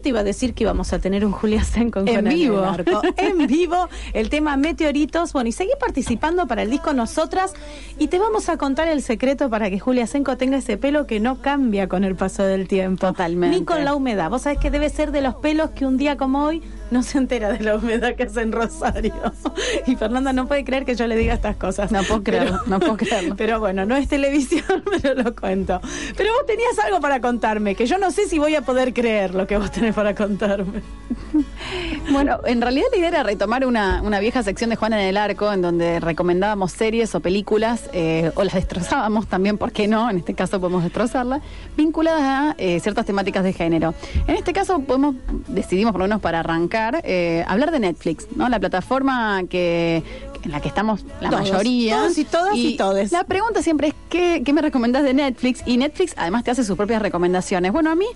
Te 0.08 0.12
iba 0.12 0.20
a 0.20 0.24
decir 0.24 0.54
que 0.54 0.64
íbamos 0.64 0.94
a 0.94 1.00
tener 1.00 1.22
un 1.26 1.32
Julia 1.32 1.62
Senko 1.62 2.00
en, 2.00 2.08
En 2.08 2.24
vivo. 2.24 2.60
Arco. 2.60 3.02
En 3.18 3.46
vivo, 3.46 3.90
el 4.14 4.30
tema 4.30 4.56
Meteoritos. 4.56 5.34
Bueno, 5.34 5.50
y 5.50 5.52
seguí 5.52 5.72
participando 5.78 6.46
para 6.46 6.62
el 6.62 6.70
disco 6.70 6.94
Nosotras. 6.94 7.52
Y 8.00 8.06
te 8.06 8.20
vamos 8.20 8.48
a 8.48 8.56
contar 8.56 8.86
el 8.86 9.02
secreto 9.02 9.50
para 9.50 9.70
que 9.70 9.80
Julia 9.80 10.06
Senko 10.06 10.36
tenga 10.36 10.58
ese 10.58 10.76
pelo 10.76 11.08
que 11.08 11.18
no 11.18 11.42
cambia 11.42 11.88
con 11.88 12.04
el 12.04 12.14
paso 12.14 12.44
del 12.44 12.68
tiempo. 12.68 13.08
Totalmente. 13.08 13.58
Ni 13.58 13.64
con 13.64 13.84
la 13.84 13.94
humedad. 13.96 14.30
Vos 14.30 14.42
sabés 14.42 14.60
que 14.60 14.70
debe 14.70 14.88
ser 14.88 15.10
de 15.10 15.20
los 15.20 15.34
pelos 15.34 15.70
que 15.70 15.84
un 15.84 15.96
día 15.96 16.16
como 16.16 16.44
hoy 16.44 16.62
no 16.92 17.02
se 17.02 17.18
entera 17.18 17.52
de 17.52 17.58
la 17.58 17.74
humedad 17.74 18.14
que 18.14 18.22
hace 18.22 18.42
en 18.42 18.52
Rosario. 18.52 19.14
Y 19.86 19.96
Fernanda 19.96 20.32
no 20.32 20.46
puede 20.46 20.64
creer 20.64 20.84
que 20.84 20.94
yo 20.94 21.06
le 21.08 21.16
diga 21.16 21.34
estas 21.34 21.56
cosas. 21.56 21.90
No 21.90 22.02
puedo 22.04 22.22
creerlo, 22.22 22.60
no 22.66 22.78
puedo 22.78 22.96
creerlo. 22.96 23.34
Pero 23.36 23.58
bueno, 23.58 23.84
no 23.84 23.96
es 23.96 24.08
televisión, 24.08 24.84
pero 25.02 25.14
lo 25.14 25.34
cuento. 25.34 25.80
Pero 26.16 26.32
vos 26.34 26.46
tenías 26.46 26.78
algo 26.78 27.00
para 27.00 27.20
contarme, 27.20 27.74
que 27.74 27.86
yo 27.86 27.98
no 27.98 28.10
sé 28.10 28.28
si 28.28 28.38
voy 28.38 28.54
a 28.54 28.62
poder 28.62 28.94
creer 28.94 29.34
lo 29.34 29.46
que 29.46 29.56
vos 29.56 29.72
tenés 29.72 29.94
para 29.94 30.14
contarme. 30.14 30.82
Bueno, 32.10 32.40
en 32.46 32.62
realidad 32.62 32.86
la 32.90 32.96
idea 32.98 33.08
era 33.08 33.22
retomar 33.22 33.66
una, 33.66 34.00
una 34.02 34.18
vieja 34.18 34.42
sección 34.42 34.70
de 34.70 34.76
Juana 34.76 35.00
en 35.02 35.08
el 35.08 35.16
Arco, 35.18 35.52
en 35.52 35.60
donde 35.60 36.00
recomendábamos 36.00 36.72
series 36.72 37.14
o 37.14 37.20
películas, 37.20 37.90
eh, 37.92 38.30
o 38.34 38.44
las 38.44 38.54
destrozábamos 38.54 39.26
también, 39.26 39.58
¿por 39.58 39.72
qué 39.72 39.88
no? 39.88 40.08
En 40.08 40.16
este 40.16 40.32
caso 40.32 40.58
podemos 40.58 40.82
destrozarlas, 40.84 41.42
vinculadas 41.76 42.22
a 42.22 42.54
eh, 42.56 42.80
ciertas 42.80 43.04
temáticas 43.04 43.44
de 43.44 43.52
género. 43.52 43.94
En 44.26 44.36
este 44.36 44.54
caso 44.54 44.80
podemos, 44.80 45.16
decidimos 45.48 45.92
por 45.92 46.00
lo 46.00 46.06
menos 46.06 46.22
para 46.22 46.40
arrancar, 46.40 47.02
eh, 47.04 47.44
hablar 47.46 47.70
de 47.70 47.80
Netflix, 47.80 48.26
¿no? 48.34 48.48
La 48.48 48.58
plataforma 48.58 49.42
que 49.48 50.02
en 50.44 50.50
la 50.52 50.60
que 50.60 50.68
estamos 50.68 51.04
la 51.20 51.30
Todos, 51.30 51.42
mayoría. 51.50 51.96
todos 51.98 52.18
y 52.18 52.24
todas 52.24 52.56
y 52.56 52.76
todes. 52.76 53.12
La 53.12 53.24
pregunta 53.24 53.62
siempre 53.62 53.88
es, 53.88 53.94
¿qué, 54.08 54.42
¿qué 54.44 54.52
me 54.52 54.62
recomendás 54.62 55.02
de 55.04 55.14
Netflix? 55.14 55.62
Y 55.66 55.76
Netflix 55.78 56.14
además 56.16 56.44
te 56.44 56.50
hace 56.50 56.64
sus 56.64 56.76
propias 56.76 57.02
recomendaciones. 57.02 57.72
Bueno, 57.72 57.90
a 57.90 57.94
mí 57.94 58.06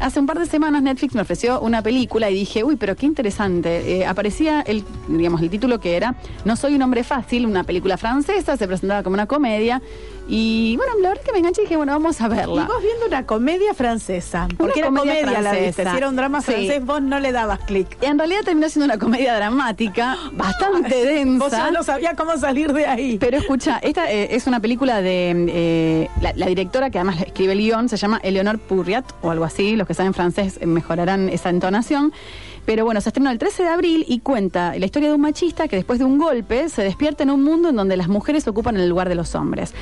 hace 0.00 0.20
un 0.20 0.26
par 0.26 0.38
de 0.38 0.46
semanas 0.46 0.82
Netflix 0.82 1.14
me 1.14 1.22
ofreció 1.22 1.60
una 1.60 1.82
película 1.82 2.30
y 2.30 2.34
dije, 2.34 2.64
uy, 2.64 2.76
pero 2.76 2.96
qué 2.96 3.06
interesante. 3.06 3.98
Eh, 4.00 4.06
aparecía 4.06 4.60
el, 4.62 4.84
digamos, 5.08 5.40
el 5.42 5.50
título 5.50 5.80
que 5.80 5.96
era 5.96 6.14
No 6.44 6.56
soy 6.56 6.74
un 6.74 6.82
hombre 6.82 7.04
fácil, 7.04 7.46
una 7.46 7.64
película 7.64 7.96
francesa, 7.96 8.56
se 8.56 8.66
presentaba 8.66 9.02
como 9.02 9.14
una 9.14 9.26
comedia. 9.26 9.80
Y 10.30 10.76
bueno, 10.76 10.92
la 11.00 11.08
verdad 11.08 11.22
es 11.22 11.26
que 11.26 11.32
me 11.32 11.38
enganché 11.38 11.62
y 11.62 11.64
dije, 11.64 11.76
bueno, 11.78 11.92
vamos 11.92 12.20
a 12.20 12.26
Y 12.26 12.28
verla. 12.28 12.66
vos 12.66 12.82
viendo 12.82 13.06
una 13.06 13.24
comedia 13.24 13.72
francesa, 13.72 14.46
porque 14.58 14.80
era 14.80 14.88
comedia 14.88 15.20
comedia, 15.22 15.40
la 15.40 15.52
viste. 15.52 15.90
Si 15.90 15.96
era 15.96 16.06
un 16.10 16.16
drama 16.16 16.42
Sí. 16.42 16.52
francés, 16.52 16.84
vos 16.84 17.00
no 17.00 17.18
le 17.18 17.32
dabas 17.32 17.60
clic. 17.60 17.96
Y 18.02 18.04
en 18.04 18.18
realidad 18.18 18.40
terminó 18.44 18.68
siendo 18.68 18.84
una 18.92 18.98
comedia 18.98 19.34
dramática, 19.36 20.18
bastante 20.32 21.02
densa. 21.02 21.67
No 21.70 21.82
sabías 21.82 22.14
cómo 22.16 22.36
salir 22.36 22.72
de 22.72 22.86
ahí. 22.86 23.18
Pero 23.18 23.36
escucha, 23.38 23.78
esta 23.82 24.10
eh, 24.10 24.34
es 24.34 24.46
una 24.46 24.60
película 24.60 25.02
de 25.02 25.46
eh, 25.48 26.10
la, 26.20 26.32
la 26.34 26.46
directora 26.46 26.90
que 26.90 26.98
además 26.98 27.20
escribe 27.20 27.52
el 27.52 27.58
guion, 27.58 27.88
se 27.88 27.96
llama 27.96 28.20
Eleonore 28.22 28.58
Purriat 28.58 29.04
o 29.22 29.30
algo 29.30 29.44
así, 29.44 29.76
los 29.76 29.86
que 29.86 29.94
saben 29.94 30.14
francés 30.14 30.58
eh, 30.60 30.66
mejorarán 30.66 31.28
esa 31.28 31.50
entonación. 31.50 32.12
Pero 32.64 32.84
bueno, 32.84 33.00
se 33.00 33.08
estrenó 33.08 33.30
el 33.30 33.38
13 33.38 33.62
de 33.62 33.68
abril 33.70 34.04
y 34.08 34.20
cuenta 34.20 34.74
la 34.78 34.84
historia 34.84 35.08
de 35.08 35.14
un 35.14 35.22
machista 35.22 35.68
que 35.68 35.76
después 35.76 35.98
de 35.98 36.04
un 36.04 36.18
golpe 36.18 36.68
se 36.68 36.82
despierta 36.82 37.22
en 37.22 37.30
un 37.30 37.42
mundo 37.42 37.70
en 37.70 37.76
donde 37.76 37.96
las 37.96 38.08
mujeres 38.08 38.46
ocupan 38.46 38.76
el 38.76 38.88
lugar 38.88 39.08
de 39.08 39.14
los 39.14 39.34
hombres. 39.34 39.72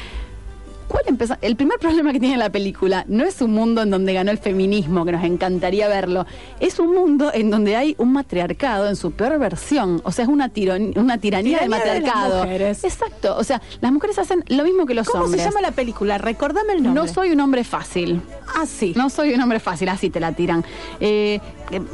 ¿Cuál 0.89 1.03
empezó? 1.07 1.37
El 1.43 1.57
primer 1.57 1.79
problema 1.79 2.13
que 2.13 2.21
tiene 2.21 2.37
la 2.37 2.51
película 2.51 3.05
no 3.09 3.25
es 3.25 3.41
un 3.43 3.53
mundo 3.53 3.83
en 3.83 3.91
donde 3.91 4.13
ganó 4.13 4.31
el 4.31 4.39
feminismo, 4.39 5.05
que 5.05 5.13
nos 5.13 5.25
encantaría 5.25 5.89
verlo. 5.89 6.27
Es 6.61 6.79
un 6.79 6.95
mundo 6.95 7.31
en 7.35 7.51
donde 7.51 7.75
hay 7.77 7.95
un 7.99 8.13
matriarcado 8.13 8.89
en 8.89 8.97
su 8.97 9.11
peor 9.13 9.39
versión. 9.39 10.01
O 10.05 10.13
sea, 10.13 10.25
es 10.25 10.29
una, 10.29 10.49
tiron- 10.49 10.97
una 10.97 11.19
tiranía, 11.19 11.59
del 11.59 11.67
Tiranía 11.69 11.93
de 11.95 12.01
las 12.01 12.09
matriarcado. 12.15 12.45
mujeres. 12.45 12.85
Exacto. 12.85 13.37
O 13.37 13.43
sea, 13.45 13.61
las 13.81 13.93
mujeres 13.93 14.19
hacen 14.19 14.45
lo 14.49 14.63
mismo 14.65 14.87
que 14.87 14.95
los 14.95 15.09
¿Cómo 15.09 15.25
hombres. 15.25 15.43
se 15.43 15.49
llama 15.49 15.61
la 15.61 15.73
película? 15.73 16.19
Recordame 16.19 16.75
el 16.75 16.83
nombre. 16.85 17.03
No 17.03 17.09
soy 17.13 17.31
un 17.33 17.41
hombre 17.41 17.65
fácil. 17.65 18.23
Ah, 18.55 18.65
sí. 18.67 18.93
No 18.97 19.11
soy 19.11 19.35
un 19.35 19.41
hombre 19.43 19.59
fácil, 19.61 19.89
así 19.89 20.09
te 20.09 20.21
la 20.21 20.33
tiran. 20.33 20.65
Eh, 21.01 21.41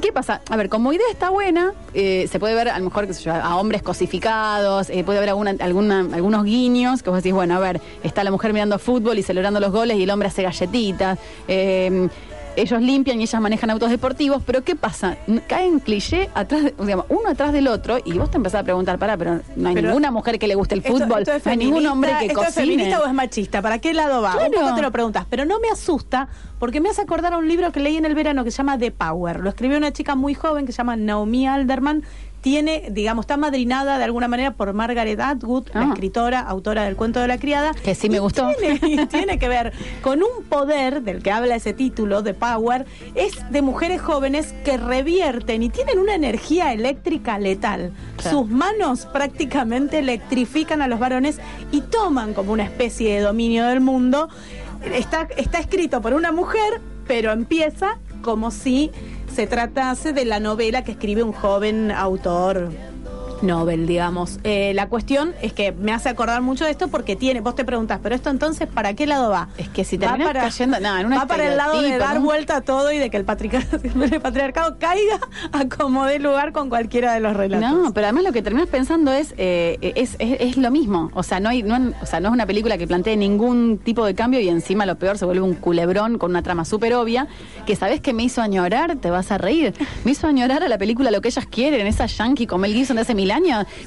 ¿Qué 0.03 0.13
pasa? 0.13 0.43
A 0.51 0.57
ver, 0.57 0.69
como 0.69 0.93
idea 0.93 1.07
está 1.11 1.31
buena, 1.31 1.73
eh, 1.95 2.29
se 2.31 2.39
puede 2.39 2.55
ver 2.55 2.69
a 2.69 2.79
lo 2.79 2.85
mejor 2.85 3.07
qué 3.07 3.15
sé 3.15 3.23
yo, 3.23 3.33
a 3.35 3.57
hombres 3.57 3.81
cosificados, 3.83 4.91
eh, 4.91 5.03
puede 5.03 5.17
haber 5.19 5.31
alguna, 5.31 5.55
alguna- 5.61 6.01
algunos 6.13 6.45
guiños 6.45 7.03
que 7.03 7.09
vos 7.09 7.17
decís, 7.23 7.33
bueno, 7.33 7.57
a 7.57 7.59
ver, 7.59 7.81
está 8.03 8.23
la 8.23 8.31
mujer 8.31 8.53
mirando 8.53 8.79
fútbol 8.83 9.19
y 9.19 9.23
celebrando 9.23 9.61
los 9.61 9.73
goles 9.73 9.97
y 9.97 10.03
el 10.03 10.11
hombre 10.11 10.29
hace 10.29 10.43
galletitas. 10.43 11.19
eh, 11.49 12.09
ellos 12.55 12.83
limpian 12.83 13.19
y 13.19 13.23
ellas 13.23 13.41
manejan 13.41 13.71
autos 13.71 13.89
deportivos, 13.89 14.43
pero 14.45 14.63
¿qué 14.63 14.77
pasa? 14.77 15.17
Caen 15.49 15.81
cliché 15.81 16.29
atrás, 16.35 16.63
de- 16.65 16.75
digamos, 16.81 17.07
uno 17.09 17.31
atrás 17.31 17.51
del 17.51 17.67
otro 17.67 17.97
y 18.05 18.13
vos 18.19 18.31
te 18.31 18.37
empezás 18.37 18.61
a 18.61 18.63
preguntar, 18.65 18.99
pará, 18.99 19.17
pero 19.17 19.41
no 19.57 19.69
hay 19.71 19.75
Pero- 19.75 19.89
ninguna 19.89 20.11
mujer 20.11 20.39
que 20.39 20.47
le 20.47 20.55
guste 20.55 20.75
el 20.75 20.81
Esto- 20.85 20.93
fútbol, 20.93 21.23
esto 21.23 21.33
es 21.33 21.47
no 21.47 21.51
hay 21.53 21.57
ningún 21.57 21.87
hombre 21.87 22.11
que 22.21 22.27
¿Esto 22.27 22.43
es 22.43 22.49
cocine. 22.49 22.67
feminista 22.67 23.01
o 23.01 23.07
es 23.07 23.15
machista? 23.15 23.63
¿Para 23.63 23.79
qué 23.79 23.95
lado 23.95 24.21
va? 24.21 24.33
Un 24.33 24.51
Claro. 24.51 24.67
poco 24.67 24.75
te 24.77 24.83
lo 24.83 24.93
preguntas, 24.93 25.25
pero 25.31 25.47
no 25.47 25.61
me 25.61 25.71
asusta 25.71 26.29
porque 26.59 26.83
me 26.83 26.91
hace 26.91 27.01
acordar 27.01 27.33
a 27.33 27.39
un 27.39 27.49
libro 27.49 27.73
que 27.73 27.81
leí 27.81 27.97
en 27.97 28.05
el 28.05 28.15
verano 28.15 28.45
que 28.45 28.51
se 28.51 28.59
llama 28.59 28.77
The 28.79 28.91
Power. 28.91 29.41
Lo 29.41 29.49
escribió 29.49 29.79
una 29.79 29.95
chica 29.95 30.15
muy 30.15 30.35
joven 30.35 30.67
que 30.67 30.73
se 30.73 30.77
llama 30.77 30.95
Naomi 30.97 31.47
Alderman. 31.47 32.03
Tiene, 32.43 32.89
digamos, 32.91 33.23
está 33.23 33.37
madrinada 33.37 33.99
de 33.99 34.05
alguna 34.05 34.27
manera 34.29 34.51
por 34.53 34.73
Margaret 34.73 35.19
Atwood, 35.19 35.69
la 35.73 35.81
Ah. 35.83 35.89
escritora, 35.93 36.41
autora 36.41 36.85
del 36.85 36.97
cuento 36.97 37.21
de 37.21 37.29
la 37.29 37.39
criada. 37.39 37.73
Que 37.73 37.95
sí 37.95 38.11
me 38.11 38.19
gustó. 38.19 38.49
Tiene, 38.81 39.07
tiene 39.07 39.39
que 39.39 39.49
ver 39.49 39.73
con 40.03 40.21
un 40.23 40.45
poder 40.49 41.03
del 41.03 41.23
que 41.23 41.31
habla 41.31 41.55
ese 41.55 41.73
título, 41.73 42.23
The 42.25 42.35
Power, 42.35 42.85
es 43.15 43.33
de 43.51 43.63
mujeres 43.63 44.01
jóvenes 44.01 44.55
que 44.65 44.77
revierten 44.77 45.63
y 45.63 45.69
tienen 45.71 45.99
una 46.01 46.15
energía 46.17 46.73
eléctrica 46.73 47.39
letal. 47.39 47.93
Claro. 48.17 48.39
Sus 48.39 48.49
manos 48.51 49.07
prácticamente 49.07 50.01
electrifican 50.01 50.83
a 50.83 50.89
los 50.89 50.99
varones 50.99 51.39
y 51.71 51.81
toman 51.83 52.35
como 52.35 52.53
una 52.53 52.65
especie 52.65 53.15
de 53.15 53.21
dominio 53.21 53.67
del 53.67 53.81
mundo. 53.81 54.29
Está, 54.93 55.29
está 55.37 55.59
escrito 55.61 56.03
por 56.03 56.13
una 56.13 56.33
mujer, 56.33 56.81
pero 57.07 57.31
empieza 57.31 57.99
como 58.21 58.51
si 58.51 58.91
se 59.35 59.47
tratase 59.47 60.13
de 60.13 60.27
la 60.27 60.41
novela 60.41 60.85
que 60.85 60.93
escribe 60.93 61.23
un 61.23 61.33
joven 61.33 61.91
autor 61.91 62.71
Nobel, 63.43 63.87
digamos. 63.87 64.39
Eh, 64.45 64.73
la 64.75 64.89
cuestión 64.89 65.35
es 65.43 65.53
que 65.53 65.73
me 65.73 65.93
hace 65.93 66.09
acordar 66.09 66.43
mucho 66.43 66.65
de 66.65 66.71
esto 66.71 66.89
porque 66.89 67.17
tiene, 67.17 67.41
vos 67.41 67.55
te 67.55 67.65
preguntás, 67.65 68.01
pero 68.03 68.15
esto 68.15 68.31
entonces, 68.31 68.69
¿para 68.69 68.95
qué 68.95 69.07
lado 69.07 69.31
va? 69.31 69.49
Es 69.59 69.69
que 69.69 69.85
si 69.85 69.97
Va 69.97 70.09
terminás 70.09 70.29
para- 70.29 70.41
cayendo, 70.43 70.81
no, 70.81 70.99
en 70.99 71.07
un 71.07 71.13
va 71.13 71.27
para 71.27 71.49
el 71.49 71.57
lado 71.57 71.81
de 71.81 71.99
dar 71.99 72.17
¿no? 72.17 72.23
vuelta 72.23 72.57
a 72.57 72.61
todo 72.61 72.93
y 72.93 72.99
de 72.99 73.11
que 73.11 73.17
el, 73.17 73.25
patriarcado 74.23 74.79
caiga 74.79 75.21
a 75.53 75.69
como 75.69 76.05
dé 76.07 76.19
lugar 76.19 76.53
con 76.53 76.69
cualquiera 76.69 77.13
de 77.15 77.21
los 77.21 77.35
relatos. 77.37 77.71
No, 77.71 77.93
pero 77.95 78.07
además 78.07 78.25
lo 78.25 78.33
que 78.33 78.43
terminas 78.43 78.69
pensando 78.69 79.13
es, 79.13 79.35
eh, 79.39 79.79
es, 79.97 80.17
es, 80.19 80.41
es 80.41 80.57
lo 80.57 80.71
mismo. 80.71 81.11
O 81.15 81.23
sea, 81.23 81.41
no 81.41 81.49
hay, 81.49 81.63
no, 81.63 81.93
o 82.01 82.07
sea, 82.07 82.21
no 82.21 82.29
es 82.29 82.33
una 82.35 82.47
película 82.47 82.79
que 82.79 82.87
plantee 82.87 83.17
ningún 83.17 83.79
tipo 83.79 84.05
de 84.05 84.15
cambio 84.15 84.41
y 84.41 84.49
encima 84.49 84.87
lo 84.87 84.97
peor 84.97 85.19
se 85.19 85.25
vuelve 85.25 85.43
un 85.43 85.55
culebrón 85.55 86.19
con 86.19 86.31
una 86.31 86.43
trama 86.43 86.65
súper 86.65 86.95
obvia, 86.95 87.27
que 87.67 87.77
sabes 87.77 88.01
que 88.01 88.13
me 88.13 88.23
hizo 88.23 88.41
añorar, 88.43 88.97
te 88.97 89.11
vas 89.11 89.33
a 89.33 89.39
reír. 89.39 89.75
Me 90.05 90.13
hizo 90.13 90.27
añorar 90.27 90.63
a 90.63 90.69
la 90.69 90.79
película 90.79 91.11
Lo 91.11 91.21
que 91.21 91.29
ellas 91.29 91.47
quieren, 91.47 91.87
esa 91.87 92.07
yankee 92.07 92.47
con 92.47 92.61
Mel 92.61 92.73
Gibson 92.75 92.97
de 92.97 93.03
hace 93.03 93.15
mil 93.15 93.31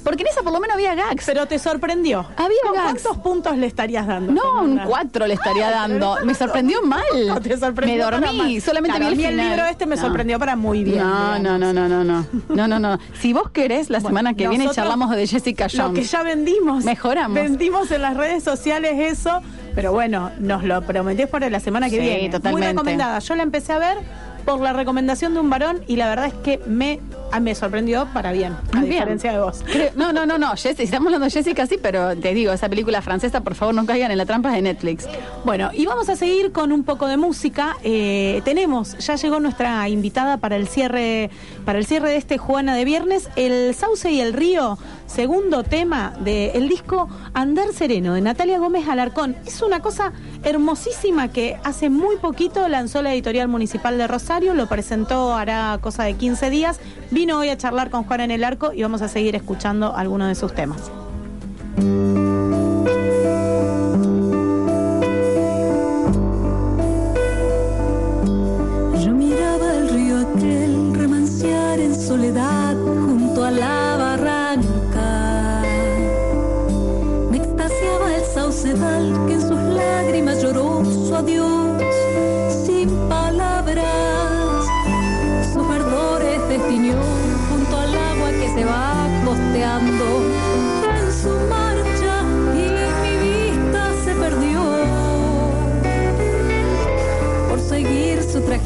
Porque 0.04 0.24
en 0.24 0.30
esa 0.30 0.42
por 0.44 0.52
lo 0.54 0.60
menos 0.60 0.76
había 0.76 0.96
gags. 0.96 1.26
Pero 1.26 1.46
te 1.46 1.60
sorprendió. 1.60 2.26
Había 2.38 2.58
¿Con 2.64 2.74
gags. 2.74 3.04
¿Cuántos 3.04 3.18
puntos 3.24 3.58
le 3.58 3.68
estarías 3.68 4.08
dando? 4.08 4.32
No, 4.34 4.62
un? 4.62 4.78
4 4.80 5.28
le 5.28 5.34
estaría 5.34 5.70
dando. 5.70 6.18
Me 6.26 6.34
sorprendió 6.34 6.82
mal. 6.84 7.04
No, 7.28 7.40
te 7.42 7.58
sorprendió 7.58 8.10
me 8.10 8.20
dormí, 8.20 8.60
solamente 8.62 8.98
Claro, 8.98 9.16
vi 9.16 9.24
el 9.24 9.30
final. 9.32 9.46
el 9.46 9.52
libro 9.52 9.66
este 9.70 9.86
me 9.86 9.96
No. 9.96 10.02
sorprendió 10.02 10.40
para 10.40 10.56
muy 10.56 10.84
bien. 10.84 11.00
No, 11.00 11.40
no, 11.40 11.58
no, 11.58 11.74
no, 11.74 11.88
no, 11.88 12.04
no. 12.04 12.26
No, 12.50 12.68
no, 12.68 12.80
no. 12.80 13.00
Si 13.20 13.34
vos 13.34 13.50
querés, 13.52 13.90
la 13.90 14.00
semana 14.00 14.34
que 14.34 14.48
viene 14.48 14.70
charlamos 14.70 15.12
de 15.12 15.28
Jessica 15.28 15.68
Jones. 15.70 15.88
Lo 15.88 15.94
que 15.94 16.04
ya 16.04 16.24
vendimos. 16.24 16.84
Mejoramos. 16.84 17.36
Vendimos 17.36 17.92
en 17.92 18.02
las 18.02 18.16
redes 18.18 18.44
sociales 18.44 18.94
eso, 18.98 19.42
pero 19.74 19.92
bueno, 19.92 20.32
nos 20.40 20.64
lo 20.64 20.82
prometés 20.82 21.28
para 21.28 21.50
la 21.50 21.60
semana 21.60 21.90
que 21.90 21.98
Sí, 21.98 22.02
viene. 22.02 22.30
totalmente. 22.30 22.52
Muy 22.52 22.62
recomendada. 22.62 23.20
Yo 23.20 23.36
la 23.36 23.44
empecé 23.44 23.74
a 23.74 23.80
ver 23.80 23.98
por 24.46 24.60
la 24.62 24.74
recomendación 24.74 25.34
de 25.34 25.40
un 25.40 25.50
varón 25.50 25.82
y 25.88 25.96
la 25.96 26.08
verdad 26.08 26.28
es 26.28 26.34
que 26.36 26.60
me, 26.68 27.00
ah, 27.32 27.40
me 27.40 27.56
sorprendió 27.56 28.08
para 28.14 28.32
bien, 28.32 28.54
a 28.74 28.80
bien. 28.80 28.90
diferencia 28.92 29.32
de 29.32 29.40
vos. 29.40 29.64
Creo- 29.66 29.92
no, 29.96 30.14
no, 30.14 30.26
no, 30.26 30.38
no. 30.38 30.52
Jessica, 30.56 30.84
estamos 30.84 31.08
hablando 31.08 31.26
de 31.26 31.32
Jessica, 31.32 31.66
sí, 31.68 31.78
pero 31.82 32.16
te 32.16 32.34
digo, 32.34 32.52
esa 32.54 32.70
película 32.70 33.02
francesa, 33.02 33.42
por 33.42 33.56
favor, 33.56 33.74
no 33.76 33.86
caigan 33.86 34.12
en 34.12 34.18
la 34.18 34.26
trampa 34.26 34.52
de 34.52 34.62
Netflix. 34.62 35.08
Bueno, 35.44 35.70
y 35.74 35.86
vamos 35.86 36.10
a 36.10 36.16
seguir 36.16 36.52
con 36.52 36.72
un 36.72 36.84
poco 36.84 37.08
de 37.08 37.18
música. 37.18 37.78
Eh, 37.84 38.42
tenemos, 38.46 38.98
ya 39.00 39.16
llegó 39.16 39.40
nuestra 39.40 39.88
invitada 39.90 40.38
para 40.38 40.56
el 40.56 40.68
cierre, 40.68 41.30
para 41.66 41.80
el 41.80 41.86
cierre 41.86 42.10
de 42.10 42.18
este 42.18 42.38
Juana 42.38 42.76
de 42.76 42.86
Viernes, 42.86 43.30
el 43.36 43.74
Sauce 43.76 44.12
y 44.12 44.22
el 44.22 44.34
Río, 44.34 44.78
segundo 45.08 45.64
tema 45.64 46.14
del 46.20 46.68
disco 46.68 47.08
Andar 47.34 47.74
Sereno 47.74 48.14
de 48.14 48.22
Natalia 48.22 48.58
Gómez 48.60 48.88
Alarcón. 48.88 49.36
Es 49.46 49.62
una 49.62 49.82
cosa 49.82 50.14
hermosísima 50.44 51.28
que 51.28 51.58
hace 51.64 51.90
muy 51.90 52.16
poquito 52.18 52.68
lanzó 52.68 53.02
la 53.02 53.14
editorial 53.14 53.48
municipal 53.48 53.98
de 53.98 54.08
Rosario, 54.08 54.54
lo 54.54 54.68
presentó 54.68 55.34
hará 55.34 55.78
cosa 55.82 56.04
de 56.04 56.14
15 56.14 56.50
días, 56.50 56.80
vino 57.16 57.40
hoy 57.40 57.48
a 57.48 57.58
charlar 57.58 57.90
con 57.90 58.04
Juana 58.04 58.26
en 58.26 58.32
el 58.32 58.44
Arco 58.44 58.74
y 58.74 58.82
vamos 58.82 59.02
a 59.02 59.08
seguir 59.08 59.38
escuchando 59.38 59.96
algunos 59.96 60.28
de 60.28 60.36
sus 60.36 60.54
temas. 60.54 60.92
Yo 69.02 69.12
miraba 69.14 69.76
el 69.78 69.90
río 69.92 70.20
aquel 70.28 70.94
remancear 70.94 71.80
en 71.80 71.96
soledad 71.96 72.76
junto 72.76 73.46
a 73.46 73.52
la 73.52 73.96
barranca. 73.98 75.62
Me 77.32 77.38
extasiaba 77.38 78.14
el 78.14 78.24
saucedal 78.26 79.26
que 79.26 79.36
en 79.36 79.42
sus 79.42 79.65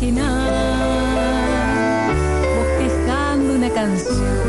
imaginar 0.02 0.50
bosquejando 2.56 3.54
una 3.56 3.70
canción. 3.70 4.40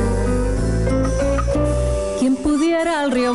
Quien 2.18 2.36
pudiera 2.36 3.00
al 3.00 3.10
río 3.10 3.34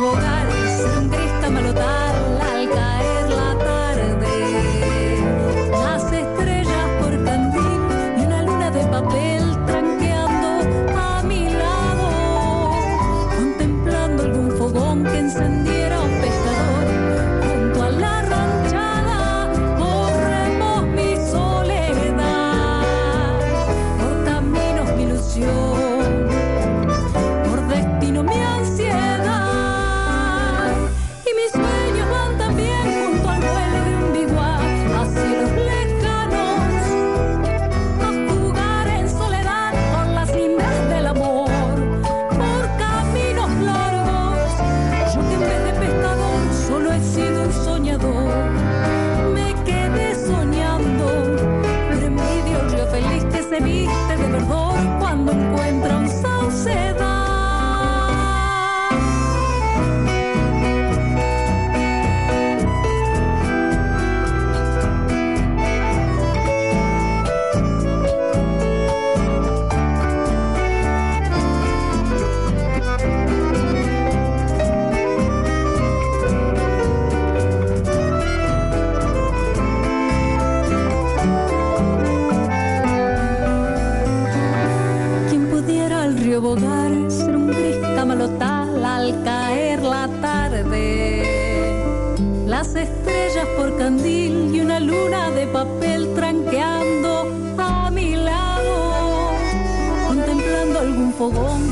Oh. 101.28 101.65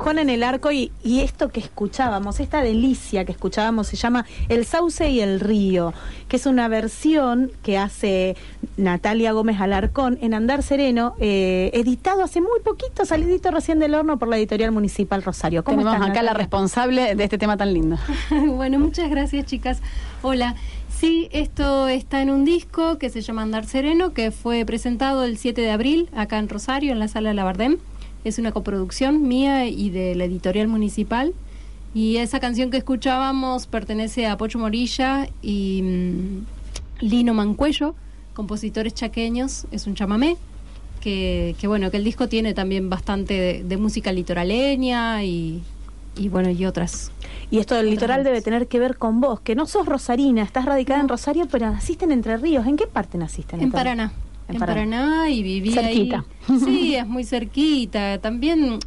Juan 0.00 0.18
en 0.18 0.30
el 0.30 0.42
Arco 0.42 0.72
y, 0.72 0.92
y 1.04 1.20
esto 1.20 1.50
que 1.50 1.60
escuchábamos, 1.60 2.40
esta 2.40 2.62
delicia 2.62 3.26
que 3.26 3.32
escuchábamos 3.32 3.86
se 3.86 3.96
llama 3.96 4.24
El 4.48 4.64
Sauce 4.64 5.10
y 5.10 5.20
el 5.20 5.40
Río, 5.40 5.92
que 6.26 6.36
es 6.36 6.46
una 6.46 6.68
versión 6.68 7.52
que 7.62 7.76
hace 7.76 8.34
Natalia 8.78 9.32
Gómez 9.32 9.60
Alarcón 9.60 10.18
en 10.22 10.32
Andar 10.32 10.62
Sereno, 10.62 11.14
eh, 11.20 11.70
editado 11.74 12.22
hace 12.22 12.40
muy 12.40 12.60
poquito, 12.64 13.04
salidito 13.04 13.50
recién 13.50 13.78
del 13.78 13.94
horno 13.94 14.18
por 14.18 14.28
la 14.28 14.38
editorial 14.38 14.72
municipal 14.72 15.22
Rosario. 15.22 15.64
¿Cómo 15.64 15.78
Tenemos 15.78 15.94
estás, 15.96 16.10
acá 16.10 16.22
la 16.22 16.32
responsable 16.32 17.14
de 17.14 17.24
este 17.24 17.36
tema 17.36 17.58
tan 17.58 17.74
lindo. 17.74 17.98
bueno, 18.46 18.78
muchas 18.78 19.10
gracias 19.10 19.44
chicas. 19.46 19.82
Hola. 20.22 20.56
Sí, 20.88 21.30
esto 21.32 21.88
está 21.88 22.20
en 22.20 22.28
un 22.28 22.44
disco 22.44 22.98
que 22.98 23.08
se 23.08 23.22
llama 23.22 23.40
Andar 23.40 23.64
Sereno, 23.64 24.12
que 24.12 24.30
fue 24.30 24.66
presentado 24.66 25.24
el 25.24 25.38
7 25.38 25.58
de 25.58 25.70
abril 25.70 26.10
acá 26.14 26.38
en 26.38 26.50
Rosario, 26.50 26.92
en 26.92 26.98
la 26.98 27.08
sala 27.08 27.32
Labardem. 27.32 27.78
Es 28.24 28.38
una 28.38 28.52
coproducción 28.52 29.26
mía 29.26 29.66
y 29.66 29.90
de 29.90 30.14
la 30.14 30.24
editorial 30.24 30.68
municipal. 30.68 31.32
Y 31.94 32.18
esa 32.18 32.38
canción 32.38 32.70
que 32.70 32.76
escuchábamos 32.76 33.66
pertenece 33.66 34.26
a 34.26 34.36
Pocho 34.36 34.58
Morilla 34.58 35.28
y 35.42 35.82
mm, 35.82 37.04
Lino 37.04 37.34
Mancuello, 37.34 37.94
compositores 38.34 38.94
chaqueños. 38.94 39.66
Es 39.70 39.86
un 39.86 39.94
chamamé. 39.94 40.36
Que, 41.00 41.56
que 41.58 41.66
bueno, 41.66 41.90
que 41.90 41.96
el 41.96 42.04
disco 42.04 42.28
tiene 42.28 42.52
también 42.52 42.90
bastante 42.90 43.32
de, 43.32 43.64
de 43.64 43.76
música 43.78 44.12
litoraleña 44.12 45.24
y, 45.24 45.62
y 46.16 46.28
bueno, 46.28 46.50
y 46.50 46.66
otras 46.66 47.10
Y 47.50 47.58
esto 47.58 47.74
del 47.74 47.88
litoral 47.88 48.24
debe 48.24 48.42
tener 48.42 48.66
que 48.66 48.78
ver 48.78 48.96
con 48.98 49.20
vos, 49.20 49.40
que 49.40 49.54
no 49.54 49.66
sos 49.66 49.86
rosarina, 49.86 50.42
estás 50.42 50.66
radicada 50.66 51.00
en 51.00 51.08
Rosario, 51.08 51.46
pero 51.50 51.70
naciste 51.70 52.04
en 52.04 52.12
Entre 52.12 52.36
Ríos. 52.36 52.66
¿En 52.66 52.76
qué 52.76 52.86
parte 52.86 53.16
naciste? 53.16 53.56
En 53.56 53.62
Natalia? 53.62 53.72
Paraná. 53.72 54.12
En, 54.52 54.58
Paraná. 54.58 55.28
y 55.30 55.42
viví 55.42 55.72
Cerquita. 55.72 56.24
ahí. 56.48 56.58
Sí, 56.64 56.94
es 56.96 57.06
muy 57.06 57.24
cerquita. 57.24 58.18
También 58.18 58.78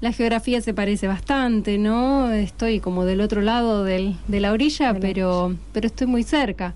la 0.00 0.12
geografía 0.12 0.60
se 0.60 0.74
parece 0.74 1.06
bastante, 1.06 1.78
¿no? 1.78 2.30
Estoy 2.32 2.80
como 2.80 3.04
del 3.04 3.20
otro 3.20 3.40
lado 3.42 3.84
del, 3.84 4.16
de 4.28 4.40
la 4.40 4.52
orilla, 4.52 4.94
pero, 5.00 5.54
pero 5.72 5.86
estoy 5.86 6.06
muy 6.06 6.22
cerca. 6.22 6.74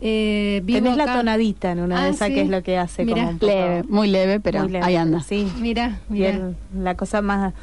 Eh, 0.00 0.60
vivo 0.64 0.80
Tenés 0.80 0.96
la 0.98 1.06
tonadita 1.14 1.72
en 1.72 1.80
una 1.80 2.02
Ah, 2.02 2.04
de 2.04 2.10
esas 2.10 2.28
sí. 2.28 2.34
que 2.34 2.42
es 2.42 2.48
lo 2.50 2.62
que 2.62 2.76
hace 2.76 3.04
Mirá. 3.04 3.16
como 3.18 3.30
un 3.30 3.38
poco- 3.38 3.52
Leve, 3.52 3.82
muy 3.88 4.08
leve, 4.08 4.40
pero 4.40 4.60
Muy 4.64 4.72
leve, 4.72 4.84
ahí 4.84 4.96
anda. 4.96 5.20
Sí. 5.22 5.46
Mira, 5.58 6.00
el- 6.12 6.54
la 6.78 6.94
cosa 6.96 7.22
más... 7.22 7.54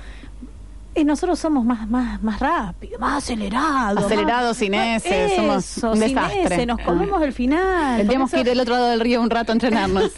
Y 0.96 1.04
nosotros 1.06 1.40
somos 1.40 1.66
más, 1.66 1.90
más, 1.90 2.22
más 2.22 2.40
rápido, 2.40 3.00
más 3.00 3.24
acelerados. 3.24 4.06
Acelerados, 4.06 4.50
más- 4.50 4.58
sin 4.58 4.74
ese, 4.76 5.36
somos 5.36 5.78
un 5.84 5.92
sin 5.98 6.00
desastre. 6.16 6.44
ese, 6.56 6.66
nos 6.68 6.80
comemos 6.82 7.22
el 7.24 7.34
final. 7.34 7.98
Tendríamos 7.98 8.30
que 8.30 8.42
ir 8.42 8.46
del 8.46 8.60
otro 8.60 8.76
lado 8.76 8.90
del 8.90 9.00
río 9.00 9.22
un 9.22 9.30
rato 9.32 9.52
a 9.52 9.54
entrenarnos. 9.54 10.12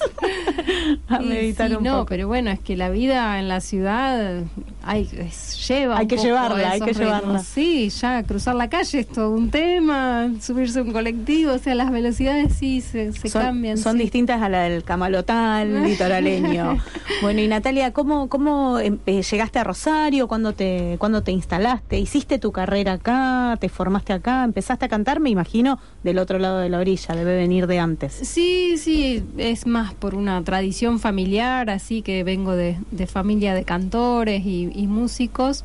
a 1.07 1.19
meditar 1.19 1.69
sí, 1.69 1.76
un 1.76 1.84
no, 1.84 1.93
poco. 1.93 2.05
pero 2.07 2.28
bueno, 2.28 2.51
es 2.51 2.59
que 2.59 2.76
la 2.76 2.89
vida 2.89 3.39
en 3.39 3.47
la 3.47 3.61
ciudad 3.61 4.41
hay, 4.86 5.09
es- 5.17 5.67
lleva 5.67 5.97
Hay 5.97 6.07
que 6.07 6.17
llevarla, 6.17 6.71
hay 6.71 6.79
que 6.79 6.86
ritmos. 6.88 6.99
llevarla. 7.05 7.39
Sí, 7.39 7.89
ya 7.89 8.21
cruzar 8.23 8.55
la 8.55 8.69
calle 8.69 8.99
es 8.99 9.07
todo 9.07 9.31
un 9.31 9.49
tema, 9.49 10.29
subirse 10.41 10.79
a 10.79 10.83
un 10.83 10.91
colectivo, 10.91 11.53
o 11.53 11.57
sea, 11.57 11.73
las 11.75 11.91
velocidades 11.91 12.53
sí 12.53 12.81
se, 12.81 13.11
se 13.13 13.29
son, 13.29 13.41
cambian. 13.41 13.77
son 13.77 13.93
sí. 13.97 14.03
distintas 14.03 14.41
a 14.41 14.49
la 14.49 14.61
del 14.63 14.83
camalotal 14.83 15.83
litoraleño. 15.83 16.77
bueno, 17.21 17.41
y 17.41 17.47
Natalia, 17.47 17.93
¿cómo, 17.93 18.27
cómo 18.29 18.79
em- 18.79 18.99
eh, 19.05 19.21
llegaste 19.23 19.59
a 19.59 19.63
Rosario? 19.63 20.27
¿Cuándo 20.27 20.53
te, 20.53 20.97
¿Cuándo 20.99 21.23
te 21.23 21.31
instalaste? 21.31 21.97
¿Hiciste 21.99 22.38
tu 22.39 22.51
carrera 22.51 22.93
acá? 22.93 23.57
¿Te 23.59 23.69
formaste 23.69 24.13
acá? 24.13 24.43
¿Empezaste 24.43 24.86
a 24.86 24.88
cantar? 24.89 25.19
Me 25.19 25.29
imagino 25.29 25.79
del 26.03 26.19
otro 26.19 26.38
lado 26.39 26.59
de 26.59 26.69
la 26.69 26.79
orilla, 26.79 27.15
debe 27.15 27.36
venir 27.38 27.67
de 27.67 27.79
antes. 27.79 28.13
Sí, 28.13 28.77
sí, 28.77 29.23
es 29.38 29.65
más 29.65 29.93
por 29.93 30.15
una 30.15 30.43
tradición 30.43 30.99
familiar, 30.99 31.69
así 31.69 32.01
que 32.01 32.23
vengo 32.23 32.51
de, 32.55 32.77
de 32.91 33.07
familia 33.07 33.53
de 33.53 33.63
cantores 33.63 34.45
y, 34.45 34.69
y 34.76 34.88
músicos. 34.88 35.63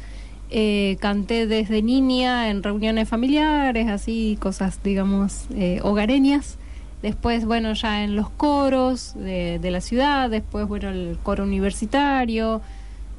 Eh, 0.52 0.96
canté 1.00 1.46
desde 1.46 1.82
niña 1.82 2.50
en 2.50 2.62
reuniones 2.62 3.08
familiares, 3.08 3.88
así, 3.88 4.36
cosas, 4.40 4.82
digamos, 4.82 5.46
eh, 5.54 5.80
hogareñas. 5.82 6.58
Después, 7.02 7.44
bueno, 7.46 7.72
ya 7.72 8.04
en 8.04 8.16
los 8.16 8.28
coros 8.30 9.14
de, 9.14 9.58
la 9.62 9.80
ciudad, 9.80 10.28
después, 10.28 10.66
bueno, 10.66 10.90
el 10.90 11.18
coro 11.22 11.44
universitario. 11.44 12.60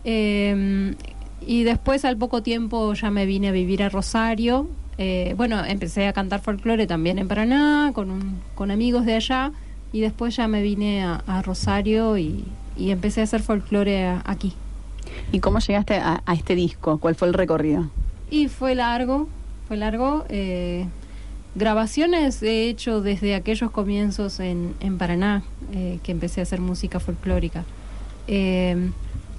Eh, 0.04 0.96
y 1.46 1.64
después, 1.64 2.06
al 2.06 2.18
poco 2.18 2.44
tiempo, 2.44 2.94
ya 2.94 3.10
me 3.10 3.26
vine 3.26 3.50
a 3.50 3.52
vivir 3.52 3.82
a 3.84 3.90
Rosario. 3.90 4.70
Eh, 4.98 5.34
bueno, 5.36 5.64
empecé 5.66 6.08
a 6.08 6.14
cantar 6.14 6.42
folclore 6.42 6.86
también 6.86 7.18
en 7.18 7.28
Paraná, 7.28 7.92
con, 7.94 8.40
con 8.54 8.70
amigos 8.70 9.06
de 9.06 9.16
allá. 9.16 9.52
Y 9.92 10.02
después 10.02 10.36
ya 10.36 10.48
me 10.48 10.62
vine 10.62 11.04
a, 11.04 11.42
Rosario 11.42 12.18
y, 12.18 12.46
y 12.78 12.92
empecé 12.92 13.22
a 13.22 13.24
hacer 13.24 13.42
folclore 13.42 14.08
aquí. 14.26 14.54
¿Y 15.32 15.40
cómo 15.40 15.60
llegaste 15.60 15.96
a, 15.96 16.22
este 16.34 16.56
disco? 16.56 16.98
¿Cuál 16.98 17.16
fue 17.16 17.28
el 17.28 17.34
recorrido? 17.34 17.90
Y 18.30 18.48
fue 18.48 18.76
largo, 18.76 19.28
fue 19.68 19.78
largo. 19.78 20.26
eh, 20.30 20.88
grabaciones 21.54 22.42
he 22.44 22.70
hecho 22.70 23.02
desde 23.02 23.36
aquellos 23.36 23.72
comienzos 23.72 24.40
en, 24.40 24.74
Paraná, 24.98 25.44
eh, 25.74 26.00
que 26.04 26.12
empecé 26.12 26.42
a 26.42 26.44
hacer 26.44 26.60
música 26.60 27.00
folclórica. 27.00 27.66
Eh, 28.28 28.90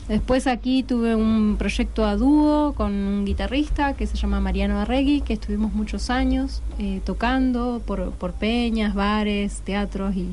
después 0.09 0.47
aquí 0.47 0.83
tuve 0.83 1.15
un 1.15 1.57
proyecto 1.59 2.05
a 2.05 2.17
dúo 2.17 2.75
con 2.75 2.93
un 2.93 3.25
guitarrista 3.25 3.95
que 3.95 4.07
se 4.07 4.17
llama 4.17 4.41
Mariano 4.41 4.79
Arregui, 4.79 5.23
que 5.23 5.35
estuvimos 5.35 5.73
muchos 5.73 6.11
años 6.11 6.63
tocando 7.05 7.81
por, 7.87 8.33
peñas, 8.33 8.95
bares, 8.95 9.63
teatros 9.65 10.15
y, 10.17 10.29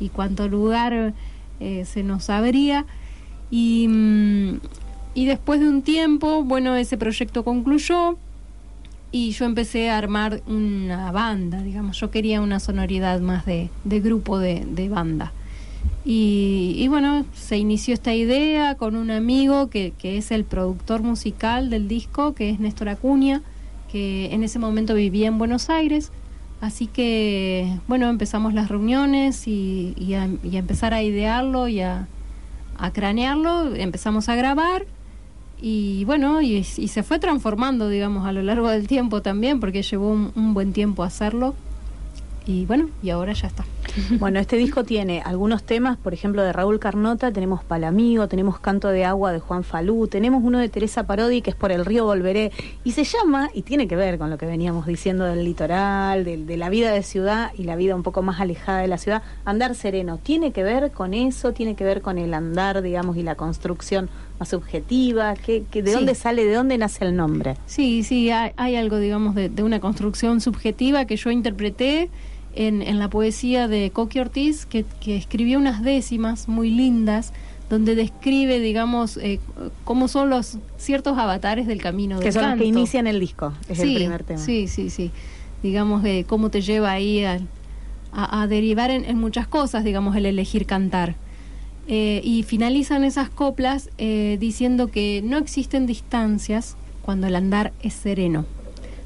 y 0.00 0.08
cuanto 0.08 0.48
lugar 0.48 1.14
se 1.60 2.02
nos 2.02 2.30
abría. 2.30 2.86
Y, 3.50 3.86
mm, 3.88 4.60
y 5.14 5.26
después 5.26 5.60
de 5.60 5.68
un 5.68 5.82
tiempo, 5.82 6.44
bueno, 6.44 6.76
ese 6.76 6.96
proyecto 6.96 7.44
concluyó 7.44 8.16
y 9.12 9.32
yo 9.32 9.44
empecé 9.44 9.90
a 9.90 9.98
armar 9.98 10.42
una 10.46 11.10
banda, 11.10 11.62
digamos, 11.62 11.98
yo 11.98 12.10
quería 12.10 12.40
una 12.40 12.60
sonoridad 12.60 13.20
más 13.20 13.44
de, 13.44 13.70
de 13.84 14.00
grupo 14.00 14.38
de, 14.38 14.64
de 14.64 14.88
banda. 14.88 15.32
Y, 16.04 16.86
bueno, 16.88 17.26
se 17.34 17.58
inició 17.58 17.94
esta 17.94 18.14
idea 18.14 18.74
con 18.76 18.96
un 18.96 19.10
amigo 19.10 19.68
que, 19.68 19.92
que 19.98 20.16
es 20.16 20.30
el 20.30 20.44
productor 20.44 21.02
musical 21.02 21.70
del 21.70 21.88
disco, 21.88 22.34
que 22.34 22.50
es 22.50 22.58
Néstor 22.58 22.88
Acuña, 22.88 23.42
que 23.92 24.32
en 24.32 24.42
ese 24.42 24.58
momento 24.58 24.94
vivía 24.94 25.28
en 25.28 25.38
Buenos 25.38 25.68
Aires. 25.68 26.10
Así 26.60 26.86
que, 26.86 27.78
bueno, 27.86 28.08
empezamos 28.08 28.54
las 28.54 28.68
reuniones 28.68 29.46
y, 29.46 29.94
y 29.98 30.14
a 30.14 30.24
empezar 30.58 30.94
a 30.94 31.02
idearlo 31.02 31.68
y 31.68 31.80
a, 31.80 32.06
a 32.78 32.92
cranearlo, 32.92 33.74
empezamos 33.74 34.28
a 34.28 34.34
grabar 34.34 34.86
y 35.60 36.04
bueno, 36.04 36.40
y, 36.40 36.64
se 36.64 37.02
fue 37.02 37.18
transformando, 37.18 37.88
digamos, 37.88 38.26
a 38.26 38.32
lo 38.32 38.42
largo 38.42 38.68
del 38.68 38.86
tiempo 38.86 39.22
también, 39.22 39.60
porque 39.60 39.82
llevó 39.82 40.08
un, 40.10 40.32
un 40.34 40.54
buen 40.54 40.72
tiempo 40.72 41.02
hacerlo. 41.02 41.54
Y 42.46 42.64
bueno, 42.66 42.88
y 43.02 43.10
ahora 43.10 43.32
ya 43.32 43.46
está. 43.46 43.64
Bueno, 44.18 44.38
este 44.38 44.56
disco 44.56 44.84
tiene 44.84 45.20
algunos 45.20 45.64
temas, 45.64 45.96
por 45.96 46.14
ejemplo, 46.14 46.42
de 46.42 46.52
Raúl 46.52 46.78
Carnota, 46.78 47.32
tenemos 47.32 47.64
Palamigo, 47.64 48.28
tenemos 48.28 48.58
Canto 48.60 48.88
de 48.88 49.04
Agua 49.04 49.32
de 49.32 49.40
Juan 49.40 49.64
Falú, 49.64 50.06
tenemos 50.06 50.42
uno 50.44 50.58
de 50.58 50.68
Teresa 50.68 51.06
Parodi 51.06 51.42
que 51.42 51.50
es 51.50 51.56
Por 51.56 51.72
el 51.72 51.84
Río 51.84 52.04
Volveré, 52.04 52.52
y 52.84 52.92
se 52.92 53.04
llama, 53.04 53.50
y 53.52 53.62
tiene 53.62 53.88
que 53.88 53.96
ver 53.96 54.18
con 54.18 54.30
lo 54.30 54.38
que 54.38 54.46
veníamos 54.46 54.86
diciendo 54.86 55.24
del 55.24 55.44
litoral, 55.44 56.24
de, 56.24 56.38
de 56.38 56.56
la 56.56 56.68
vida 56.70 56.92
de 56.92 57.02
ciudad 57.02 57.52
y 57.56 57.64
la 57.64 57.76
vida 57.76 57.96
un 57.96 58.02
poco 58.02 58.22
más 58.22 58.40
alejada 58.40 58.80
de 58.80 58.88
la 58.88 58.98
ciudad, 58.98 59.22
Andar 59.44 59.74
Sereno, 59.74 60.18
tiene 60.18 60.52
que 60.52 60.62
ver 60.62 60.92
con 60.92 61.12
eso, 61.12 61.52
tiene 61.52 61.74
que 61.74 61.84
ver 61.84 62.00
con 62.00 62.18
el 62.18 62.32
andar, 62.32 62.82
digamos, 62.82 63.16
y 63.16 63.22
la 63.22 63.34
construcción 63.34 64.08
más 64.40 64.48
subjetiva, 64.48 65.34
¿Qué, 65.34 65.64
qué- 65.70 65.82
¿de 65.82 65.90
Sí. 65.90 65.96
dónde 65.96 66.14
sale, 66.14 66.44
de 66.46 66.54
dónde 66.54 66.78
nace 66.78 67.04
el 67.04 67.14
nombre? 67.14 67.56
Sí, 67.66 68.02
sí, 68.02 68.30
hay, 68.30 68.52
hay 68.56 68.74
algo, 68.74 68.98
digamos, 68.98 69.34
de, 69.34 69.50
de 69.50 69.62
una 69.62 69.80
construcción 69.80 70.40
subjetiva 70.40 71.04
que 71.04 71.16
yo 71.16 71.30
interpreté 71.30 72.08
en, 72.54 72.80
en 72.80 72.98
la 72.98 73.08
poesía 73.10 73.68
de 73.68 73.90
Coqui 73.90 74.18
Ortiz, 74.18 74.64
que, 74.64 74.84
que 75.00 75.14
escribió 75.16 75.58
unas 75.58 75.82
décimas 75.84 76.48
muy 76.48 76.70
lindas, 76.70 77.32
donde 77.68 77.94
describe, 77.94 78.58
digamos, 78.60 79.18
eh, 79.18 79.38
cómo 79.84 80.08
son 80.08 80.30
los 80.30 80.56
ciertos 80.78 81.18
avatares 81.18 81.66
del 81.68 81.80
camino 81.82 82.18
Que 82.18 82.24
del 82.24 82.32
son 82.32 82.48
los 82.50 82.58
que 82.58 82.64
inician 82.64 83.06
el 83.06 83.20
disco, 83.20 83.52
es 83.68 83.78
el 83.78 83.88
Sí, 83.88 83.94
primer 83.94 84.24
tema. 84.24 84.40
Sí, 84.40 84.66
sí, 84.68 84.88
sí. 84.90 85.12
Digamos, 85.62 86.02
de 86.02 86.24
cómo 86.26 86.48
te 86.50 86.62
lleva 86.62 86.90
ahí 86.92 87.22
al- 87.24 87.46
a, 88.12 88.40
a 88.42 88.46
derivar 88.48 88.90
en, 88.90 89.04
en 89.04 89.18
muchas 89.18 89.46
cosas, 89.46 89.84
digamos, 89.84 90.16
el 90.16 90.24
elegir 90.26 90.64
cantar. 90.66 91.14
Eh, 91.92 92.20
y 92.22 92.44
finalizan 92.44 93.02
esas 93.02 93.30
coplas 93.30 93.90
eh, 93.98 94.36
diciendo 94.38 94.92
que 94.92 95.22
no 95.24 95.38
existen 95.38 95.86
distancias 95.86 96.76
cuando 97.02 97.26
el 97.26 97.34
andar 97.34 97.72
es 97.82 97.94
sereno. 97.94 98.46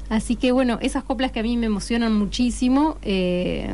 Así 0.07 0.35
que 0.35 0.51
bueno, 0.51 0.77
esas 0.83 1.03
coplas 1.03 1.31
que 1.31 1.39
a 1.39 1.43
mí 1.43 1.57
me 1.57 1.65
emocionan 1.65 2.15
muchísimo, 2.15 2.97
eh, 3.01 3.73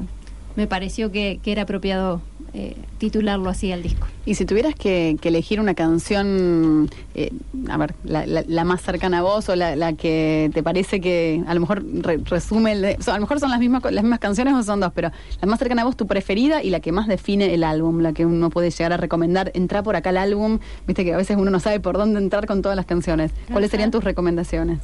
me 0.55 0.65
pareció 0.65 1.11
que, 1.11 1.41
que 1.43 1.51
era 1.51 1.63
apropiado 1.63 2.21
eh, 2.53 2.75
titularlo 2.97 3.49
así 3.49 3.71
al 3.71 3.81
disco. 3.81 4.07
Y 4.25 4.35
si 4.35 4.45
tuvieras 4.45 4.75
que, 4.75 5.17
que 5.21 5.29
elegir 5.29 5.59
una 5.59 5.73
canción, 5.73 6.89
eh, 7.15 7.31
a 7.69 7.77
ver, 7.77 7.95
la, 8.03 8.25
la- 8.25 8.43
la 8.47 8.63
más 8.65 8.81
cercana 8.81 9.19
a 9.19 9.21
vos 9.21 9.47
o 9.49 9.55
la, 9.55 9.75
la 9.75 9.93
que 9.93 10.51
te 10.53 10.61
parece 10.61 10.99
que 11.01 11.41
a 11.47 11.53
lo 11.53 11.61
mejor 11.61 11.83
re- 12.01 12.19
resume, 12.25 12.73
el- 12.73 12.97
o 12.99 13.01
sea, 13.03 13.13
a 13.13 13.17
lo 13.17 13.21
mejor 13.21 13.39
son 13.39 13.49
las 13.51 13.59
mismas, 13.59 13.81
las 13.91 14.03
mismas 14.03 14.19
canciones 14.19 14.53
o 14.53 14.63
son 14.63 14.79
dos, 14.79 14.91
pero 14.93 15.11
la 15.41 15.47
más 15.47 15.59
cercana 15.59 15.81
a 15.83 15.85
vos, 15.85 15.95
tu 15.97 16.07
preferida 16.07 16.61
y 16.61 16.69
la 16.69 16.79
que 16.81 16.91
más 16.91 17.07
define 17.07 17.53
el 17.53 17.63
álbum, 17.63 17.99
la 18.01 18.13
que 18.13 18.25
uno 18.25 18.49
puede 18.49 18.69
llegar 18.69 18.93
a 18.93 18.97
recomendar, 18.97 19.51
entra 19.55 19.81
por 19.81 19.95
acá 19.95 20.09
al 20.09 20.17
álbum, 20.17 20.59
viste 20.85 21.03
que 21.05 21.13
a 21.13 21.17
veces 21.17 21.37
uno 21.39 21.51
no 21.51 21.59
sabe 21.59 21.79
por 21.79 21.97
dónde 21.97 22.19
entrar 22.19 22.45
con 22.47 22.61
todas 22.61 22.75
las 22.75 22.85
canciones. 22.85 23.31
¿Cuáles 23.51 23.71
serían 23.71 23.91
tus 23.91 24.03
recomendaciones? 24.03 24.79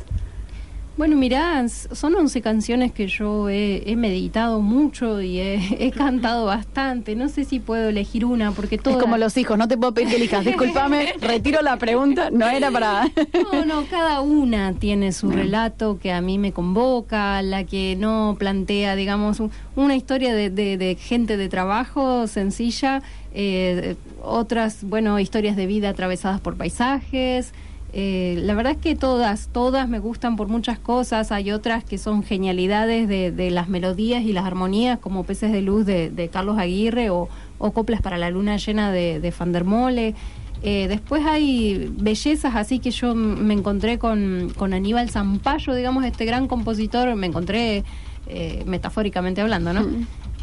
Bueno, 0.98 1.16
mirá, 1.16 1.64
son 1.70 2.16
11 2.16 2.41
canciones 2.41 2.91
que 2.91 3.08
yo 3.08 3.50
he, 3.50 3.84
he 3.86 3.95
meditado 3.95 4.62
mucho 4.62 5.22
y 5.22 5.39
he, 5.39 5.56
he 5.88 5.91
cantado 5.91 6.45
bastante. 6.45 7.16
No 7.16 7.30
sé 7.30 7.45
si 7.45 7.60
puedo 7.60 7.89
elegir 7.89 8.26
una 8.26 8.52
porque 8.52 8.80
todas... 8.80 8.98
Es 8.98 9.04
como 9.04 9.16
los 9.18 9.38
hijos, 9.38 9.60
no 9.60 9.68
te 9.68 9.78
puedo 9.78 9.93
pedir 9.93 10.10
que 10.10 10.16
elijas. 10.16 10.43
Disculpame, 10.45 11.14
retiro 11.22 11.62
la 11.62 11.78
pregunta, 11.78 12.32
no 12.32 12.48
era 12.50 12.72
para... 12.72 13.06
No, 13.54 13.64
no, 13.66 13.86
cada 13.91 14.22
una 14.22 14.74
tiene 14.74 15.12
su 15.12 15.30
relato 15.30 16.00
que 16.00 16.12
a 16.12 16.20
mí 16.22 16.39
me 16.39 16.52
convoca, 16.52 17.43
la 17.43 17.64
que 17.64 17.95
no 17.95 18.36
plantea, 18.39 18.95
digamos, 18.95 19.39
un- 19.39 19.52
una 19.76 19.95
historia 19.95 20.34
de, 20.34 20.50
de- 20.50 20.78
de 20.78 20.95
gente 20.95 21.38
de 21.38 21.48
trabajo 21.48 22.26
sencilla, 22.26 23.04
eh, 23.36 23.95
otras, 24.24 24.80
bueno, 24.84 25.20
historias 25.20 25.56
de 25.56 25.68
vida 25.68 25.89
atravesadas 25.89 26.41
por 26.41 26.58
paisajes. 26.58 27.54
Eh, 27.93 28.38
la 28.43 28.53
verdad 28.53 28.73
es 28.73 28.77
que 28.79 28.95
todas, 28.95 29.49
todas 29.51 29.88
me 29.88 29.99
gustan 29.99 30.35
por 30.35 30.49
muchas 30.49 30.77
cosas. 30.77 31.31
Hay 31.31 31.51
otras 31.51 31.83
que 31.83 31.97
son 31.97 32.23
genialidades 32.23 33.07
de, 33.07 33.31
de 33.31 33.49
las 33.49 33.69
melodías 33.69 34.23
y 34.23 34.33
las 34.33 34.45
armonías, 34.45 34.99
como 34.99 35.23
Peces 35.23 35.51
de 35.51 35.61
Luz 35.61 35.85
de, 35.85 36.09
de 36.09 36.27
Carlos 36.27 36.57
Aguirre 36.57 37.09
o, 37.09 37.29
o 37.57 37.71
Coplas 37.71 38.01
para 38.01 38.17
la 38.17 38.29
Luna 38.29 38.57
Llena 38.57 38.91
de, 38.91 39.19
de 39.19 39.33
Van 39.38 39.51
der 39.51 39.63
Mole. 39.63 40.15
Eh, 40.63 40.88
después 40.89 41.23
hay 41.25 41.93
bellezas, 41.97 42.55
así 42.55 42.79
que 42.79 42.89
yo 42.89 43.13
me 43.13 43.53
encontré 43.53 43.99
con, 43.99 44.51
con 44.57 44.73
Aníbal 44.73 45.09
Zampayo, 45.09 45.73
digamos, 45.75 46.03
este 46.03 46.25
gran 46.25 46.47
compositor, 46.47 47.15
me 47.15 47.27
encontré 47.27 47.83
eh, 48.27 48.63
metafóricamente 48.65 49.39
hablando, 49.39 49.71
¿no? 49.71 49.85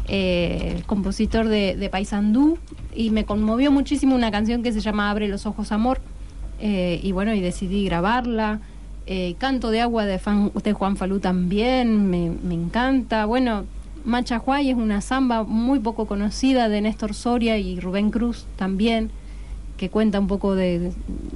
Eh, 0.07 0.83
compositor 0.85 1.49
de, 1.49 1.75
de 1.75 1.89
Paysandú, 1.89 2.57
y 2.95 3.09
me 3.09 3.25
conmovió 3.25 3.71
muchísimo 3.71 4.15
una 4.15 4.31
canción 4.31 4.63
que 4.63 4.71
se 4.71 4.79
llama 4.79 5.11
Abre 5.11 5.27
los 5.27 5.45
ojos, 5.45 5.73
amor, 5.73 5.99
eh, 6.59 6.99
y 7.03 7.11
bueno, 7.11 7.33
y 7.33 7.41
decidí 7.41 7.85
grabarla. 7.85 8.59
Eh, 9.07 9.35
Canto 9.37 9.69
de 9.69 9.81
agua 9.81 10.05
de, 10.05 10.19
Juan 10.73 10.97
Falú 10.97 11.19
también, 11.19 12.09
me, 12.09 12.31
me 12.31 12.55
encanta. 12.55 13.25
Bueno, 13.25 13.65
Machajuay 14.05 14.69
es 14.69 14.75
una 14.75 15.01
samba 15.01 15.43
muy 15.43 15.79
poco 15.79 16.05
conocida 16.05 16.69
de 16.69 16.81
Néstor 16.81 17.13
Soria 17.13 17.57
y 17.57 17.79
Rubén 17.79 18.11
Cruz 18.11 18.45
también, 18.55 19.09
que 19.77 19.89
cuenta 19.89 20.19
un 20.19 20.27
poco 20.27 20.55
de, 20.55 20.91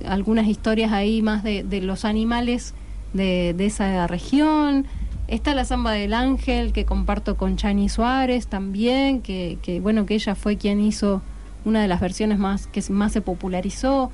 algunas 0.08 0.48
historias 0.48 0.92
ahí 0.92 1.22
más 1.22 1.44
de, 1.44 1.64
los 1.82 2.06
animales 2.06 2.74
de, 3.14 3.54
de 3.58 3.66
esa 3.66 4.08
región. 4.08 4.86
Está 5.28 5.54
la 5.54 5.66
samba 5.66 5.92
del 5.92 6.14
ángel 6.14 6.74
que 6.74 6.86
comparto 6.86 7.38
con 7.38 7.56
Chani 7.56 7.90
Suárez 7.90 8.48
también, 8.48 9.22
que, 9.22 9.60
que 9.62 9.80
bueno, 9.80 10.08
que 10.08 10.16
ella 10.16 10.34
fue 10.34 10.58
quien 10.58 10.80
hizo 10.80 11.22
una 11.66 11.82
de 11.82 11.88
las 11.88 12.00
versiones 12.00 12.40
más 12.40 12.68
que 12.68 12.82
más 12.90 13.12
se 13.12 13.22
popularizó. 13.22 14.12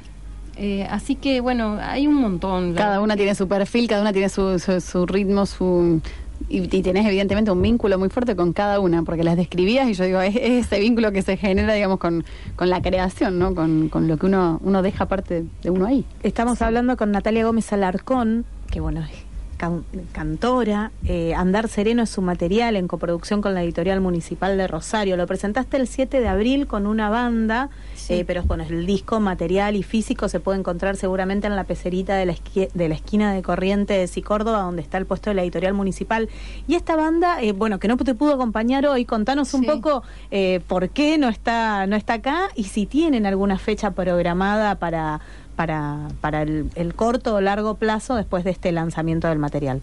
Eh, 0.58 0.88
así 0.89 1.16
que 1.16 1.41
bueno, 1.41 1.78
hay 1.82 2.08
un 2.08 2.16
montón. 2.16 2.74
Cada 2.74 3.01
una 3.01 3.16
tiene 3.16 3.36
su 3.36 3.47
perfil, 3.47 3.88
cada 3.88 4.01
una 4.01 4.14
tiene 4.14 4.30
su, 4.30 4.60
su, 4.60 4.80
su 4.80 5.06
ritmo, 5.06 5.45
su... 5.45 6.01
Y, 6.47 6.58
y 6.60 6.82
tenés 6.84 7.06
evidentemente 7.06 7.49
un 7.49 7.62
vínculo 7.62 7.97
muy 7.97 8.10
fuerte 8.10 8.36
con 8.36 8.53
cada 8.53 8.80
una, 8.80 9.03
porque 9.03 9.24
las 9.24 9.36
describías 9.36 9.88
y 9.89 9.93
yo 9.93 10.03
digo, 10.03 10.22
es, 10.22 10.36
es 10.36 10.66
ese 10.66 10.80
vínculo 10.80 11.12
que 11.12 11.22
se 11.22 11.38
genera, 11.38 11.74
digamos, 11.74 11.97
con, 11.97 12.24
con 12.56 12.70
la 12.70 12.82
creación, 12.82 13.39
¿no? 13.39 13.56
Con, 13.56 13.89
con 13.89 14.08
lo 14.08 14.18
que 14.18 14.28
uno, 14.28 14.60
uno 14.64 14.82
deja 14.82 15.08
parte 15.08 15.45
de 15.64 15.70
uno 15.70 15.88
ahí. 15.88 16.06
Estamos 16.24 16.62
hablando 16.62 16.97
con 16.97 17.12
Natalia 17.12 17.45
Gómez 17.45 17.72
Alarcón, 17.74 18.45
que 18.70 18.80
bueno, 18.80 19.01
es 19.01 19.24
can- 19.58 19.84
cantora. 20.12 20.91
eh, 21.06 21.34
Andar 21.36 21.68
Sereno 21.68 22.03
es 22.03 22.10
su 22.10 22.22
material 22.22 22.76
en 22.76 22.88
coproducción 22.88 23.41
con 23.41 23.53
la 23.53 23.64
editorial 23.64 24.01
municipal 24.01 24.58
de 24.58 24.68
Rosario. 24.68 25.18
Lo 25.18 25.28
presentaste 25.28 25.78
el 25.78 25.88
7 25.88 26.20
de 26.20 26.28
abril 26.28 26.68
con 26.68 26.88
una 26.88 27.10
banda, 27.10 27.70
eh, 28.10 28.24
pero 28.26 28.43
bueno, 28.43 28.64
el 28.70 28.86
disco 28.86 29.20
material 29.20 29.76
y 29.76 29.84
físico 29.84 30.30
se 30.30 30.39
puede 30.39 30.60
encontrar 30.60 30.95
seguramente 30.95 31.47
en 31.47 31.56
la 31.56 31.64
pecerita 31.64 32.16
de 32.16 32.26
la, 32.26 32.34
esqui- 32.34 32.70
de 32.74 32.89
la 32.89 32.95
esquina 32.95 33.34
de 33.34 33.41
Corrientes 33.41 34.18
y 34.18 34.22
Córdoba, 34.22 34.60
donde 34.62 34.82
está 34.82 34.97
el 34.97 35.06
puesto 35.06 35.30
de 35.30 35.36
la 35.36 35.43
editorial 35.43 35.74
municipal. 35.74 36.30
Y 36.68 36.76
esta 36.76 36.95
banda, 36.95 37.41
eh, 37.41 37.51
bueno, 37.51 37.80
que 37.80 37.88
no 37.88 37.97
te 37.97 38.16
pudo 38.16 38.34
acompañar 38.34 38.86
hoy, 38.86 39.06
contanos 39.06 39.53
un 39.53 39.62
Sí. 39.62 39.68
poco 39.68 40.03
eh, 40.32 40.62
por 40.68 40.89
qué 40.89 41.18
no 41.18 41.30
está, 41.30 41.88
no 41.88 41.95
está 41.95 42.14
acá 42.16 42.49
y 42.56 42.66
si 42.66 42.86
tienen 42.86 43.26
alguna 43.26 43.58
fecha 43.58 43.91
programada 43.91 44.76
para 44.76 45.22
para, 45.56 46.08
para 46.22 46.41
el, 46.41 46.70
el 46.76 46.93
corto 46.95 47.36
o 47.36 47.41
largo 47.41 47.76
plazo 47.76 48.16
después 48.16 48.43
de 48.43 48.51
este 48.51 48.72
lanzamiento 48.72 49.28
del 49.28 49.39
material. 49.39 49.82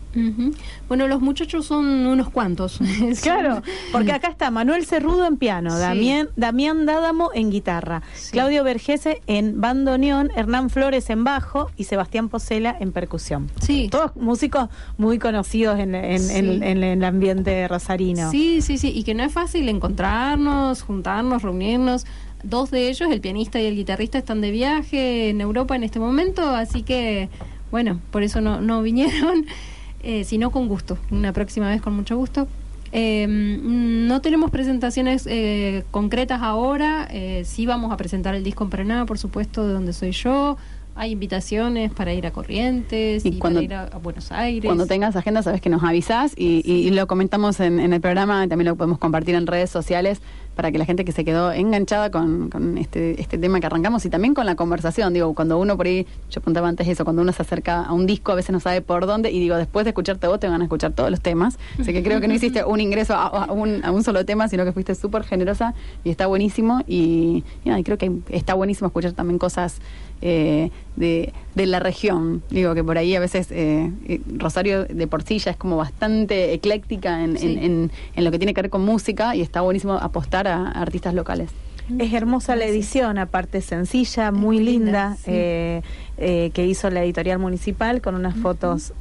Bueno, 0.89 1.09
los 1.09 1.21
muchachos 1.21 1.67
son 1.67 1.87
unos 2.07 2.31
cuantos. 2.31 2.79
Claro, 3.23 3.63
porque 3.93 4.13
acá 4.13 4.29
está 4.29 4.51
Manuel 4.51 4.85
Cerrudo 4.87 5.27
en 5.27 5.37
piano, 5.37 5.71
Sí. 5.71 5.79
Damián, 5.81 6.29
Damián 6.37 6.87
Dádamo 6.87 7.31
en 7.35 7.51
guitarra, 7.51 8.03
Claudio 8.31 8.65
Vergese 8.65 9.23
en 9.27 9.61
bandoneón, 9.61 10.31
Hernán 10.37 10.71
Flores 10.71 11.09
en 11.11 11.25
bajo 11.25 11.71
y 11.77 11.85
Sebastián 11.85 12.29
Posela 12.29 12.77
en 12.79 12.93
percusión. 12.93 13.51
Sí. 13.61 13.89
Todos 13.91 14.15
músicos 14.17 14.69
muy 14.99 15.19
conocidos 15.19 15.79
en, 15.79 15.95
en- 15.95 16.19
Sí. 16.21 16.37
en- 16.39 16.63
en 16.63 16.83
el 16.85 17.05
ambiente 17.05 17.67
rosarino. 17.69 18.31
Sí, 18.31 18.61
sí, 18.63 18.79
sí, 18.79 18.93
y 18.95 19.05
que 19.05 19.15
no 19.15 19.23
es 19.25 19.33
fácil 19.33 19.69
encontrarnos, 19.69 20.83
juntarnos, 20.83 21.43
reunirnos. 21.43 22.05
Dos 22.43 22.71
de 22.71 22.89
ellos, 22.89 23.11
el 23.11 23.21
pianista 23.21 23.61
y 23.61 23.67
el 23.67 23.77
guitarrista, 23.77 24.19
están 24.19 24.41
de 24.41 24.51
viaje 24.51 25.29
en 25.31 25.41
Europa 25.41 25.77
en 25.77 25.85
este 25.85 25.99
momento, 26.01 26.43
así 26.49 26.83
que, 26.83 27.29
bueno, 27.71 28.01
por 28.11 28.23
eso 28.23 28.41
no, 28.41 28.61
no 28.61 28.83
vinieron, 28.83 29.47
eh, 30.03 30.25
sino 30.25 30.51
con 30.51 30.67
gusto, 30.69 30.99
una 31.11 31.33
próxima 31.33 31.69
vez 31.69 31.81
con 31.81 31.95
mucho 31.95 32.17
gusto. 32.17 32.49
Eh, 32.95 33.27
no 33.29 34.21
tenemos 34.21 34.51
presentaciones 34.51 35.27
eh, 35.27 35.85
concretas 35.91 36.43
ahora, 36.43 37.09
eh, 37.11 37.43
sí 37.47 37.65
vamos 37.65 37.91
a 37.93 37.97
presentar 37.97 38.35
el 38.35 38.45
disco 38.45 38.65
en 38.65 38.71
Paraná, 38.71 39.07
por 39.07 39.19
supuesto, 39.19 39.67
de 39.67 39.73
donde 39.73 39.93
soy 39.93 40.11
yo, 40.13 40.57
Hay 40.95 41.13
invitaciones 41.13 41.91
para 41.91 42.13
ir 42.13 42.27
a 42.27 42.33
Corrientes 42.33 43.25
y, 43.25 43.29
Y 43.29 43.39
cuando- 43.39 43.61
para 43.61 43.65
ir 43.65 43.73
a, 43.75 43.85
a 43.85 43.99
Buenos 43.99 44.31
Aires. 44.31 44.67
Cuando 44.69 44.85
tengas 44.87 45.17
agenda, 45.17 45.43
sabes 45.43 45.63
que 45.63 45.71
nos 45.71 45.83
avisás 45.83 46.35
y, 46.37 46.61
y- 46.71 46.87
y 46.87 46.91
lo 46.91 47.07
comentamos 47.07 47.61
en, 47.61 47.81
en 47.81 47.95
el 47.95 48.01
programa, 48.03 48.47
también 48.47 48.69
lo 48.69 48.77
podemos 48.77 48.99
compartir 48.99 49.35
en 49.37 49.47
redes 49.47 49.71
sociales 49.71 50.21
para 50.55 50.71
que 50.71 50.79
la 50.79 50.85
gente 50.85 51.05
que 51.05 51.13
se 51.13 51.25
quedó 51.25 51.53
enganchada 51.53 52.11
con, 52.11 52.51
este, 52.79 53.21
este 53.21 53.39
tema 53.39 53.61
que 53.61 53.67
arrancamos 53.67 54.05
y 54.05 54.11
también 54.11 54.35
con 54.35 54.47
la 54.47 54.55
conversación. 54.55 55.13
Digo, 55.13 55.35
cuando 55.35 55.59
uno 55.59 55.77
por 55.77 55.87
ahí, 55.87 56.07
yo 56.31 56.41
apuntaba 56.41 56.69
antes 56.69 56.87
eso, 56.89 57.05
cuando 57.05 57.23
uno 57.23 57.33
se 57.33 57.43
acerca 57.43 57.83
a 57.83 57.93
un 57.93 58.07
disco, 58.07 58.33
a 58.33 58.35
veces 58.35 58.51
no 58.51 58.61
sabe 58.61 58.83
por 58.83 59.07
dónde, 59.07 59.31
y 59.31 59.41
digo, 59.41 59.57
después 59.57 59.85
de 59.85 59.91
escucharte 59.91 60.27
vos 60.27 60.41
te 60.41 60.49
van 60.49 60.61
a 60.61 60.65
escuchar 60.65 60.93
todos 60.93 61.11
los 61.11 61.21
temas. 61.21 61.59
Así 61.79 61.93
que 61.93 62.03
creo 62.03 62.21
que 62.21 62.29
no 62.29 62.35
hiciste 62.35 62.65
un 62.65 62.81
ingreso 62.81 63.15
a, 63.15 63.53
un, 63.53 64.03
solo 64.03 64.25
tema, 64.25 64.49
sino 64.49 64.65
que 64.65 64.73
fuiste 64.73 64.95
súper 64.95 65.25
generosa 65.25 65.75
y 66.05 66.11
está 66.11 66.27
buenísimo. 66.27 66.83
Y, 66.87 67.45
y 67.65 67.83
creo 67.85 67.99
que 67.99 68.13
está 68.31 68.55
buenísimo 68.55 68.89
escuchar 68.89 69.13
también 69.13 69.39
cosas 69.39 69.81
eh, 70.23 70.71
de, 70.97 71.33
de 71.55 71.67
la 71.67 71.79
región. 71.81 72.43
Digo 72.51 72.75
que 72.75 72.85
por 72.85 72.99
ahí 72.99 73.15
a 73.15 73.21
veces 73.21 73.51
eh, 73.51 73.91
eh, 74.07 74.21
Rosario 74.37 74.85
de 74.85 75.07
por 75.07 75.23
sí 75.23 75.39
ya 75.39 75.51
es 75.53 75.57
como 75.57 75.77
bastante 75.77 76.53
ecléctica 76.53 77.23
en, 77.25 77.37
Sí. 77.39 77.47
en, 77.55 77.59
en- 77.65 77.91
en 78.15 78.25
lo 78.25 78.31
que 78.31 78.39
tiene 78.39 78.55
que 78.55 78.63
ver 78.63 78.71
con 78.71 78.83
música 78.85 79.35
y 79.35 79.41
está 79.41 79.61
buenísimo 79.63 79.95
apostar 79.95 80.47
a, 80.49 80.69
a 80.69 80.83
artistas 80.83 81.15
locales. 81.15 81.51
Es 81.99 82.13
hermosa 82.13 82.55
la 82.57 82.65
edición, 82.65 83.19
aparte 83.19 83.61
sencilla, 83.61 84.31
muy, 84.31 84.61
linda, 84.61 85.17
eh, 85.27 85.83
eh, 86.17 86.51
que 86.55 86.65
hizo 86.67 86.89
la 86.91 87.03
editorial 87.03 87.39
municipal 87.41 88.01
con 88.01 88.15
unas 88.15 88.37
fotos 88.37 88.93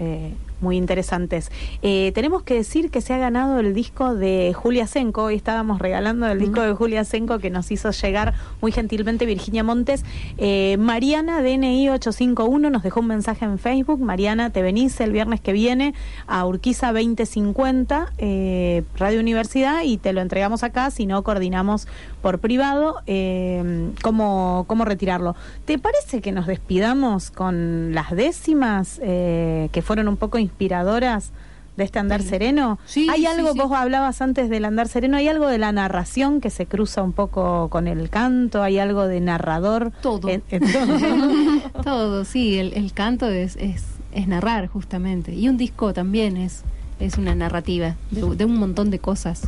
muy 0.61 0.77
interesantes. 0.77 1.51
Eh, 1.81 2.11
tenemos 2.13 2.43
que 2.43 2.53
decir 2.53 2.91
que 2.91 3.01
se 3.01 3.13
ha 3.13 3.17
ganado 3.17 3.59
el 3.59 3.73
disco 3.73 4.15
de 4.15 4.53
Julia 4.55 4.87
Senco. 4.87 5.23
Hoy 5.23 5.35
estábamos 5.35 5.79
regalando 5.79 6.27
el 6.27 6.39
disco 6.39 6.61
de 6.61 6.73
Julia 6.73 7.03
Senco 7.03 7.39
que 7.39 7.49
nos 7.49 7.71
hizo 7.71 7.91
llegar 7.91 8.33
muy 8.61 8.71
gentilmente 8.71 9.25
Virginia 9.25 9.63
Montes. 9.63 10.03
Eh, 10.37 10.77
Mariana, 10.79 11.41
DNI 11.41 11.89
851, 11.89 12.69
nos 12.69 12.83
dejó 12.83 12.99
un 12.99 13.07
mensaje 13.07 13.45
en 13.45 13.59
Facebook. 13.59 13.99
Mariana, 13.99 14.51
te 14.51 14.61
venís 14.61 14.99
el 15.01 15.11
viernes 15.11 15.41
que 15.41 15.53
viene 15.53 15.93
a 16.27 16.45
Urquiza 16.45 16.93
2050, 16.93 18.13
eh, 18.17 18.83
Radio 18.97 19.19
Universidad, 19.19 19.81
y 19.83 19.97
te 19.97 20.13
lo 20.13 20.21
entregamos 20.21 20.63
acá. 20.63 20.91
Si 20.91 21.05
no, 21.05 21.23
coordinamos 21.23 21.87
por 22.21 22.39
privado 22.39 22.97
eh, 23.07 23.91
cómo, 24.01 24.65
cómo 24.67 24.85
retirarlo. 24.85 25.35
¿Te 25.65 25.79
parece 25.79 26.21
que 26.21 26.31
nos 26.31 26.47
despidamos 26.47 27.31
con 27.31 27.93
las 27.93 28.11
décimas 28.11 28.99
eh, 29.03 29.69
que 29.71 29.81
fueron 29.81 30.07
un 30.07 30.17
poco 30.17 30.37
inspiradoras? 30.51 31.31
de 31.77 31.85
este 31.85 31.99
andar 31.99 32.21
sereno. 32.21 32.79
hay 32.85 33.21
sí, 33.21 33.25
algo, 33.25 33.53
sí. 33.53 33.59
vos 33.59 33.71
hablabas 33.71 34.21
antes 34.21 34.49
del 34.49 34.65
andar 34.65 34.89
sereno, 34.89 35.15
hay 35.15 35.29
algo 35.29 35.47
de 35.47 35.57
la 35.57 35.71
narración 35.71 36.41
que 36.41 36.49
se 36.49 36.65
cruza 36.65 37.01
un 37.01 37.13
poco 37.13 37.69
con 37.69 37.87
el 37.87 38.09
canto, 38.09 38.61
hay 38.61 38.77
algo 38.77 39.07
de 39.07 39.21
narrador. 39.21 39.93
Todo. 40.01 40.27
en- 40.27 40.43
en 40.51 40.61
todo. 40.71 41.81
Todo, 41.83 42.25
sí, 42.25 42.59
el, 42.59 42.73
el 42.73 42.91
canto 42.91 43.25
es, 43.29 43.55
es, 43.55 43.85
es 44.11 44.27
narrar 44.27 44.67
justamente. 44.67 45.33
Y 45.33 45.47
un 45.47 45.55
disco 45.55 45.93
también 45.93 46.35
es, 46.35 46.63
es 46.99 47.17
una 47.17 47.35
narrativa 47.35 47.95
de, 48.11 48.35
de 48.35 48.45
un 48.45 48.57
montón 48.59 48.91
de 48.91 48.99
cosas. 48.99 49.41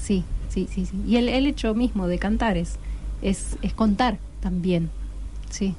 Sí, 0.00 0.22
sí, 0.48 0.68
sí, 0.72 0.86
sí. 0.86 1.02
Y 1.04 1.16
el, 1.16 1.28
el 1.28 1.46
hecho 1.48 1.74
mismo 1.74 2.06
de 2.06 2.20
cantar 2.20 2.56
es, 2.56 2.76
es, 3.22 3.56
es 3.60 3.74
contar 3.74 4.18
también. 4.40 4.88
Sí. 5.50 5.74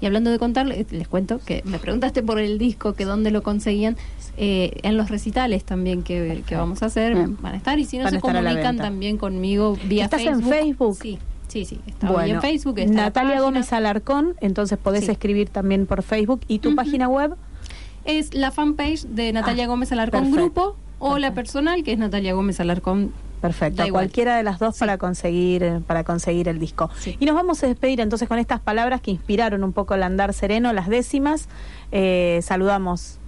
Y 0.00 0.06
hablando 0.06 0.30
de 0.30 0.38
contar, 0.38 0.66
les, 0.66 0.90
les 0.92 1.08
cuento 1.08 1.40
que 1.44 1.62
me 1.64 1.78
preguntaste 1.78 2.22
por 2.22 2.38
el 2.38 2.58
disco, 2.58 2.94
que 2.94 3.04
dónde 3.04 3.30
lo 3.30 3.42
conseguían. 3.42 3.96
Eh, 4.38 4.80
en 4.82 4.98
los 4.98 5.08
recitales 5.08 5.64
también 5.64 6.02
que, 6.02 6.42
que 6.46 6.56
vamos 6.56 6.82
a 6.82 6.86
hacer 6.86 7.14
Bien. 7.14 7.38
van 7.40 7.54
a 7.54 7.56
estar. 7.56 7.78
Y 7.78 7.86
si 7.86 7.96
no 7.96 8.04
Van 8.04 8.12
se 8.12 8.20
comunican 8.20 8.76
también 8.76 9.16
conmigo 9.16 9.78
vía 9.88 10.04
¿Estás 10.04 10.22
Facebook. 10.22 10.42
en 10.42 10.48
Facebook? 10.50 10.98
Sí, 11.00 11.18
sí, 11.48 11.64
sí. 11.64 11.80
Está 11.86 12.10
hoy 12.10 12.32
en 12.32 12.42
Facebook. 12.42 12.78
está 12.78 12.92
Natalia. 12.92 13.40
Gómez 13.40 13.72
Alarcón, 13.72 14.34
entonces 14.42 14.76
podés 14.76 15.06
Sí. 15.06 15.12
escribir 15.12 15.48
también 15.48 15.86
por 15.86 16.02
Facebook. 16.02 16.40
¿Y 16.48 16.58
tu 16.58 16.74
página 16.74 17.08
web? 17.08 17.34
Es 18.04 18.34
la 18.34 18.50
fanpage 18.50 19.04
de 19.06 19.32
Natalia 19.32 19.66
Gómez 19.66 19.90
Alarcón 19.92 20.30
perfecto, 20.30 20.42
Grupo 20.44 20.76
o 20.98 21.18
la 21.18 21.32
personal 21.32 21.82
que 21.82 21.92
es 21.92 21.98
Natalia 21.98 22.34
Gómez 22.34 22.60
Alarcón. 22.60 23.12
Perfecto, 23.46 23.76
Da 23.82 23.86
igual. 23.86 24.04
cualquiera 24.04 24.36
de 24.36 24.42
las 24.42 24.58
dos 24.58 24.78
para 24.78 24.98
conseguir 24.98 25.62
eh, 25.62 25.80
para 25.86 26.04
conseguir 26.04 26.48
el 26.48 26.58
disco. 26.58 26.90
Y 27.18 27.24
nos 27.26 27.34
vamos 27.34 27.62
a 27.62 27.66
despedir 27.66 28.00
entonces 28.00 28.28
con 28.28 28.38
estas 28.38 28.60
palabras 28.60 29.00
que 29.00 29.10
inspiraron 29.10 29.62
un 29.64 29.72
poco 29.72 29.94
el 29.94 30.02
andar 30.02 30.32
sereno, 30.34 30.72
las 30.72 30.88
décimas. 30.88 31.48
Eh, 31.92 32.40
saludamos. 32.42 33.18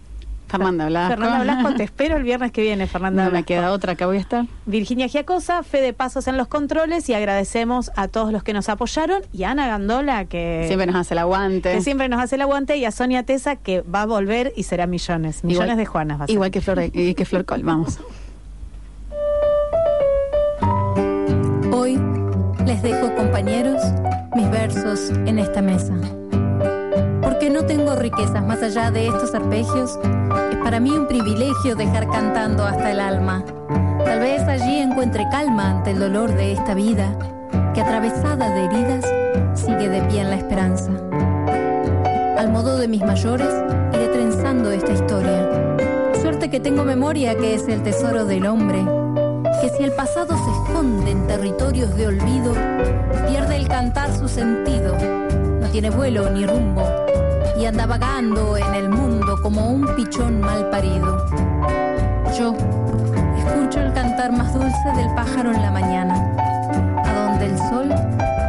Fernanda 0.49 0.87
Blasco. 0.87 1.11
Fernanda 1.11 1.43
Blasco, 1.45 1.75
te 1.75 1.83
espero 1.85 2.16
el 2.16 2.23
viernes 2.23 2.53
que 2.53 2.62
viene, 2.62 2.87
Fernanda 2.87 3.27
No 3.27 3.31
me 3.31 3.43
queda 3.43 3.71
otra, 3.71 3.93
acá 3.93 4.07
voy 4.07 4.16
a 4.16 4.21
estar. 4.21 4.47
Virginia 4.64 5.07
Giacosa, 5.07 5.62
Fede 5.62 5.93
Pasos 5.93 6.27
en 6.27 6.39
los 6.39 6.49
controles 6.49 7.07
y 7.11 7.12
agradecemos 7.12 7.91
a 7.97 8.09
todos 8.09 8.33
los 8.33 8.43
que 8.43 8.55
nos 8.55 8.71
apoyaron 8.71 9.21
y 9.31 9.43
a 9.43 9.51
Ana 9.51 9.66
Gandola 9.69 10.25
que 10.25 10.64
Siempre 10.66 10.87
nos 10.87 10.97
hace 10.97 11.12
el 11.12 11.19
aguante. 11.19 11.75
que 11.75 11.83
siempre 11.83 12.09
nos 12.09 12.19
hace 12.23 12.37
el 12.37 12.41
aguante 12.41 12.79
y 12.79 12.87
a 12.87 12.91
Sonia 12.93 13.25
Tesa 13.25 13.57
que 13.57 13.83
va 13.83 14.01
a 14.03 14.07
volver 14.07 14.55
y 14.57 14.62
será 14.62 14.87
millones, 14.87 15.45
millones 15.45 15.66
Igual- 15.66 15.77
de 15.77 15.85
Juanas. 15.85 16.19
va 16.21 16.25
a 16.25 16.27
ser. 16.29 16.35
Igual 16.35 16.51
que 16.51 16.61
Flor, 16.62 16.83
y 16.95 17.14
que 17.14 17.25
Flor 17.27 17.45
Col, 17.45 17.62
vamos. 17.62 17.99
Hoy 21.81 21.97
les 22.66 22.83
dejo, 22.83 23.14
compañeros, 23.14 23.81
mis 24.35 24.51
versos 24.51 25.11
en 25.26 25.39
esta 25.39 25.62
mesa. 25.62 25.95
Porque 27.22 27.51
no 27.51 27.66
tengo 27.66 27.95
riquezas 27.95 28.45
más 28.45 28.61
allá 28.64 28.91
de 28.91 29.07
estos 29.07 29.33
arpegios, 29.33 29.97
es 30.51 30.57
para 30.57 30.81
mí 30.81 30.91
un 30.91 31.07
privilegio 31.07 31.76
dejar 31.76 32.09
cantando 32.09 32.64
hasta 32.64 32.91
el 32.91 32.99
alma. 32.99 33.45
Tal 34.05 34.18
vez 34.18 34.43
allí 34.43 34.79
encuentre 34.81 35.24
calma 35.31 35.70
ante 35.70 35.93
el 35.93 36.01
dolor 36.01 36.35
de 36.35 36.51
esta 36.51 36.74
vida, 36.74 37.16
que 37.74 37.81
atravesada 37.81 38.53
de 38.53 38.64
heridas 38.64 39.05
sigue 39.55 39.89
de 39.89 40.03
pie 40.09 40.22
en 40.22 40.31
la 40.31 40.37
esperanza. 40.37 40.91
Al 42.37 42.51
modo 42.51 42.76
de 42.79 42.89
mis 42.89 43.05
mayores, 43.05 43.55
iré 43.93 44.09
trenzando 44.09 44.72
esta 44.72 44.95
historia. 44.95 45.76
Suerte 46.20 46.51
que 46.51 46.59
tengo 46.59 46.83
memoria 46.83 47.37
que 47.37 47.55
es 47.55 47.68
el 47.68 47.85
tesoro 47.85 48.24
del 48.24 48.49
hombre, 48.49 48.85
que 49.61 49.70
si 49.70 49.82
el 49.82 49.92
pasado 49.92 50.36
se 50.36 50.51
esconde 50.51 51.11
en 51.11 51.26
territorios 51.26 51.94
de 51.96 52.07
olvido, 52.07 52.53
pierde 53.28 53.57
el 53.57 53.68
cantar 53.68 54.14
su 54.14 54.28
sentido, 54.28 54.94
no 55.61 55.66
tiene 55.68 55.90
vuelo 55.90 56.30
ni 56.30 56.46
rumbo, 56.46 56.82
y 57.59 57.64
anda 57.66 57.86
vagando 57.86 58.57
en 58.57 58.74
el 58.74 58.88
mundo 58.88 59.36
como 59.42 59.70
un 59.70 59.94
pichón 59.96 60.40
mal 60.40 60.70
parido. 60.70 61.26
Yo 62.38 62.55
escucho 63.36 63.80
el 63.80 63.92
cantar 63.92 64.32
más 64.32 64.55
dulce 64.55 64.92
del 64.96 65.12
pájaro 65.14 65.53
en 65.53 65.62
la 65.62 65.70
mañana, 65.70 66.14
a 67.05 67.12
donde 67.12 67.46
el 67.46 67.59
sol 67.59 67.88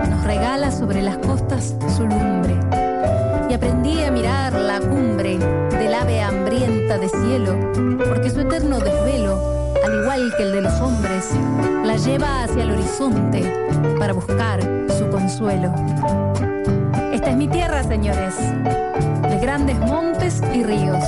nos 0.09 0.23
regala 0.23 0.71
sobre 0.71 1.01
las 1.01 1.17
costas 1.17 1.75
su 1.95 2.03
lumbre. 2.03 2.55
Y 3.49 3.53
aprendí 3.53 4.03
a 4.03 4.11
mirar 4.11 4.53
la 4.53 4.79
cumbre 4.79 5.39
del 5.39 5.93
ave 5.93 6.21
hambrienta 6.21 6.99
de 6.99 7.09
cielo, 7.09 7.55
porque 8.07 8.29
su 8.29 8.41
eterno 8.41 8.79
desvelo, 8.79 9.58
al 9.83 10.01
igual 10.01 10.33
que 10.37 10.43
el 10.43 10.51
de 10.51 10.61
los 10.61 10.73
hombres, 10.81 11.29
la 11.85 11.95
lleva 11.97 12.43
hacia 12.43 12.63
el 12.63 12.71
horizonte 12.71 13.69
para 13.97 14.13
buscar 14.13 14.61
su 14.97 15.09
consuelo. 15.09 15.73
Esta 17.13 17.31
es 17.31 17.37
mi 17.37 17.47
tierra, 17.47 17.83
señores, 17.83 18.35
de 18.37 19.39
grandes 19.41 19.77
montes 19.79 20.41
y 20.53 20.63
ríos. 20.63 21.03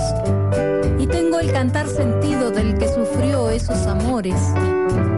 Y 1.00 1.08
tengo 1.08 1.40
el 1.40 1.52
cantar 1.52 1.88
sentido 1.88 2.52
del 2.52 2.78
que 2.78 2.88
sufrió 2.88 3.50
esos 3.50 3.88
amores 3.88 4.36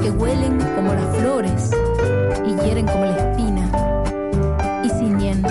que 0.02 0.10
huelen 0.10 0.60
como 0.76 0.94
las 0.94 1.18
flores 1.18 1.72
y 2.46 2.56
hieren 2.64 2.86
como 2.88 3.06
la 3.06 3.18
espina. 3.18 3.72
Y 4.84 4.90
ciñen 4.90 5.42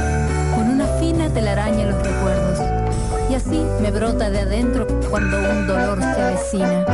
con 0.54 0.68
una 0.68 0.86
fina 0.98 1.28
telaraña 1.28 1.86
los 1.86 2.02
recuerdos. 2.02 2.58
Y 3.30 3.34
así 3.34 3.62
me 3.80 3.90
brota 3.90 4.30
de 4.30 4.40
adentro 4.40 4.86
cuando 5.10 5.38
un 5.38 5.66
dolor 5.66 5.98
se 6.00 6.22
avecina. 6.22 6.84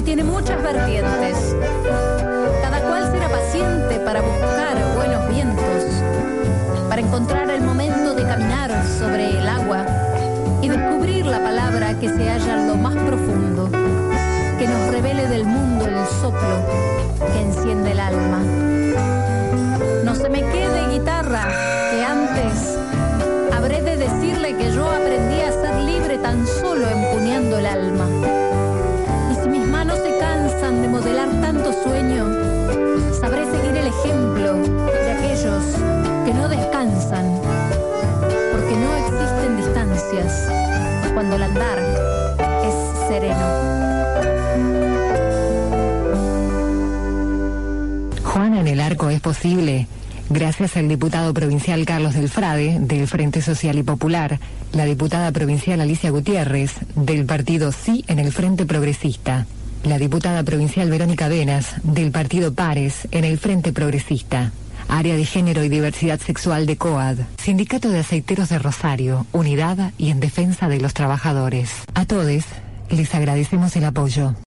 Que 0.00 0.04
tiene 0.04 0.24
muchas 0.24 0.62
vertientes. 0.62 1.54
Cada 2.62 2.80
cual 2.88 3.12
será 3.12 3.28
paciente 3.28 4.00
para 4.00 4.22
buscar 4.22 4.78
buenos 4.96 5.28
vientos, 5.28 5.84
para 6.88 7.02
encontrar 7.02 7.50
el 7.50 7.60
momento 7.60 8.14
de 8.14 8.22
caminar 8.22 8.70
sobre 8.98 9.38
el 9.38 9.46
agua 9.46 9.84
y 10.62 10.70
descubrir 10.70 11.26
la 11.26 11.42
palabra 11.42 11.98
que 11.98 12.08
se 12.08 12.30
halla 12.30 12.60
en 12.60 12.68
lo 12.68 12.76
más 12.76 12.94
profundo, 12.94 13.68
que 14.58 14.66
nos 14.66 14.90
revele 14.90 15.28
del 15.28 15.44
mundo 15.44 15.84
el 15.84 16.06
soplo 16.22 16.56
que 17.34 17.40
enciende 17.42 17.92
el 17.92 18.00
alma. 18.00 18.38
No 20.02 20.14
se 20.14 20.30
me 20.30 20.40
quede 20.40 20.88
guitarra, 20.92 21.46
que 21.90 22.02
antes 22.02 22.78
habré 23.52 23.82
de 23.82 23.98
decirle 23.98 24.56
que 24.56 24.72
yo 24.72 24.90
aprendí 24.90 25.42
a 25.42 25.52
ser 25.52 25.74
libre 25.82 26.16
tan 26.16 26.46
solo 26.46 26.88
empuñando 26.88 27.58
el 27.58 27.66
alma. 27.66 28.09
Ejemplo 34.10 34.54
de 34.54 35.12
aquellos 35.12 35.64
que 36.24 36.34
no 36.34 36.48
descansan, 36.48 37.40
porque 38.52 38.76
no 38.76 38.96
existen 38.96 39.56
distancias 39.56 40.48
cuando 41.14 41.36
el 41.36 41.42
andar 41.42 41.78
es 42.64 42.74
sereno. 43.08 43.46
Juana 48.24 48.60
el 48.60 48.80
arco 48.80 49.10
es 49.10 49.20
posible 49.20 49.86
gracias 50.28 50.76
al 50.76 50.88
diputado 50.88 51.34
provincial 51.34 51.84
Carlos 51.84 52.14
del 52.14 52.28
Frade, 52.28 52.78
del 52.80 53.06
Frente 53.08 53.42
Social 53.42 53.78
y 53.78 53.82
Popular, 53.82 54.38
la 54.72 54.84
diputada 54.84 55.32
provincial 55.32 55.80
Alicia 55.80 56.10
Gutiérrez, 56.10 56.72
del 56.94 57.26
partido 57.26 57.72
Sí 57.72 58.04
en 58.06 58.20
el 58.20 58.32
Frente 58.32 58.64
Progresista, 58.66 59.46
la 59.84 59.98
diputada 59.98 60.42
provincial 60.42 60.90
Verónica 60.90 61.28
Venas, 61.28 61.74
del 61.82 62.10
partido 62.10 62.52
Pares 62.52 63.08
en 63.10 63.24
el 63.24 63.38
Frente 63.38 63.72
Progresista. 63.72 64.52
Área 64.88 65.14
de 65.16 65.24
Género 65.24 65.62
y 65.62 65.68
Diversidad 65.68 66.18
Sexual 66.18 66.66
de 66.66 66.76
COAD, 66.76 67.18
Sindicato 67.40 67.90
de 67.90 68.00
Aceiteros 68.00 68.48
de 68.48 68.58
Rosario, 68.58 69.26
Unidad 69.32 69.92
y 69.98 70.10
en 70.10 70.18
Defensa 70.18 70.68
de 70.68 70.80
los 70.80 70.94
Trabajadores. 70.94 71.70
A 71.94 72.06
todos 72.06 72.26
les 72.90 73.14
agradecemos 73.14 73.76
el 73.76 73.84
apoyo. 73.84 74.34